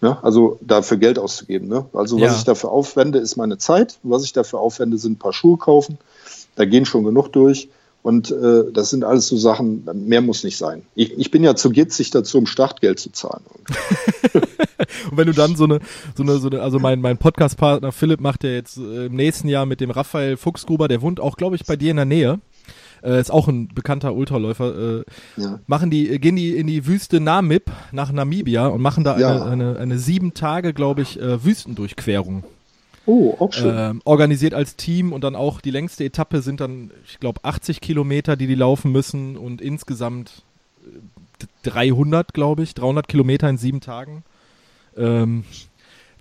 Ne? 0.02 0.18
Also 0.24 0.58
dafür 0.60 0.98
Geld 0.98 1.18
auszugeben. 1.18 1.70
Ne? 1.70 1.86
Also 1.94 2.18
was 2.18 2.32
Ja. 2.32 2.36
ich 2.36 2.44
dafür 2.44 2.72
aufwende, 2.72 3.20
ist 3.20 3.38
meine 3.38 3.58
Zeit. 3.58 3.98
Was 4.04 4.26
ich 4.26 4.34
dafür 4.34 4.60
aufwende, 4.60 4.98
sind 4.98 5.14
ein 5.14 5.20
paar 5.20 5.34
Schuhe 5.34 5.58
kaufen. 5.58 5.98
Da 6.56 6.66
gehen 6.66 6.86
schon 6.86 7.06
genug 7.06 7.30
durch. 7.30 7.70
Und 8.04 8.32
äh, 8.32 8.64
das 8.74 8.90
sind 8.90 9.04
alles 9.04 9.28
so 9.28 9.38
Sachen, 9.38 9.88
mehr 10.08 10.22
muss 10.22 10.44
nicht 10.44 10.58
sein. 10.58 10.82
Ich, 10.96 11.18
ich 11.18 11.32
bin 11.32 11.44
ja 11.44 11.56
zu 11.56 11.70
gitzig 11.70 12.10
dazu, 12.10 12.40
um 12.40 12.46
Startgeld 12.48 13.00
zu 13.00 13.12
zahlen. 13.12 13.44
Und 15.10 15.18
wenn 15.18 15.28
du 15.28 15.34
dann 15.34 15.56
so 15.56 15.64
eine, 15.66 15.80
so 16.16 16.24
eine, 16.24 16.38
so 16.38 16.50
eine 16.50 16.62
also 16.62 16.80
mein, 16.80 17.02
mein 17.02 17.18
Podcast-Partner 17.18 17.92
Philipp 17.92 18.22
macht 18.22 18.44
ja 18.44 18.52
jetzt 18.52 18.78
äh, 18.78 19.06
im 19.08 19.16
nächsten 19.16 19.48
Jahr 19.48 19.66
mit 19.66 19.82
dem 19.82 19.92
Raphael 19.92 20.38
Fuchsgruber, 20.38 20.88
der 20.88 21.02
wohnt 21.02 21.20
auch, 21.20 21.38
glaube 21.38 21.56
ich, 21.56 21.66
bei 21.66 21.76
dir 21.76 21.92
in 21.92 21.98
der 21.98 22.06
Nähe. 22.06 22.40
Äh, 23.04 23.20
ist 23.20 23.32
auch 23.32 23.48
ein 23.48 23.68
bekannter 23.70 24.14
Ultraläufer. 24.14 25.00
Äh, 25.00 25.04
Ja. 25.38 25.60
machen 25.66 25.90
die, 25.90 26.10
äh, 26.10 26.20
gehen 26.20 26.36
die 26.36 26.56
in 26.56 26.68
die 26.68 26.86
Wüste 26.86 27.20
Namib 27.20 27.64
nach 27.92 28.12
Namibia 28.12 28.68
und 28.68 28.82
machen 28.82 29.04
da 29.04 29.14
eine, 29.14 29.22
Ja. 29.22 29.44
eine, 29.46 29.78
eine 29.78 29.98
sieben 29.98 30.34
Tage, 30.36 30.74
glaube 30.74 31.02
ich, 31.02 31.20
äh, 31.20 31.44
Wüstendurchquerung. 31.44 32.44
Oh, 33.08 33.36
auch 33.40 33.52
schön. 33.52 33.74
Ähm, 33.76 34.02
organisiert 34.06 34.54
als 34.54 34.76
Team 34.76 35.12
und 35.14 35.24
dann 35.24 35.36
auch 35.36 35.60
die 35.62 35.72
längste 35.72 36.04
Etappe 36.04 36.44
sind 36.44 36.62
dann, 36.62 36.92
ich 37.08 37.20
glaube, 37.20 37.40
80 37.44 37.82
Kilometer, 37.82 38.36
die 38.36 38.46
die 38.46 38.54
laufen 38.54 38.92
müssen 38.92 39.36
und 39.36 39.60
insgesamt 39.60 40.44
äh, 40.86 41.48
300, 41.64 42.36
glaube 42.36 42.62
ich, 42.62 42.76
300 42.76 43.08
Kilometer 43.08 43.50
in 43.50 43.58
sieben 43.58 43.82
Tagen. 43.82 44.24
Ähm, 44.98 45.44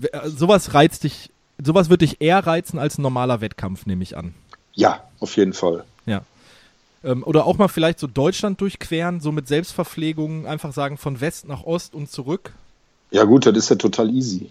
äh, 0.01 0.29
sowas 0.29 0.75
reizt 0.75 1.05
dich, 1.05 1.31
sowas 1.63 1.91
wird 1.91 2.03
dich 2.03 2.21
eher 2.21 2.47
reizen 2.47 2.79
als 2.79 2.99
ein 2.99 3.03
normaler 3.03 3.41
Wettkampf, 3.41 3.87
nehme 3.87 4.03
ich 4.03 4.17
an. 4.17 4.35
Ja, 4.75 5.05
auf 5.19 5.37
jeden 5.37 5.53
Fall. 5.53 5.85
Ja. 6.07 6.23
Ähm, 7.03 7.23
oder 7.25 7.47
auch 7.47 7.59
mal 7.59 7.69
vielleicht 7.69 7.99
so 7.99 8.07
Deutschland 8.07 8.61
durchqueren, 8.61 9.21
so 9.21 9.33
mit 9.33 9.49
Selbstverpflegung, 9.49 10.47
einfach 10.47 10.73
sagen 10.73 10.99
von 10.99 11.21
West 11.21 11.49
nach 11.49 11.65
Ost 11.65 11.95
und 11.95 12.11
zurück. 12.11 12.53
Ja 13.11 13.25
gut, 13.25 13.47
das 13.47 13.57
ist 13.57 13.71
ja 13.71 13.77
total 13.77 14.11
easy. 14.11 14.51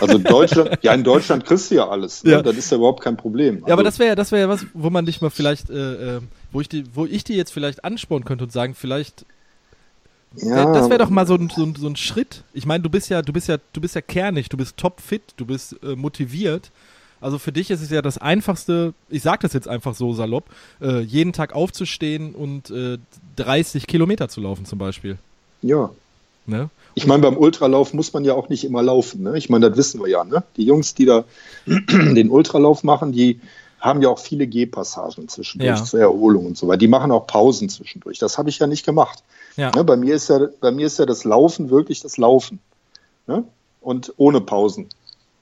Also 0.00 0.18
Deutschland, 0.18 0.78
ja 0.82 0.92
in 0.94 1.04
Deutschland 1.04 1.44
kriegst 1.44 1.70
du 1.70 1.76
ja 1.76 1.88
alles. 1.88 2.24
Ne? 2.24 2.32
Ja. 2.32 2.42
Das 2.42 2.56
ist 2.56 2.70
ja 2.70 2.76
überhaupt 2.76 3.02
kein 3.02 3.16
Problem. 3.16 3.58
Ja, 3.58 3.72
aber 3.72 3.72
Also, 3.72 3.84
das 3.84 3.98
wäre 3.98 4.08
ja, 4.10 4.14
das 4.14 4.32
wäre 4.32 4.42
ja 4.42 4.48
was, 4.48 4.66
wo 4.74 4.90
man 4.90 5.06
dich 5.06 5.20
mal 5.20 5.30
vielleicht, 5.30 5.70
äh, 5.70 6.16
äh, 6.16 6.20
wo 6.50 6.60
ich 6.60 6.68
die, 6.68 6.84
wo 6.94 7.06
ich 7.06 7.22
die 7.22 7.34
jetzt 7.34 7.52
vielleicht 7.52 7.84
anspornen 7.84 8.24
könnte 8.24 8.44
und 8.44 8.52
sagen, 8.52 8.74
vielleicht 8.74 9.24
Ja. 10.36 10.72
Das 10.72 10.88
wäre 10.88 10.98
doch 10.98 11.10
mal 11.10 11.26
so 11.26 11.34
ein, 11.34 11.50
so, 11.54 11.62
ein, 11.62 11.74
so 11.74 11.86
ein 11.86 11.96
Schritt. 11.96 12.44
Ich 12.52 12.66
meine, 12.66 12.82
du 12.82 12.90
bist 12.90 13.08
ja, 13.08 13.22
du 13.22 13.32
bist 13.32 13.48
ja, 13.48 13.58
du 13.72 13.80
bist 13.80 13.94
ja 13.94 14.00
kernig, 14.00 14.48
du 14.48 14.56
bist 14.56 14.76
topfit, 14.76 15.22
du 15.36 15.46
bist 15.46 15.76
äh, 15.82 15.94
motiviert. 15.94 16.70
Also 17.20 17.38
für 17.38 17.52
dich 17.52 17.70
ist 17.70 17.80
es 17.80 17.90
ja 17.90 18.02
das 18.02 18.18
einfachste, 18.18 18.92
ich 19.08 19.22
sage 19.22 19.38
das 19.42 19.54
jetzt 19.54 19.66
einfach 19.66 19.94
so 19.94 20.12
salopp, 20.12 20.44
äh, 20.82 21.00
jeden 21.00 21.32
Tag 21.32 21.54
aufzustehen 21.54 22.34
und 22.34 22.70
äh, 22.70 22.98
30 23.36 23.86
Kilometer 23.86 24.28
zu 24.28 24.40
laufen 24.40 24.66
zum 24.66 24.78
Beispiel. 24.78 25.16
Ja. 25.62 25.90
Ne? 26.46 26.68
Ich 26.94 27.06
meine, 27.06 27.22
beim 27.22 27.38
Ultralauf 27.38 27.94
muss 27.94 28.12
man 28.12 28.24
ja 28.24 28.34
auch 28.34 28.50
nicht 28.50 28.64
immer 28.64 28.82
laufen. 28.82 29.22
Ne? 29.22 29.38
Ich 29.38 29.48
meine, 29.48 29.70
das 29.70 29.78
wissen 29.78 30.00
wir 30.00 30.08
ja. 30.08 30.24
Ne? 30.24 30.42
Die 30.56 30.64
Jungs, 30.64 30.94
die 30.94 31.06
da 31.06 31.24
den 31.66 32.30
Ultralauf 32.30 32.84
machen, 32.84 33.12
die 33.12 33.40
haben 33.80 34.02
ja 34.02 34.08
auch 34.08 34.18
viele 34.18 34.46
Gehpassagen 34.46 35.28
zwischendurch 35.28 35.78
ja. 35.78 35.84
zur 35.84 36.00
Erholung 36.00 36.46
und 36.46 36.58
so 36.58 36.68
weiter. 36.68 36.78
Die 36.78 36.88
machen 36.88 37.10
auch 37.10 37.26
Pausen 37.26 37.68
zwischendurch. 37.68 38.18
Das 38.18 38.38
habe 38.38 38.48
ich 38.48 38.58
ja 38.58 38.66
nicht 38.66 38.84
gemacht. 38.84 39.22
Ja. 39.56 39.70
Ne? 39.74 39.84
Bei, 39.84 39.96
mir 39.96 40.14
ist 40.14 40.28
ja, 40.28 40.48
bei 40.60 40.70
mir 40.70 40.86
ist 40.86 40.98
ja 40.98 41.06
das 41.06 41.24
Laufen 41.24 41.70
wirklich 41.70 42.00
das 42.00 42.16
Laufen. 42.16 42.58
Ne? 43.26 43.44
Und 43.80 44.12
ohne 44.16 44.40
Pausen. 44.40 44.88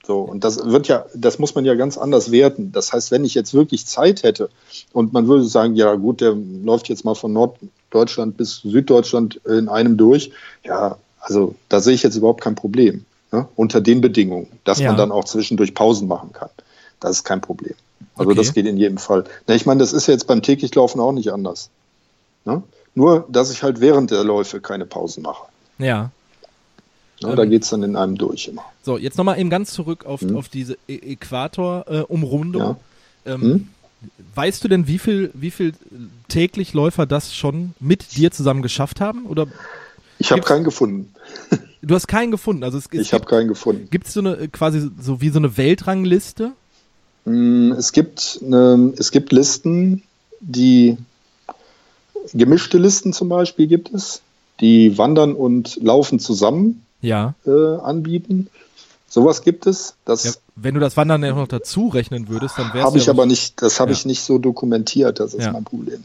So, 0.05 0.19
und 0.19 0.43
das 0.43 0.65
wird 0.65 0.89
ja, 0.89 1.05
das 1.15 1.39
muss 1.39 1.55
man 1.55 1.63
ja 1.63 1.75
ganz 1.75 1.97
anders 1.97 2.29
werten. 2.29 2.73
Das 2.73 2.91
heißt, 2.91 3.11
wenn 3.11 3.23
ich 3.23 3.35
jetzt 3.35 3.53
wirklich 3.53 3.85
Zeit 3.85 4.23
hätte 4.23 4.49
und 4.91 5.13
man 5.13 5.27
würde 5.27 5.45
sagen, 5.45 5.75
ja 5.75 5.95
gut, 5.95 6.19
der 6.19 6.33
läuft 6.33 6.89
jetzt 6.89 7.05
mal 7.05 7.15
von 7.15 7.31
Norddeutschland 7.31 8.35
bis 8.35 8.57
Süddeutschland 8.63 9.39
in 9.45 9.69
einem 9.69 9.95
durch, 9.95 10.31
ja, 10.65 10.97
also 11.21 11.55
da 11.69 11.79
sehe 11.79 11.93
ich 11.93 12.03
jetzt 12.03 12.17
überhaupt 12.17 12.41
kein 12.41 12.55
Problem. 12.55 13.05
Ne? 13.31 13.47
Unter 13.55 13.79
den 13.79 14.01
Bedingungen, 14.01 14.47
dass 14.65 14.79
ja. 14.79 14.89
man 14.89 14.97
dann 14.97 15.11
auch 15.11 15.23
zwischendurch 15.23 15.73
Pausen 15.73 16.09
machen 16.09 16.33
kann. 16.33 16.49
Das 16.99 17.11
ist 17.11 17.23
kein 17.23 17.39
Problem. 17.39 17.75
Also 18.15 18.31
okay. 18.31 18.37
das 18.37 18.53
geht 18.53 18.65
in 18.65 18.77
jedem 18.77 18.97
Fall. 18.97 19.23
Na, 19.47 19.55
ich 19.55 19.65
meine, 19.65 19.79
das 19.79 19.93
ist 19.93 20.07
ja 20.07 20.13
jetzt 20.13 20.27
beim 20.27 20.41
täglich 20.41 20.75
Laufen 20.75 20.99
auch 20.99 21.13
nicht 21.13 21.31
anders. 21.31 21.69
Ne? 22.43 22.61
Nur, 22.95 23.25
dass 23.29 23.51
ich 23.51 23.63
halt 23.63 23.81
während 23.81 24.11
der 24.11 24.23
Läufe 24.23 24.61
keine 24.61 24.85
Pausen 24.85 25.23
mache. 25.23 25.47
Ja. 25.79 26.11
Ne, 27.21 27.29
ähm, 27.29 27.35
da 27.35 27.45
geht 27.45 27.63
es 27.63 27.69
dann 27.69 27.83
in 27.83 27.95
einem 27.95 28.17
durch 28.17 28.47
immer. 28.47 28.63
So, 28.83 28.97
jetzt 28.97 29.17
nochmal 29.17 29.39
eben 29.39 29.49
ganz 29.49 29.71
zurück 29.71 30.05
auf, 30.05 30.21
hm. 30.21 30.35
auf 30.35 30.49
diese 30.49 30.77
e 30.87 31.13
Äquator-Umrundung. 31.13 32.61
Äh, 33.25 33.29
ja. 33.29 33.35
ähm, 33.35 33.41
hm? 33.41 33.67
Weißt 34.35 34.63
du 34.63 34.67
denn, 34.67 34.87
wie 34.87 34.99
viel, 34.99 35.31
wie 35.33 35.51
viel 35.51 35.73
täglich 36.27 36.73
Läufer 36.73 37.05
das 37.05 37.33
schon 37.33 37.73
mit 37.79 38.17
dir 38.17 38.31
zusammen 38.31 38.61
geschafft 38.61 38.99
haben? 38.99 39.25
Oder 39.27 39.47
ich 40.19 40.31
habe 40.31 40.41
keinen 40.41 40.63
gefunden. 40.63 41.13
Du 41.85 41.95
hast 41.95 42.07
keinen 42.07 42.31
gefunden. 42.31 42.63
Also 42.63 42.77
es, 42.77 42.85
es 42.85 43.01
ich 43.01 43.13
habe 43.13 43.25
keinen 43.25 43.49
gefunden. 43.49 43.89
Gibt 43.91 44.07
es 44.07 44.13
so 44.13 44.21
eine 44.21 44.47
quasi 44.47 44.89
so 45.01 45.19
wie 45.19 45.27
so 45.27 45.39
eine 45.39 45.57
Weltrangliste? 45.57 46.53
Mm, 47.25 47.73
es 47.73 47.91
gibt 47.91 48.39
eine, 48.41 48.93
es 48.97 49.11
gibt 49.11 49.33
Listen, 49.33 50.01
die 50.39 50.97
gemischte 52.33 52.77
Listen 52.77 53.13
zum 53.13 53.29
Beispiel 53.29 53.67
gibt 53.67 53.93
es, 53.93 54.21
die 54.59 54.97
wandern 54.97 55.33
und 55.33 55.77
laufen 55.81 56.19
zusammen 56.19 56.85
ja. 57.01 57.35
äh, 57.45 57.77
anbieten. 57.77 58.47
Sowas 59.07 59.43
gibt 59.43 59.67
es. 59.67 59.95
Das 60.05 60.23
ja, 60.23 60.31
wenn 60.55 60.73
du 60.73 60.79
das 60.79 60.97
Wandern 60.97 61.23
ja 61.23 61.35
noch 61.35 61.47
dazu 61.47 61.87
rechnen 61.87 62.29
würdest, 62.29 62.57
dann 62.57 62.73
wäre 62.73 62.79
es. 62.79 62.85
Habe 62.85 62.97
ich 62.97 63.09
aber 63.09 63.25
nicht, 63.25 63.61
das 63.61 63.79
habe 63.79 63.91
ich 63.91 64.05
nicht 64.05 64.23
so 64.23 64.39
dokumentiert, 64.39 65.19
das 65.19 65.33
ist 65.33 65.51
mein 65.51 65.63
Problem. 65.63 66.03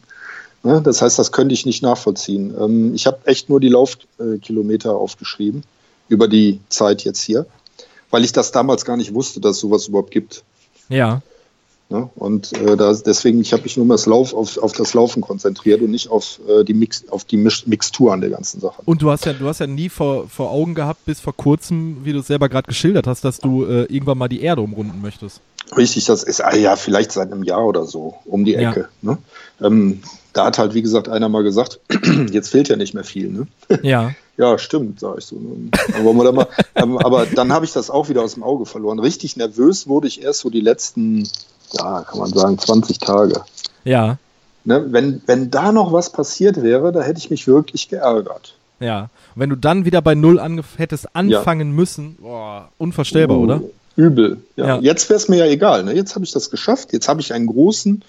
Ne? 0.62 0.82
Das 0.82 1.00
heißt, 1.02 1.18
das 1.18 1.32
könnte 1.32 1.54
ich 1.54 1.64
nicht 1.64 1.82
nachvollziehen. 1.82 2.54
Ähm, 2.58 2.94
ich 2.94 3.06
habe 3.06 3.18
echt 3.24 3.48
nur 3.48 3.60
die 3.60 3.68
Laufkilometer 3.68 4.94
aufgeschrieben 4.94 5.62
über 6.08 6.28
die 6.28 6.60
Zeit 6.68 7.04
jetzt 7.04 7.22
hier, 7.22 7.46
weil 8.10 8.24
ich 8.24 8.32
das 8.32 8.52
damals 8.52 8.84
gar 8.84 8.96
nicht 8.96 9.14
wusste, 9.14 9.40
dass 9.40 9.56
es 9.56 9.60
sowas 9.60 9.88
überhaupt 9.88 10.10
gibt. 10.10 10.42
Ja. 10.88 11.22
Ne? 11.90 12.10
Und 12.16 12.52
äh, 12.52 12.76
da, 12.76 12.92
deswegen, 12.92 13.40
ich 13.40 13.52
habe 13.52 13.62
mich 13.62 13.76
nur 13.78 13.86
mal 13.86 13.94
das 13.94 14.04
Lauf 14.04 14.34
auf, 14.34 14.58
auf 14.58 14.72
das 14.72 14.92
Laufen 14.92 15.22
konzentriert 15.22 15.80
und 15.80 15.90
nicht 15.90 16.10
auf 16.10 16.38
äh, 16.46 16.62
die 16.62 16.74
Mix, 16.74 17.08
auf 17.08 17.24
die 17.24 17.38
Mix 17.38 17.66
Mixtur 17.66 18.12
an 18.12 18.20
der 18.20 18.28
ganzen 18.28 18.60
Sache. 18.60 18.82
Und 18.84 19.00
du 19.00 19.10
hast 19.10 19.24
ja, 19.24 19.32
du 19.32 19.46
hast 19.46 19.60
ja 19.60 19.66
nie 19.66 19.88
vor, 19.88 20.28
vor 20.28 20.50
Augen 20.50 20.74
gehabt, 20.74 21.06
bis 21.06 21.20
vor 21.20 21.34
kurzem, 21.34 22.04
wie 22.04 22.12
du 22.12 22.18
es 22.18 22.26
selber 22.26 22.50
gerade 22.50 22.68
geschildert 22.68 23.06
hast, 23.06 23.24
dass 23.24 23.38
du 23.38 23.64
äh, 23.64 23.84
irgendwann 23.84 24.18
mal 24.18 24.28
die 24.28 24.42
Erde 24.42 24.60
umrunden 24.60 25.00
möchtest. 25.00 25.40
Richtig, 25.76 26.04
das 26.06 26.22
ist 26.22 26.42
ah, 26.42 26.54
ja 26.54 26.76
vielleicht 26.76 27.12
seit 27.12 27.32
einem 27.32 27.42
Jahr 27.42 27.64
oder 27.64 27.84
so 27.84 28.14
um 28.24 28.44
die 28.44 28.54
Ecke. 28.54 28.88
Ja. 29.02 29.12
Ne? 29.12 29.18
Ähm, 29.60 30.02
da 30.32 30.46
hat 30.46 30.58
halt, 30.58 30.74
wie 30.74 30.82
gesagt, 30.82 31.08
einer 31.08 31.28
mal 31.28 31.42
gesagt, 31.42 31.80
jetzt 32.30 32.50
fehlt 32.50 32.68
ja 32.68 32.76
nicht 32.76 32.94
mehr 32.94 33.04
viel. 33.04 33.28
Ne? 33.28 33.46
Ja. 33.82 34.12
Ja, 34.36 34.56
stimmt, 34.56 35.00
sag 35.00 35.18
ich 35.18 35.24
so. 35.24 35.36
Aber, 35.98 36.12
mal, 36.14 36.46
ähm, 36.76 36.96
aber 36.98 37.26
dann 37.26 37.52
habe 37.52 37.64
ich 37.64 37.72
das 37.72 37.90
auch 37.90 38.08
wieder 38.08 38.22
aus 38.22 38.34
dem 38.34 38.44
Auge 38.44 38.66
verloren. 38.66 39.00
Richtig 39.00 39.36
nervös 39.36 39.88
wurde 39.88 40.06
ich 40.06 40.22
erst 40.22 40.40
so 40.40 40.48
die 40.48 40.60
letzten, 40.60 41.28
ja, 41.72 42.02
kann 42.02 42.18
man 42.18 42.30
sagen, 42.30 42.58
20 42.58 42.98
Tage. 42.98 43.42
Ja. 43.84 44.18
Ne, 44.64 44.86
wenn, 44.90 45.22
wenn 45.26 45.50
da 45.50 45.72
noch 45.72 45.92
was 45.92 46.10
passiert 46.10 46.62
wäre, 46.62 46.92
da 46.92 47.02
hätte 47.02 47.18
ich 47.18 47.30
mich 47.30 47.46
wirklich 47.46 47.88
geärgert. 47.88 48.54
Ja. 48.80 49.10
Und 49.34 49.40
wenn 49.40 49.50
du 49.50 49.56
dann 49.56 49.84
wieder 49.84 50.02
bei 50.02 50.14
Null 50.14 50.40
hättest 50.76 51.14
anfangen 51.14 51.68
ja. 51.68 51.74
müssen, 51.74 52.16
boah, 52.20 52.68
unvorstellbar, 52.78 53.38
uh, 53.38 53.42
oder? 53.42 53.62
Übel. 53.96 54.38
Ja. 54.56 54.66
ja. 54.66 54.80
Jetzt 54.80 55.08
wäre 55.08 55.16
es 55.16 55.28
mir 55.28 55.38
ja 55.38 55.46
egal. 55.46 55.84
Ne? 55.84 55.94
Jetzt 55.94 56.14
habe 56.14 56.24
ich 56.24 56.32
das 56.32 56.50
geschafft. 56.50 56.92
Jetzt 56.92 57.08
habe 57.08 57.20
ich 57.20 57.32
einen 57.32 57.46
großen 57.46 58.04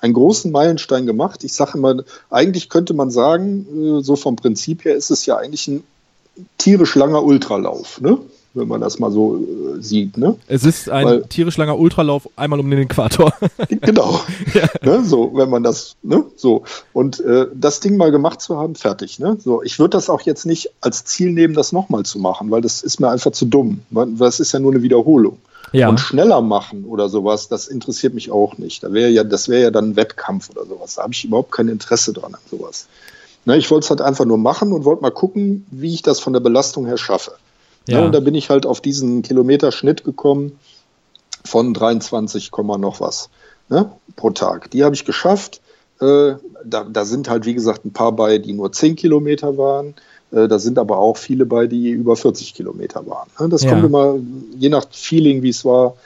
einen 0.00 0.14
großen 0.14 0.52
Meilenstein 0.52 1.06
gemacht. 1.06 1.44
Ich 1.44 1.52
sage 1.52 1.76
immer, 1.76 2.02
eigentlich 2.30 2.68
könnte 2.68 2.94
man 2.94 3.10
sagen, 3.10 3.98
äh, 3.98 4.02
so 4.02 4.16
vom 4.16 4.36
Prinzip 4.36 4.84
her 4.84 4.94
ist 4.94 5.10
es 5.10 5.26
ja 5.26 5.36
eigentlich 5.36 5.66
ein 5.68 5.84
tierisch 6.56 6.94
langer 6.94 7.24
Ultralauf, 7.24 8.00
ne? 8.00 8.18
Wenn 8.58 8.68
man 8.68 8.80
das 8.80 8.98
mal 8.98 9.10
so 9.10 9.36
äh, 9.36 9.82
sieht. 9.82 10.16
Ne? 10.16 10.36
Es 10.46 10.64
ist 10.64 10.90
ein 10.90 11.06
Weil, 11.06 11.22
tierisch 11.24 11.56
langer 11.56 11.78
Ultralauf 11.78 12.28
einmal 12.36 12.60
um 12.60 12.70
den 12.70 12.80
Äquator. 12.80 13.32
genau. 13.68 14.20
ja. 14.54 14.68
ne? 14.82 15.04
So, 15.04 15.30
wenn 15.34 15.50
man 15.50 15.62
das, 15.62 15.96
ne? 16.02 16.24
so. 16.36 16.64
Und 16.92 17.20
äh, 17.20 17.46
das 17.54 17.80
Ding 17.80 17.96
mal 17.96 18.10
gemacht 18.10 18.40
zu 18.40 18.56
haben, 18.56 18.74
fertig. 18.74 19.18
Ne? 19.18 19.36
So, 19.40 19.62
ich 19.62 19.78
würde 19.78 19.90
das 19.90 20.10
auch 20.10 20.22
jetzt 20.22 20.46
nicht 20.46 20.70
als 20.80 21.04
Ziel 21.04 21.32
nehmen, 21.32 21.54
das 21.54 21.72
nochmal 21.72 22.04
zu 22.04 22.18
machen, 22.18 22.50
weil 22.50 22.60
das 22.60 22.82
ist 22.82 23.00
mir 23.00 23.10
einfach 23.10 23.32
zu 23.32 23.46
dumm. 23.46 23.80
Das 23.90 24.40
ist 24.40 24.52
ja 24.52 24.58
nur 24.58 24.72
eine 24.72 24.82
Wiederholung 24.82 25.38
ja. 25.72 25.88
und 25.88 26.00
schneller 26.00 26.40
machen 26.40 26.84
oder 26.84 27.08
sowas, 27.08 27.48
das 27.48 27.68
interessiert 27.68 28.14
mich 28.14 28.30
auch 28.30 28.58
nicht. 28.58 28.82
Da 28.82 28.92
wäre 28.92 29.10
ja, 29.10 29.24
das 29.24 29.48
wäre 29.48 29.62
ja 29.62 29.70
dann 29.70 29.90
ein 29.90 29.96
Wettkampf 29.96 30.50
oder 30.50 30.66
sowas. 30.66 30.94
Da 30.94 31.02
habe 31.02 31.12
ich 31.12 31.24
überhaupt 31.24 31.52
kein 31.52 31.68
Interesse 31.68 32.12
dran 32.12 32.34
an 32.34 32.40
sowas. 32.50 32.86
Ne, 33.44 33.56
ich 33.56 33.70
wollte 33.70 33.84
es 33.84 33.90
halt 33.90 34.00
einfach 34.00 34.24
nur 34.24 34.38
machen 34.38 34.72
und 34.72 34.84
wollte 34.84 35.02
mal 35.02 35.10
gucken, 35.10 35.66
wie 35.70 35.94
ich 35.94 36.02
das 36.02 36.20
von 36.20 36.32
der 36.32 36.40
Belastung 36.40 36.86
her 36.86 36.98
schaffe. 36.98 37.32
Ne, 37.88 37.94
ja. 37.94 38.00
Ne, 38.00 38.06
und 38.06 38.12
da 38.12 38.20
bin 38.20 38.34
ich 38.34 38.50
halt 38.50 38.66
auf 38.66 38.80
diesen 38.80 39.22
Kilometerschnitt 39.22 40.04
gekommen 40.04 40.58
von 41.44 41.74
23, 41.74 42.50
noch 42.78 43.00
was 43.00 43.30
ne, 43.68 43.90
pro 44.16 44.30
Tag. 44.30 44.70
Die 44.70 44.84
habe 44.84 44.94
ich 44.94 45.04
geschafft. 45.04 45.60
Äh, 46.00 46.34
da, 46.64 46.84
da 46.84 47.04
sind 47.04 47.28
halt, 47.28 47.44
wie 47.44 47.54
gesagt, 47.54 47.84
ein 47.84 47.92
paar 47.92 48.12
bei, 48.12 48.38
die 48.38 48.52
nur 48.52 48.70
10 48.70 48.96
Kilometer 48.96 49.58
waren. 49.58 49.94
Äh, 50.30 50.48
da 50.48 50.58
sind 50.58 50.78
aber 50.78 50.98
auch 50.98 51.16
viele 51.16 51.46
bei, 51.46 51.66
die 51.66 51.90
über 51.90 52.16
40 52.16 52.54
Kilometer 52.54 53.06
waren. 53.06 53.28
Ne? 53.40 53.48
Das 53.48 53.62
ja. 53.62 53.70
kommt 53.70 53.84
immer, 53.84 54.16
je 54.56 54.68
nach 54.68 54.86
Feeling, 54.90 55.42
wie 55.42 55.48
es 55.48 55.64
war, 55.64 55.96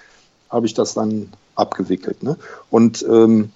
habe 0.48 0.66
ich 0.66 0.74
das 0.74 0.94
dann 0.94 1.28
abgewickelt. 1.54 2.22
Ne? 2.22 2.36
Und 2.70 3.04
ähm, 3.08 3.50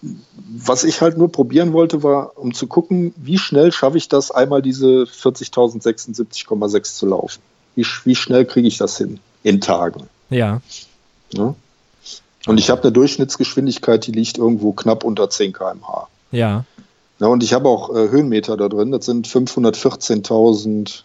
was 0.00 0.84
ich 0.84 1.00
halt 1.00 1.18
nur 1.18 1.32
probieren 1.32 1.72
wollte, 1.72 2.02
war, 2.02 2.38
um 2.38 2.54
zu 2.54 2.66
gucken, 2.66 3.12
wie 3.16 3.38
schnell 3.38 3.72
schaffe 3.72 3.98
ich 3.98 4.08
das, 4.08 4.30
einmal 4.30 4.62
diese 4.62 5.04
40.076,6 5.04 6.94
zu 6.94 7.06
laufen. 7.06 7.40
Wie, 7.74 7.86
wie 8.04 8.14
schnell 8.14 8.44
kriege 8.44 8.68
ich 8.68 8.78
das 8.78 8.96
hin 8.96 9.18
in 9.42 9.60
Tagen? 9.60 10.08
Ja. 10.30 10.60
ja? 11.32 11.44
Ne? 11.44 11.54
Und 12.46 12.58
ich 12.58 12.70
habe 12.70 12.82
eine 12.82 12.92
Durchschnittsgeschwindigkeit, 12.92 14.06
die 14.06 14.12
liegt 14.12 14.38
irgendwo 14.38 14.72
knapp 14.72 15.04
unter 15.04 15.28
10 15.28 15.52
km/h. 15.52 16.08
Ja. 16.30 16.64
Ja, 17.18 17.26
und 17.26 17.42
ich 17.42 17.52
habe 17.52 17.68
auch 17.68 17.90
äh, 17.90 18.10
Höhenmeter 18.10 18.56
da 18.56 18.68
drin. 18.68 18.92
Das 18.92 19.04
sind 19.04 19.26
514.300. 19.26 21.02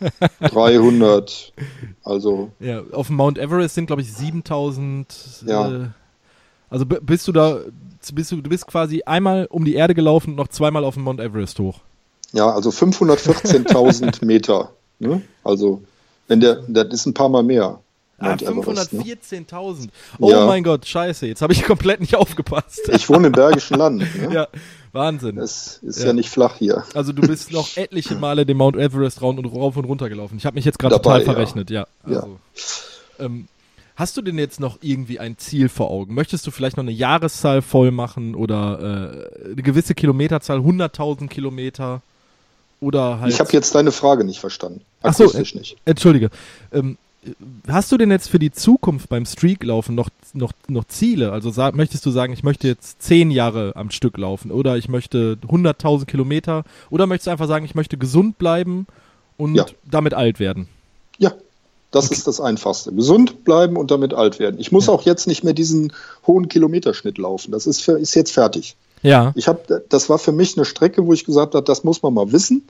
also. 2.04 2.50
Ja, 2.60 2.82
auf 2.92 3.06
dem 3.06 3.16
Mount 3.16 3.38
Everest 3.38 3.74
sind, 3.74 3.86
glaube 3.86 4.02
ich, 4.02 4.12
7000. 4.12 5.44
Ja. 5.46 5.68
Äh, 5.68 5.88
also 6.72 6.86
bist 6.86 7.28
du 7.28 7.32
da, 7.32 7.58
bist 8.14 8.32
du, 8.32 8.40
du 8.40 8.48
bist 8.48 8.66
quasi 8.66 9.02
einmal 9.04 9.46
um 9.50 9.64
die 9.64 9.74
Erde 9.74 9.94
gelaufen 9.94 10.30
und 10.30 10.36
noch 10.36 10.48
zweimal 10.48 10.84
auf 10.84 10.94
dem 10.94 11.04
Mount 11.04 11.20
Everest 11.20 11.58
hoch. 11.58 11.80
Ja, 12.32 12.50
also 12.50 12.70
514.000 12.70 14.24
Meter. 14.24 14.72
Ne? 14.98 15.20
Also, 15.44 15.82
wenn 16.28 16.40
der, 16.40 16.62
das 16.66 16.86
ist 16.92 17.06
ein 17.06 17.14
paar 17.14 17.28
Mal 17.28 17.42
mehr. 17.42 17.78
Ah, 18.18 18.34
514.000. 18.34 19.82
Ne? 19.82 19.88
Oh 20.20 20.30
ja. 20.30 20.46
mein 20.46 20.62
Gott, 20.62 20.86
scheiße, 20.86 21.26
jetzt 21.26 21.42
habe 21.42 21.52
ich 21.52 21.62
komplett 21.66 22.00
nicht 22.00 22.14
aufgepasst. 22.14 22.88
Ich 22.90 23.08
wohne 23.10 23.26
im 23.26 23.32
Bergischen 23.32 23.76
Land. 23.76 24.02
Ne? 24.16 24.32
ja, 24.32 24.48
Wahnsinn. 24.92 25.36
Es 25.36 25.78
ist 25.82 26.00
ja. 26.00 26.06
ja. 26.06 26.12
nicht 26.14 26.30
flach 26.30 26.56
hier. 26.56 26.84
Also 26.94 27.12
du 27.12 27.20
bist 27.22 27.52
noch 27.52 27.76
etliche 27.76 28.14
Male 28.14 28.46
den 28.46 28.56
Mount 28.56 28.76
Everest 28.76 29.20
rauf 29.20 29.36
und, 29.36 29.44
rauf 29.44 29.76
und 29.76 29.84
runter 29.84 30.08
gelaufen. 30.08 30.36
Ich 30.38 30.46
habe 30.46 30.54
mich 30.54 30.64
jetzt 30.64 30.78
gerade 30.78 30.94
total 30.94 31.22
verrechnet, 31.22 31.70
ja. 31.70 31.86
ja. 32.06 32.20
Also, 32.20 32.38
ähm, 33.18 33.48
hast 33.96 34.16
du 34.16 34.22
denn 34.22 34.38
jetzt 34.38 34.60
noch 34.60 34.78
irgendwie 34.80 35.18
ein 35.18 35.38
Ziel 35.38 35.68
vor 35.68 35.90
Augen? 35.90 36.14
Möchtest 36.14 36.46
du 36.46 36.50
vielleicht 36.50 36.76
noch 36.76 36.84
eine 36.84 36.92
Jahreszahl 36.92 37.62
voll 37.62 37.90
machen 37.90 38.34
oder 38.34 39.28
äh, 39.42 39.46
eine 39.52 39.62
gewisse 39.62 39.94
Kilometerzahl, 39.94 40.58
100.000 40.58 41.28
Kilometer? 41.28 42.02
Oder 42.80 43.20
halt 43.20 43.32
ich 43.32 43.38
habe 43.38 43.52
jetzt 43.52 43.74
deine 43.74 43.92
Frage 43.92 44.24
nicht 44.24 44.40
verstanden. 44.40 44.80
Achso, 45.02 45.30
äh, 45.30 45.38
nicht. 45.38 45.76
Entschuldige. 45.84 46.30
Ähm, 46.72 46.98
hast 47.68 47.92
du 47.92 47.96
denn 47.96 48.10
jetzt 48.10 48.28
für 48.28 48.38
die 48.40 48.50
Zukunft 48.50 49.08
beim 49.08 49.24
Streaklaufen 49.24 49.94
noch, 49.94 50.08
noch, 50.32 50.52
noch 50.68 50.84
Ziele? 50.84 51.32
Also 51.32 51.52
möchtest 51.72 52.04
du 52.04 52.10
sagen, 52.10 52.32
ich 52.32 52.42
möchte 52.42 52.66
jetzt 52.66 53.00
zehn 53.00 53.30
Jahre 53.30 53.72
am 53.76 53.90
Stück 53.90 54.18
laufen 54.18 54.50
oder 54.50 54.76
ich 54.76 54.88
möchte 54.88 55.38
100.000 55.46 56.06
Kilometer 56.06 56.64
oder 56.90 57.06
möchtest 57.06 57.28
du 57.28 57.30
einfach 57.30 57.46
sagen, 57.46 57.64
ich 57.64 57.74
möchte 57.76 57.96
gesund 57.96 58.38
bleiben 58.38 58.86
und 59.36 59.54
Ja. 59.54 59.66
damit 59.84 60.14
alt 60.14 60.40
werden? 60.40 60.66
Ja, 61.94 62.00
das 62.00 62.10
ist 62.10 62.26
das 62.26 62.40
Einfachste. 62.40 62.92
Gesund 62.92 63.44
bleiben 63.44 63.76
und 63.76 63.90
damit 63.90 64.14
alt 64.14 64.38
werden. 64.38 64.58
Ich 64.58 64.72
muss 64.72 64.88
auch 64.88 65.02
jetzt 65.02 65.26
nicht 65.26 65.44
mehr 65.44 65.52
diesen 65.54 65.92
hohen 66.26 66.48
Kilometerschnitt 66.48 67.18
laufen. 67.18 67.52
Das 67.52 67.66
ist, 67.66 67.82
für, 67.82 67.98
ist 67.98 68.14
jetzt 68.14 68.32
fertig. 68.32 68.76
Ja. 69.02 69.32
Ich 69.34 69.48
habe, 69.48 69.82
das 69.88 70.08
war 70.08 70.18
für 70.18 70.32
mich 70.32 70.56
eine 70.56 70.64
Strecke, 70.64 71.04
wo 71.06 71.12
ich 71.12 71.24
gesagt 71.24 71.54
habe, 71.54 71.64
das 71.64 71.84
muss 71.84 72.02
man 72.02 72.14
mal 72.14 72.32
wissen, 72.32 72.62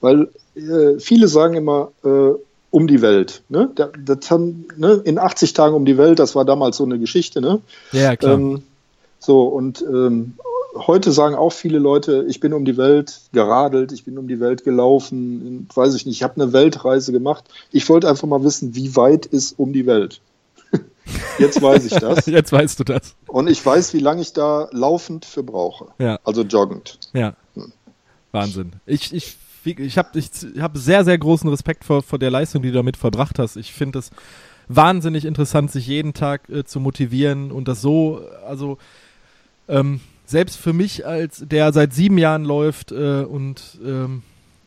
weil 0.00 0.28
äh, 0.54 0.98
viele 0.98 1.28
sagen 1.28 1.54
immer 1.54 1.90
äh, 2.04 2.30
um 2.70 2.86
die 2.86 3.02
Welt. 3.02 3.42
Ne? 3.48 3.70
Da- 3.74 3.90
Das 4.04 4.30
haben, 4.30 4.66
ne? 4.76 5.00
In 5.04 5.18
80 5.18 5.52
Tagen 5.52 5.74
um 5.74 5.84
die 5.84 5.98
Welt, 5.98 6.18
das 6.18 6.34
war 6.34 6.44
damals 6.44 6.76
so 6.76 6.84
eine 6.84 6.98
Geschichte. 6.98 7.40
Ne? 7.40 7.60
Ja, 7.92 8.16
klar. 8.16 8.34
Ähm, 8.34 8.62
so, 9.18 9.42
und 9.48 9.82
ähm, 9.82 10.34
heute 10.74 11.12
sagen 11.12 11.34
auch 11.34 11.52
viele 11.52 11.78
Leute, 11.78 12.24
ich 12.28 12.40
bin 12.40 12.52
um 12.52 12.64
die 12.64 12.76
Welt 12.76 13.20
geradelt, 13.32 13.92
ich 13.92 14.04
bin 14.04 14.18
um 14.18 14.28
die 14.28 14.40
Welt 14.40 14.64
gelaufen, 14.64 15.68
weiß 15.74 15.94
ich 15.94 16.06
nicht, 16.06 16.16
ich 16.16 16.22
habe 16.22 16.40
eine 16.40 16.52
Weltreise 16.52 17.12
gemacht. 17.12 17.44
Ich 17.72 17.88
wollte 17.88 18.08
einfach 18.08 18.28
mal 18.28 18.42
wissen, 18.44 18.74
wie 18.74 18.94
weit 18.96 19.26
ist 19.26 19.58
um 19.58 19.72
die 19.72 19.86
Welt. 19.86 20.20
Jetzt 21.38 21.60
weiß 21.60 21.84
ich 21.86 21.94
das. 21.94 22.26
Jetzt 22.26 22.52
weißt 22.52 22.78
du 22.80 22.84
das. 22.84 23.14
Und 23.26 23.48
ich 23.48 23.64
weiß, 23.64 23.94
wie 23.94 24.00
lange 24.00 24.22
ich 24.22 24.32
da 24.32 24.68
laufend 24.72 25.24
für 25.24 25.42
brauche. 25.42 25.88
Ja. 25.98 26.18
Also 26.24 26.42
joggend. 26.42 26.98
Ja. 27.12 27.34
Wahnsinn. 28.32 28.72
Ich, 28.86 29.12
ich, 29.12 29.36
ich 29.64 29.98
habe 29.98 30.18
ich 30.18 30.30
hab 30.60 30.76
sehr, 30.76 31.04
sehr 31.04 31.18
großen 31.18 31.48
Respekt 31.48 31.84
vor, 31.84 32.02
vor 32.02 32.18
der 32.18 32.30
Leistung, 32.30 32.62
die 32.62 32.68
du 32.68 32.74
damit 32.74 32.96
verbracht 32.96 33.38
hast. 33.38 33.56
Ich 33.56 33.72
finde 33.72 33.98
es 33.98 34.10
wahnsinnig 34.68 35.24
interessant, 35.24 35.72
sich 35.72 35.88
jeden 35.88 36.14
Tag 36.14 36.48
äh, 36.48 36.64
zu 36.64 36.78
motivieren 36.78 37.50
und 37.50 37.66
das 37.66 37.80
so, 37.80 38.22
also 38.46 38.78
ähm, 39.68 40.00
selbst 40.30 40.56
für 40.56 40.72
mich, 40.72 41.06
als 41.06 41.44
der 41.46 41.72
seit 41.72 41.92
sieben 41.92 42.18
Jahren 42.18 42.44
läuft 42.44 42.92
äh, 42.92 43.22
und 43.22 43.78
ähm, 43.84 44.22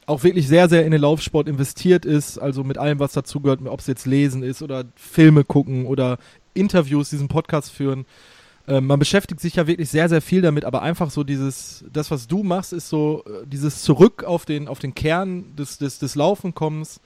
auch 0.06 0.24
wirklich 0.24 0.48
sehr, 0.48 0.70
sehr 0.70 0.86
in 0.86 0.92
den 0.92 1.02
Laufsport 1.02 1.48
investiert 1.48 2.06
ist, 2.06 2.38
also 2.38 2.64
mit 2.64 2.78
allem, 2.78 3.00
was 3.00 3.14
dazugehört, 3.14 3.62
ob 3.66 3.80
es 3.80 3.88
jetzt 3.88 4.06
lesen 4.06 4.44
ist 4.44 4.62
oder 4.62 4.84
Filme 4.96 5.44
gucken 5.44 5.86
oder 5.86 6.18
Interviews, 6.54 7.10
diesen 7.10 7.28
Podcast 7.28 7.72
führen. 7.72 8.06
Ähm, 8.68 8.88
man 8.88 9.00
beschäftigt 9.00 9.42
sich 9.42 9.56
ja 9.56 9.68
wirklich 9.68 9.90
sehr, 9.90 10.08
sehr 10.08 10.22
viel 10.22 10.42
damit, 10.42 10.66
aber 10.66 10.82
einfach 10.82 11.10
so 11.12 11.24
dieses, 11.24 11.84
das, 11.92 12.12
was 12.12 12.28
du 12.28 12.44
machst, 12.44 12.72
ist 12.72 12.90
so 12.90 13.24
äh, 13.26 13.46
dieses 13.46 13.84
Zurück 13.84 14.24
auf 14.24 14.46
den, 14.46 14.68
auf 14.68 14.80
den 14.80 14.94
Kern 14.94 15.56
des, 15.56 15.78
des, 15.78 16.00
des 16.00 16.16
Laufenkommens. 16.16 17.02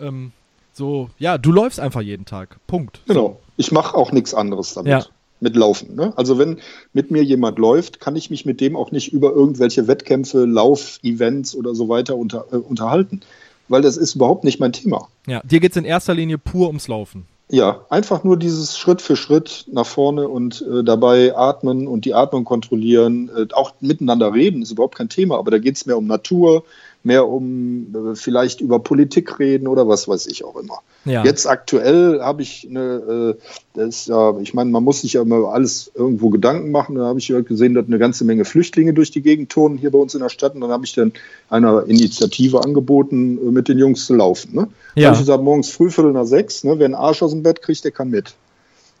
Ähm, 0.00 0.32
so, 0.72 1.10
ja, 1.18 1.38
du 1.38 1.52
läufst 1.52 1.80
einfach 1.80 2.02
jeden 2.02 2.26
Tag. 2.26 2.58
Punkt. 2.66 3.00
Genau. 3.06 3.40
Ich 3.56 3.72
mache 3.72 3.96
auch 3.96 4.12
nichts 4.12 4.34
anderes 4.34 4.74
damit. 4.74 4.90
Ja. 4.90 5.06
Mit 5.38 5.54
Laufen. 5.54 5.94
Ne? 5.94 6.12
Also 6.16 6.38
wenn 6.38 6.58
mit 6.94 7.10
mir 7.10 7.22
jemand 7.22 7.58
läuft, 7.58 8.00
kann 8.00 8.16
ich 8.16 8.30
mich 8.30 8.46
mit 8.46 8.60
dem 8.60 8.74
auch 8.74 8.90
nicht 8.90 9.12
über 9.12 9.32
irgendwelche 9.32 9.86
Wettkämpfe, 9.86 10.46
Lauf-Events 10.46 11.54
oder 11.54 11.74
so 11.74 11.88
weiter 11.90 12.16
unter, 12.16 12.46
äh, 12.52 12.56
unterhalten. 12.56 13.20
Weil 13.68 13.82
das 13.82 13.96
ist 13.96 14.14
überhaupt 14.14 14.44
nicht 14.44 14.60
mein 14.60 14.72
Thema. 14.72 15.08
Ja, 15.26 15.42
dir 15.44 15.60
geht 15.60 15.72
es 15.72 15.76
in 15.76 15.84
erster 15.84 16.14
Linie 16.14 16.38
pur 16.38 16.68
ums 16.68 16.88
Laufen. 16.88 17.26
Ja, 17.48 17.86
einfach 17.90 18.24
nur 18.24 18.36
dieses 18.36 18.76
Schritt 18.76 19.00
für 19.00 19.14
Schritt 19.14 19.66
nach 19.70 19.86
vorne 19.86 20.26
und 20.28 20.64
äh, 20.68 20.82
dabei 20.82 21.36
atmen 21.36 21.86
und 21.86 22.04
die 22.04 22.12
Atmung 22.14 22.44
kontrollieren. 22.44 23.30
Äh, 23.36 23.52
auch 23.52 23.72
miteinander 23.80 24.34
reden 24.34 24.62
ist 24.62 24.72
überhaupt 24.72 24.96
kein 24.96 25.08
Thema, 25.08 25.38
aber 25.38 25.52
da 25.52 25.58
geht 25.58 25.76
es 25.76 25.86
mehr 25.86 25.96
um 25.96 26.08
Natur, 26.08 26.64
mehr 27.06 27.26
um 27.26 27.94
äh, 27.94 28.14
vielleicht 28.14 28.60
über 28.60 28.78
Politik 28.80 29.38
reden 29.38 29.66
oder 29.68 29.88
was 29.88 30.06
weiß 30.08 30.26
ich 30.26 30.44
auch 30.44 30.56
immer. 30.56 30.80
Ja. 31.06 31.24
Jetzt 31.24 31.46
aktuell 31.46 32.20
habe 32.20 32.42
ich 32.42 32.66
eine, 32.68 33.36
äh, 33.38 33.42
das, 33.74 34.06
ja, 34.06 34.38
ich 34.40 34.52
meine, 34.52 34.70
man 34.70 34.84
muss 34.84 35.00
sich 35.00 35.14
ja 35.14 35.22
immer 35.22 35.48
alles 35.48 35.90
irgendwo 35.94 36.28
Gedanken 36.28 36.70
machen. 36.70 36.96
Da 36.96 37.06
habe 37.06 37.18
ich 37.18 37.32
gesehen, 37.46 37.74
dass 37.74 37.86
eine 37.86 37.98
ganze 37.98 38.24
Menge 38.24 38.44
Flüchtlinge 38.44 38.92
durch 38.92 39.10
die 39.10 39.22
Gegend 39.22 39.50
turnen 39.50 39.78
hier 39.78 39.92
bei 39.92 39.98
uns 39.98 40.14
in 40.14 40.20
der 40.20 40.28
Stadt. 40.28 40.54
Und 40.54 40.60
dann 40.60 40.70
habe 40.70 40.84
ich 40.84 40.94
dann 40.94 41.12
einer 41.48 41.84
Initiative 41.86 42.62
angeboten, 42.62 43.38
äh, 43.38 43.50
mit 43.50 43.68
den 43.68 43.78
Jungs 43.78 44.04
zu 44.04 44.14
laufen. 44.14 44.54
Ne? 44.54 44.68
Ja. 44.94 45.06
Ja. 45.06 45.08
Habe 45.10 45.14
ich 45.14 45.20
gesagt, 45.20 45.44
morgens 45.44 45.70
früh, 45.70 45.90
Viertel 45.90 46.12
nach 46.12 46.24
sechs, 46.24 46.64
ne, 46.64 46.78
wer 46.78 46.86
einen 46.86 46.94
Arsch 46.94 47.22
aus 47.22 47.30
dem 47.30 47.44
Bett 47.44 47.62
kriegt, 47.62 47.84
der 47.84 47.92
kann 47.92 48.10
mit. 48.10 48.34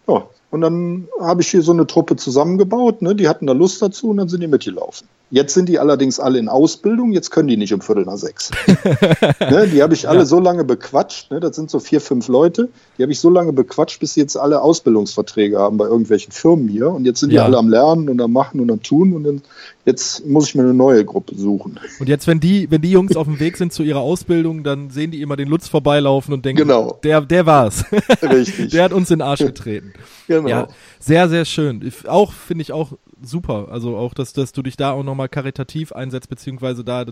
Ja, 0.06 0.28
und 0.50 0.60
dann 0.60 1.08
habe 1.20 1.42
ich 1.42 1.48
hier 1.48 1.62
so 1.62 1.72
eine 1.72 1.86
Truppe 1.86 2.16
zusammengebaut, 2.16 3.02
ne, 3.02 3.14
die 3.14 3.28
hatten 3.28 3.46
da 3.46 3.52
Lust 3.52 3.82
dazu 3.82 4.10
und 4.10 4.18
dann 4.18 4.28
sind 4.28 4.40
die 4.40 4.46
mitgelaufen. 4.46 5.08
Jetzt 5.32 5.54
sind 5.54 5.68
die 5.68 5.80
allerdings 5.80 6.20
alle 6.20 6.38
in 6.38 6.48
Ausbildung, 6.48 7.10
jetzt 7.10 7.30
können 7.32 7.48
die 7.48 7.56
nicht 7.56 7.74
um 7.74 7.80
Viertel 7.80 8.04
nach 8.04 8.16
sechs. 8.16 8.52
ne, 9.40 9.66
die 9.66 9.82
habe 9.82 9.92
ich 9.92 10.08
alle 10.08 10.20
Ja. 10.20 10.24
so 10.24 10.38
lange 10.38 10.62
bequatscht, 10.64 11.32
ne, 11.32 11.40
das 11.40 11.56
sind 11.56 11.68
so 11.68 11.80
vier, 11.80 12.00
fünf 12.00 12.28
Leute, 12.28 12.68
die 12.96 13.02
habe 13.02 13.10
ich 13.10 13.18
so 13.18 13.28
lange 13.28 13.52
bequatscht, 13.52 13.98
bis 13.98 14.14
sie 14.14 14.20
jetzt 14.20 14.36
alle 14.36 14.62
Ausbildungsverträge 14.62 15.58
haben 15.58 15.78
bei 15.78 15.86
irgendwelchen 15.86 16.32
Firmen 16.32 16.68
hier 16.68 16.90
und 16.90 17.04
jetzt 17.06 17.20
sind 17.20 17.30
die 17.30 17.36
Ja. 17.36 17.44
alle 17.44 17.58
am 17.58 17.68
Lernen 17.68 18.08
und 18.08 18.20
am 18.20 18.32
Machen 18.32 18.60
und 18.60 18.70
am 18.70 18.82
Tun 18.82 19.14
und 19.14 19.24
dann, 19.24 19.42
jetzt 19.84 20.24
muss 20.26 20.46
ich 20.48 20.54
mir 20.54 20.62
eine 20.62 20.74
neue 20.74 21.04
Gruppe 21.04 21.34
suchen. 21.34 21.80
Und 21.98 22.08
jetzt, 22.08 22.28
wenn 22.28 22.38
die, 22.38 22.70
wenn 22.70 22.82
die 22.82 22.92
Jungs 22.92 23.16
auf 23.16 23.26
dem 23.26 23.40
Weg 23.40 23.56
sind 23.56 23.72
zu 23.72 23.82
ihrer 23.82 24.00
Ausbildung, 24.00 24.62
dann 24.62 24.90
sehen 24.90 25.10
die 25.10 25.22
immer 25.22 25.34
den 25.34 25.48
Lutz 25.48 25.66
vorbeilaufen 25.66 26.32
und 26.34 26.44
denken, 26.44 26.62
Genau. 26.62 27.00
der, 27.02 27.20
der 27.22 27.46
war's. 27.46 27.84
Richtig. 28.22 28.70
der 28.70 28.84
hat 28.84 28.92
uns 28.92 29.10
in 29.10 29.18
den 29.18 29.26
Arsch 29.26 29.40
getreten. 29.40 29.92
Genau. 30.26 30.48
Ja, 30.48 30.68
sehr, 30.98 31.28
sehr 31.28 31.44
schön. 31.44 31.90
Auch 32.06 32.32
finde 32.32 32.62
ich 32.62 32.72
auch 32.72 32.92
super. 33.22 33.68
Also 33.70 33.96
auch, 33.96 34.14
dass, 34.14 34.32
dass 34.32 34.52
du 34.52 34.62
dich 34.62 34.76
da 34.76 34.92
auch 34.92 35.02
nochmal 35.02 35.28
karitativ 35.28 35.92
einsetzt, 35.92 36.28
beziehungsweise 36.28 36.84
da, 36.84 37.04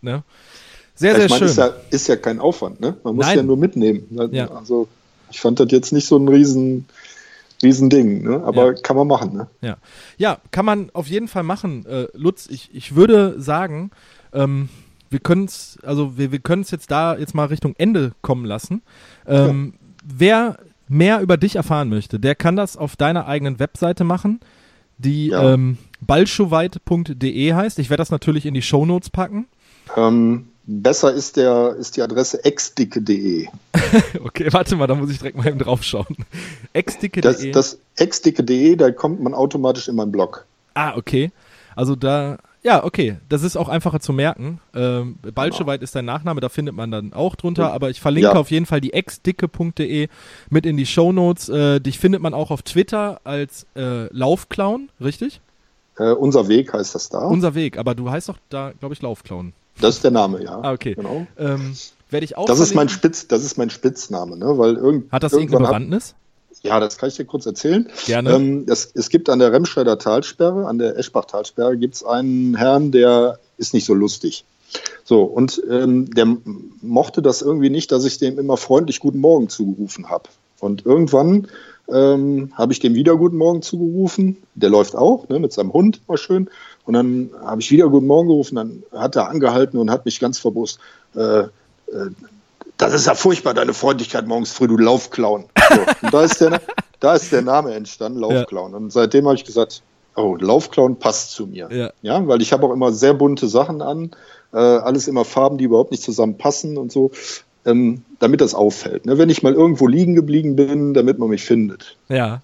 ne? 0.00 0.22
Sehr, 0.94 1.14
sehr 1.14 1.26
ich 1.26 1.30
meine, 1.30 1.38
schön. 1.40 1.48
ist 1.48 1.56
ja, 1.58 1.70
ist 1.90 2.08
ja 2.08 2.16
kein 2.16 2.40
Aufwand, 2.40 2.80
ne? 2.80 2.96
Man 3.04 3.14
muss 3.16 3.26
Nein. 3.26 3.36
ja 3.36 3.42
nur 3.44 3.56
mitnehmen. 3.56 4.06
Ja. 4.32 4.50
Also 4.50 4.88
ich 5.30 5.40
fand 5.40 5.60
das 5.60 5.70
jetzt 5.70 5.92
nicht 5.92 6.06
so 6.08 6.16
ein 6.18 6.26
riesen, 6.26 6.86
riesen 7.62 7.88
Ding, 7.88 8.24
ne? 8.24 8.42
Aber 8.44 8.68
Ja. 8.68 8.72
kann 8.72 8.96
man 8.96 9.06
machen, 9.06 9.32
ne? 9.36 9.48
Ja. 9.60 9.76
ja, 10.16 10.38
kann 10.50 10.64
man 10.64 10.90
auf 10.94 11.06
jeden 11.06 11.28
Fall 11.28 11.44
machen. 11.44 11.86
Äh, 11.86 12.08
Lutz, 12.14 12.48
ich, 12.50 12.70
ich 12.74 12.96
würde 12.96 13.40
sagen, 13.40 13.90
ähm, 14.32 14.68
wir 15.10 15.20
können 15.20 15.44
es, 15.44 15.78
also 15.82 16.18
wir, 16.18 16.32
wir 16.32 16.40
können 16.40 16.62
es 16.62 16.70
jetzt 16.70 16.90
da 16.90 17.16
jetzt 17.16 17.34
mal 17.34 17.46
Richtung 17.46 17.74
Ende 17.78 18.12
kommen 18.20 18.44
lassen. 18.44 18.82
Ähm, 19.26 19.74
Wer 20.04 20.58
mehr 20.88 21.20
über 21.20 21.36
dich 21.36 21.56
erfahren 21.56 21.88
möchte, 21.88 22.18
der 22.20 22.34
kann 22.34 22.56
das 22.56 22.76
auf 22.76 22.96
deiner 22.96 23.26
eigenen 23.26 23.58
Webseite 23.58 24.04
machen, 24.04 24.40
die 24.98 25.28
Ja. 25.28 25.54
ähm, 25.54 25.78
balschoweit.de 26.00 27.52
heißt. 27.54 27.78
Ich 27.78 27.90
werde 27.90 28.00
das 28.00 28.10
natürlich 28.10 28.46
in 28.46 28.54
die 28.54 28.62
Shownotes 28.62 29.10
packen. 29.10 29.46
Ähm, 29.96 30.48
besser 30.66 31.12
ist 31.12 31.36
der, 31.36 31.76
ist 31.78 31.96
die 31.96 32.02
Adresse 32.02 32.44
exdicke.de. 32.44 33.46
Okay, 34.22 34.48
warte 34.50 34.76
mal, 34.76 34.86
da 34.86 34.94
muss 34.94 35.10
ich 35.10 35.18
direkt 35.18 35.36
mal 35.36 35.46
eben 35.46 35.58
draufschauen. 35.58 36.06
Das, 36.08 36.26
Exdicke.de. 36.74 37.50
das 37.52 37.78
exdicke.de, 37.96 38.76
da 38.76 38.90
kommt 38.90 39.22
man 39.22 39.34
automatisch 39.34 39.88
in 39.88 39.94
meinen 39.96 40.12
Blog. 40.12 40.44
Ah, 40.74 40.94
okay. 40.96 41.30
Also 41.74 41.96
da, 41.96 42.38
ja, 42.62 42.84
okay. 42.84 43.16
Das 43.28 43.42
ist 43.42 43.56
auch 43.56 43.68
einfacher 43.68 44.00
zu 44.00 44.12
merken. 44.12 44.60
Ähm, 44.74 45.16
Balscheweit 45.34 45.82
ist 45.82 45.94
dein 45.94 46.04
Nachname, 46.04 46.40
da 46.40 46.48
findet 46.48 46.74
man 46.74 46.90
dann 46.90 47.12
auch 47.12 47.36
drunter, 47.36 47.72
aber 47.72 47.90
ich 47.90 48.00
verlinke 48.00 48.30
Ja. 48.30 48.34
auf 48.36 48.50
jeden 48.50 48.66
Fall 48.66 48.80
die 48.80 48.92
exdicke.de 48.92 50.08
mit 50.50 50.66
in 50.66 50.76
die 50.76 50.86
Shownotes. 50.86 51.48
Äh, 51.48 51.80
dich 51.80 51.98
findet 51.98 52.20
man 52.22 52.34
auch 52.34 52.50
auf 52.50 52.62
Twitter 52.62 53.20
als 53.24 53.66
äh, 53.76 54.12
Laufclown, 54.14 54.88
richtig? 55.00 55.40
Äh, 55.98 56.12
unser 56.12 56.48
Weg 56.48 56.72
heißt 56.72 56.94
das 56.94 57.08
da. 57.08 57.18
Unser 57.26 57.54
Weg, 57.54 57.78
aber 57.78 57.94
du 57.94 58.10
heißt 58.10 58.28
doch 58.28 58.38
da, 58.50 58.72
glaube 58.78 58.94
ich, 58.94 59.02
Laufclown. 59.02 59.52
das 59.80 59.96
ist 59.96 60.04
der 60.04 60.10
Name, 60.10 60.42
ja. 60.42 60.60
Ah, 60.62 60.72
okay. 60.72 60.94
Genau. 60.94 61.26
Ähm, 61.38 61.74
Werde 62.10 62.24
ich 62.24 62.36
auch 62.38 62.46
Das 62.46 62.58
ist 62.58 62.74
mein. 62.74 62.88
Spitz, 62.88 63.28
das 63.28 63.44
ist 63.44 63.58
mein 63.58 63.68
Spitzname, 63.70 64.36
ne? 64.36 64.56
Weil 64.56 64.76
irgend, 64.76 65.12
Hat 65.12 65.22
das 65.22 65.32
irgendeine 65.34 65.66
Bewandtnis? 65.66 66.14
Ja, 66.62 66.80
das 66.80 66.98
kann 66.98 67.08
ich 67.08 67.16
dir 67.16 67.24
kurz 67.24 67.46
erzählen. 67.46 67.88
Gerne. 68.06 68.32
Ähm, 68.32 68.66
es, 68.68 68.90
es 68.94 69.08
gibt 69.10 69.28
an 69.30 69.38
der 69.38 69.52
Remscheider 69.52 69.98
Talsperre, 69.98 70.66
an 70.66 70.78
der 70.78 70.98
Eschbach-Talsperre, 70.98 71.76
gibt 71.76 71.94
es 71.94 72.04
einen 72.04 72.56
Herrn, 72.56 72.90
der 72.90 73.38
ist 73.58 73.74
nicht 73.74 73.84
so 73.84 73.94
lustig. 73.94 74.44
So, 75.04 75.22
und 75.22 75.62
ähm, 75.70 76.10
der 76.14 76.36
mochte 76.82 77.22
das 77.22 77.42
irgendwie 77.42 77.70
nicht, 77.70 77.90
dass 77.92 78.04
ich 78.04 78.18
dem 78.18 78.38
immer 78.38 78.56
freundlich 78.56 79.00
Guten 79.00 79.20
Morgen 79.20 79.48
zugerufen 79.48 80.10
habe. 80.10 80.28
Und 80.60 80.84
irgendwann 80.84 81.48
ähm, 81.88 82.52
habe 82.54 82.72
ich 82.72 82.80
dem 82.80 82.94
wieder 82.94 83.16
Guten 83.16 83.36
Morgen 83.36 83.62
zugerufen. 83.62 84.36
Der 84.54 84.70
läuft 84.70 84.94
auch, 84.94 85.28
ne, 85.28 85.38
mit 85.38 85.52
seinem 85.52 85.72
Hund, 85.72 86.02
mal 86.08 86.18
schön. 86.18 86.50
Und 86.84 86.94
dann 86.94 87.30
habe 87.42 87.60
ich 87.60 87.70
wieder 87.70 87.88
Guten 87.88 88.06
Morgen 88.06 88.28
gerufen. 88.28 88.56
Dann 88.56 88.82
hat 88.92 89.16
er 89.16 89.28
angehalten 89.28 89.78
und 89.78 89.90
hat 89.90 90.04
mich 90.04 90.20
ganz 90.20 90.38
verbusst. 90.38 90.78
Äh, 91.14 91.40
äh, 91.40 91.48
das 92.76 92.94
ist 92.94 93.06
ja 93.06 93.14
furchtbar, 93.14 93.54
deine 93.54 93.74
Freundlichkeit 93.74 94.26
morgens 94.26 94.52
früh, 94.52 94.68
du 94.68 94.76
Laufclown. 94.76 95.46
So, 95.68 95.80
und 96.02 96.14
da 96.14 96.22
ist 96.22 96.40
der, 96.40 96.60
da 97.00 97.14
ist 97.14 97.32
der 97.32 97.42
Name 97.42 97.74
entstanden, 97.74 98.20
Laufclown. 98.20 98.74
Und 98.74 98.92
seitdem 98.92 99.26
habe 99.26 99.36
ich 99.36 99.44
gesagt, 99.44 99.82
oh, 100.16 100.36
Laufclown 100.38 100.96
passt 100.98 101.32
zu 101.32 101.46
mir. 101.46 101.68
Ja. 101.70 101.90
Ja, 102.02 102.26
weil 102.26 102.42
ich 102.42 102.52
habe 102.52 102.66
auch 102.66 102.72
immer 102.72 102.92
sehr 102.92 103.14
bunte 103.14 103.48
Sachen 103.48 103.82
an, 103.82 104.10
äh, 104.52 104.56
alles 104.58 105.08
immer 105.08 105.24
Farben, 105.24 105.58
die 105.58 105.64
überhaupt 105.64 105.90
nicht 105.90 106.02
zusammenpassen 106.02 106.76
und 106.76 106.90
so, 106.90 107.10
ähm, 107.64 108.02
damit 108.18 108.40
das 108.40 108.54
auffällt. 108.54 109.06
Ne? 109.06 109.18
Wenn 109.18 109.30
ich 109.30 109.42
mal 109.42 109.54
irgendwo 109.54 109.86
liegen 109.86 110.14
geblieben 110.14 110.56
bin, 110.56 110.94
damit 110.94 111.18
man 111.18 111.28
mich 111.28 111.44
findet. 111.44 111.96
Ja. 112.08 112.40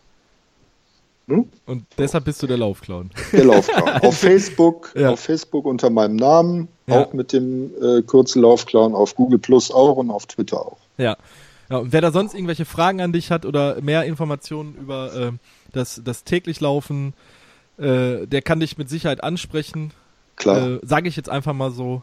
Hm? 1.26 1.48
Und 1.66 1.86
deshalb 1.96 2.26
bist 2.26 2.42
du 2.42 2.46
der 2.46 2.58
Laufclown. 2.58 3.10
Der 3.32 3.44
Laufclown. 3.44 3.88
auf 4.02 4.18
Facebook, 4.18 4.92
Ja. 4.94 5.10
auf 5.10 5.20
Facebook 5.20 5.64
unter 5.64 5.88
meinem 5.88 6.16
Namen, 6.16 6.68
Ja. 6.86 7.00
auch 7.02 7.12
mit 7.14 7.32
dem 7.32 7.70
äh, 7.82 8.02
Kürzel 8.02 8.42
Laufclown, 8.42 8.94
auf 8.94 9.14
Google 9.14 9.38
Plus 9.38 9.70
auch 9.70 9.96
und 9.96 10.10
auf 10.10 10.26
Twitter 10.26 10.60
auch. 10.60 10.76
Ja. 10.98 11.16
Ja, 11.70 11.78
und 11.78 11.92
wer 11.92 12.00
da 12.00 12.12
sonst 12.12 12.34
irgendwelche 12.34 12.64
Fragen 12.64 13.00
an 13.00 13.12
dich 13.12 13.30
hat 13.30 13.46
oder 13.46 13.80
mehr 13.80 14.04
Informationen 14.04 14.74
über 14.74 15.14
äh, 15.14 15.32
das, 15.72 16.00
das 16.04 16.24
täglich 16.24 16.60
Laufen, 16.60 17.14
äh, 17.78 18.26
der 18.26 18.42
kann 18.42 18.60
dich 18.60 18.78
mit 18.78 18.88
Sicherheit 18.88 19.22
ansprechen. 19.24 19.92
Klar. 20.36 20.66
Äh, 20.66 20.80
Sage 20.82 21.08
ich 21.08 21.16
jetzt 21.16 21.30
einfach 21.30 21.52
mal 21.52 21.70
so. 21.70 22.02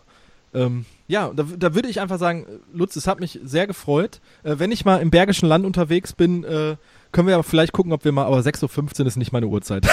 Ähm, 0.53 0.86
ja, 1.07 1.32
da, 1.34 1.45
da 1.57 1.76
würde 1.76 1.88
ich 1.88 2.01
einfach 2.01 2.20
sagen, 2.20 2.45
Lutz, 2.74 2.95
es 2.95 3.07
hat 3.07 3.20
mich 3.20 3.39
sehr 3.43 3.68
gefreut. 3.68 4.20
Äh, 4.43 4.55
wenn 4.57 4.72
ich 4.72 4.84
mal 4.84 4.97
im 4.97 5.12
Bergischen 5.12 5.47
Land 5.47 5.66
unterwegs 5.66 6.14
bin, 6.14 6.43
äh, 6.43 6.76
können 7.12 7.28
wir 7.28 7.36
aber 7.36 7.43
vielleicht 7.43 7.74
gucken, 7.74 7.93
ob 7.93 8.03
wir 8.03 8.12
mal, 8.12 8.26
aber 8.26 8.39
6.15 8.39 9.01
Uhr 9.01 9.05
ist 9.07 9.18
nicht 9.18 9.32
meine 9.32 9.47
Uhrzeit. 9.47 9.88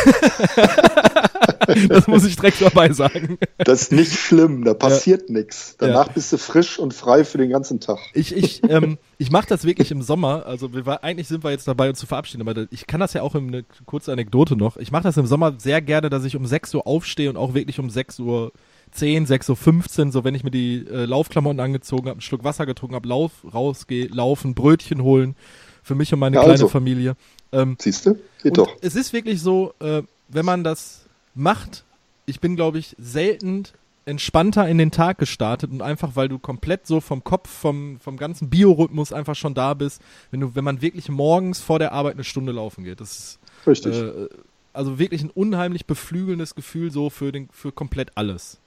das 1.89 2.07
muss 2.07 2.25
ich 2.25 2.37
direkt 2.37 2.61
dabei 2.61 2.93
sagen. 2.93 3.39
Das 3.59 3.83
ist 3.83 3.93
nicht 3.93 4.13
schlimm, 4.13 4.65
da 4.65 4.75
passiert 4.75 5.29
ja. 5.29 5.37
nichts. 5.37 5.77
Danach 5.79 6.07
ja. 6.07 6.13
bist 6.13 6.33
du 6.33 6.39
frisch 6.39 6.79
und 6.79 6.95
frei 6.95 7.25
für 7.25 7.39
den 7.39 7.51
ganzen 7.51 7.81
Tag. 7.81 7.99
Ich, 8.15 8.35
ich, 8.35 8.63
ähm, 8.69 8.99
ich 9.19 9.31
mache 9.31 9.47
das 9.49 9.65
wirklich 9.65 9.91
im 9.91 10.03
Sommer. 10.03 10.47
Also 10.47 10.73
wir 10.73 11.05
eigentlich 11.05 11.29
sind 11.29 11.45
wir 11.45 11.51
jetzt 11.51 11.69
dabei, 11.69 11.89
uns 11.89 11.99
zu 11.99 12.07
verabschieden, 12.07 12.47
aber 12.47 12.67
ich 12.71 12.87
kann 12.87 13.01
das 13.01 13.13
ja 13.13 13.23
auch 13.23 13.35
in 13.35 13.49
eine 13.49 13.65
kurze 13.87 14.13
Anekdote 14.13 14.57
noch. 14.57 14.77
Ich 14.77 14.93
mache 14.93 15.05
das 15.05 15.17
im 15.17 15.27
Sommer 15.27 15.55
sehr 15.59 15.83
gerne, 15.83 16.11
dass 16.11 16.25
ich 16.25 16.37
um 16.37 16.47
6 16.47 16.75
Uhr 16.75 16.87
aufstehe 16.87 17.31
und 17.31 17.37
auch 17.37 17.55
wirklich 17.55 17.79
um 17.79 17.91
6 17.91 18.21
Uhr 18.21 18.53
10, 18.93 19.27
6 19.27 19.51
Uhr 19.51 19.57
15, 19.57 20.13
so 20.13 20.25
wenn 20.25 20.35
ich 20.35 20.45
mir 20.45 20.51
die 20.51 20.87
äh, 20.91 21.05
Laufklamotten 21.05 21.61
angezogen 21.61 22.05
habe, 22.05 22.13
einen 22.13 22.21
Schluck 22.21 22.45
Wasser 22.45 22.67
getrunken 22.67 22.95
habe, 22.95 23.09
lauf, 23.09 23.33
rausgehe, 23.53 24.09
laufen, 24.09 24.55
Brötchen 24.55 25.03
holen 25.03 25.37
für 25.83 25.95
mich 25.95 26.13
und 26.13 26.21
meine 26.21 26.37
ja, 26.37 26.43
kleine 26.43 26.55
also. 26.55 26.69
Familie. 26.69 27.15
Ähm, 27.53 27.77
Siehst 27.79 28.07
du? 28.07 28.19
Geht 28.43 28.59
doch. 28.59 28.69
Es 28.81 28.95
ist 28.95 29.13
wirklich 29.13 29.41
so, 29.41 29.75
äh, 29.81 30.03
wenn 30.29 30.45
man 30.45 30.65
das 30.65 31.08
macht, 31.39 31.85
ich 32.27 32.41
bin, 32.41 32.57
glaube 32.57 32.79
ich, 32.79 32.95
selten 32.99 33.65
entspannter 34.05 34.67
in 34.67 34.79
den 34.79 34.91
Tag 34.91 35.19
gestartet 35.19 35.71
und 35.71 35.83
einfach, 35.83 36.17
weil 36.17 36.29
du 36.29 36.39
komplett 36.39 36.87
so 36.87 37.01
vom 37.01 37.25
Kopf, 37.25 37.49
vom, 37.49 38.01
vom 38.01 38.17
ganzen 38.17 38.49
Biorhythmus 38.49 39.13
einfach 39.13 39.35
schon 39.35 39.53
da 39.55 39.75
bist, 39.75 40.01
wenn 40.31 40.41
du, 40.41 40.55
wenn 40.55 40.65
man 40.65 40.81
wirklich 40.81 41.09
morgens 41.11 41.61
vor 41.61 41.79
der 41.79 41.93
Arbeit 41.93 42.15
eine 42.15 42.25
Stunde 42.25 42.53
laufen 42.53 42.85
geht. 42.85 43.01
Das 43.01 43.19
ist 43.19 43.39
Richtig. 43.67 43.95
Äh, 43.95 44.29
also 44.73 44.99
wirklich 44.99 45.23
ein 45.23 45.31
unheimlich 45.31 45.87
beflügelndes 45.87 46.55
Gefühl 46.55 46.91
so 46.91 47.11
für 47.11 47.33
den, 47.33 47.49
für 47.53 47.73
komplett 47.73 48.13
alles. 48.15 48.59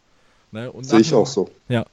Ne? 0.52 0.72
Sehe 0.82 1.00
ich 1.00 1.14
auch 1.14 1.26
so. 1.26 1.50
Ja. 1.70 1.86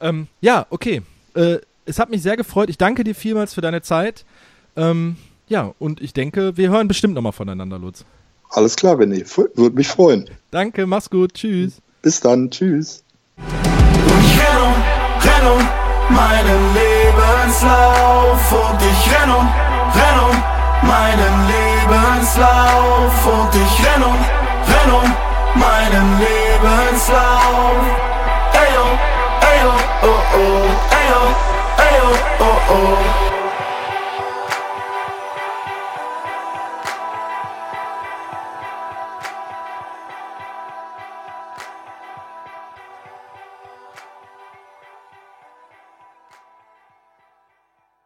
Ähm, 0.00 0.28
ja, 0.40 0.66
okay. 0.70 1.02
Äh, 1.34 1.58
es 1.84 1.98
hat 1.98 2.10
mich 2.10 2.22
sehr 2.22 2.36
gefreut. 2.36 2.70
Ich 2.70 2.78
danke 2.78 3.04
dir 3.04 3.14
vielmals 3.14 3.52
für 3.54 3.60
deine 3.60 3.82
Zeit. 3.82 4.24
Ähm, 4.76 5.16
ja, 5.48 5.74
und 5.78 6.00
ich 6.00 6.12
denke, 6.12 6.56
wir 6.56 6.70
hören 6.70 6.88
bestimmt 6.88 7.14
nochmal 7.14 7.32
voneinander, 7.32 7.78
Lutz. 7.78 8.04
Alles 8.50 8.74
klar, 8.76 8.96
René. 8.96 9.24
Würde 9.54 9.76
mich 9.76 9.88
freuen. 9.88 10.28
Danke, 10.50 10.86
mach's 10.86 11.08
gut. 11.08 11.34
Tschüss. 11.34 11.74
Bis 12.02 12.20
dann. 12.20 12.50
Tschüss. 12.50 13.04
Ich 13.38 14.40
renn 14.40 14.58
um, 14.62 14.74
renn 15.22 15.46
um 15.52 15.68
meinen 16.14 16.74
Lebenslauf 16.74 18.52
und 18.52 18.80
ich 18.82 19.12
renn 19.12 19.30
um, 19.30 19.48
renn 19.94 20.18
um 20.28 20.36
meinen 20.88 21.46
Lebenslauf 21.46 23.26
und 23.26 23.54
ich 23.54 23.86
renn 23.86 24.02
um, 24.02 24.18
renn 24.66 24.90
um 24.92 25.14
meinen 25.60 26.18
Lebenslauf. 26.18 27.82
Ey, 28.52 28.72
oh, 28.76 28.98
ey, 29.46 29.60
oh, 29.64 29.78
oh, 30.02 30.20
oh, 30.34 30.64
ey, 30.90 31.08
oh, 31.14 31.30
ey, 31.78 31.96
oh, 32.02 32.16
oh, 32.40 32.74
oh. 32.74 33.29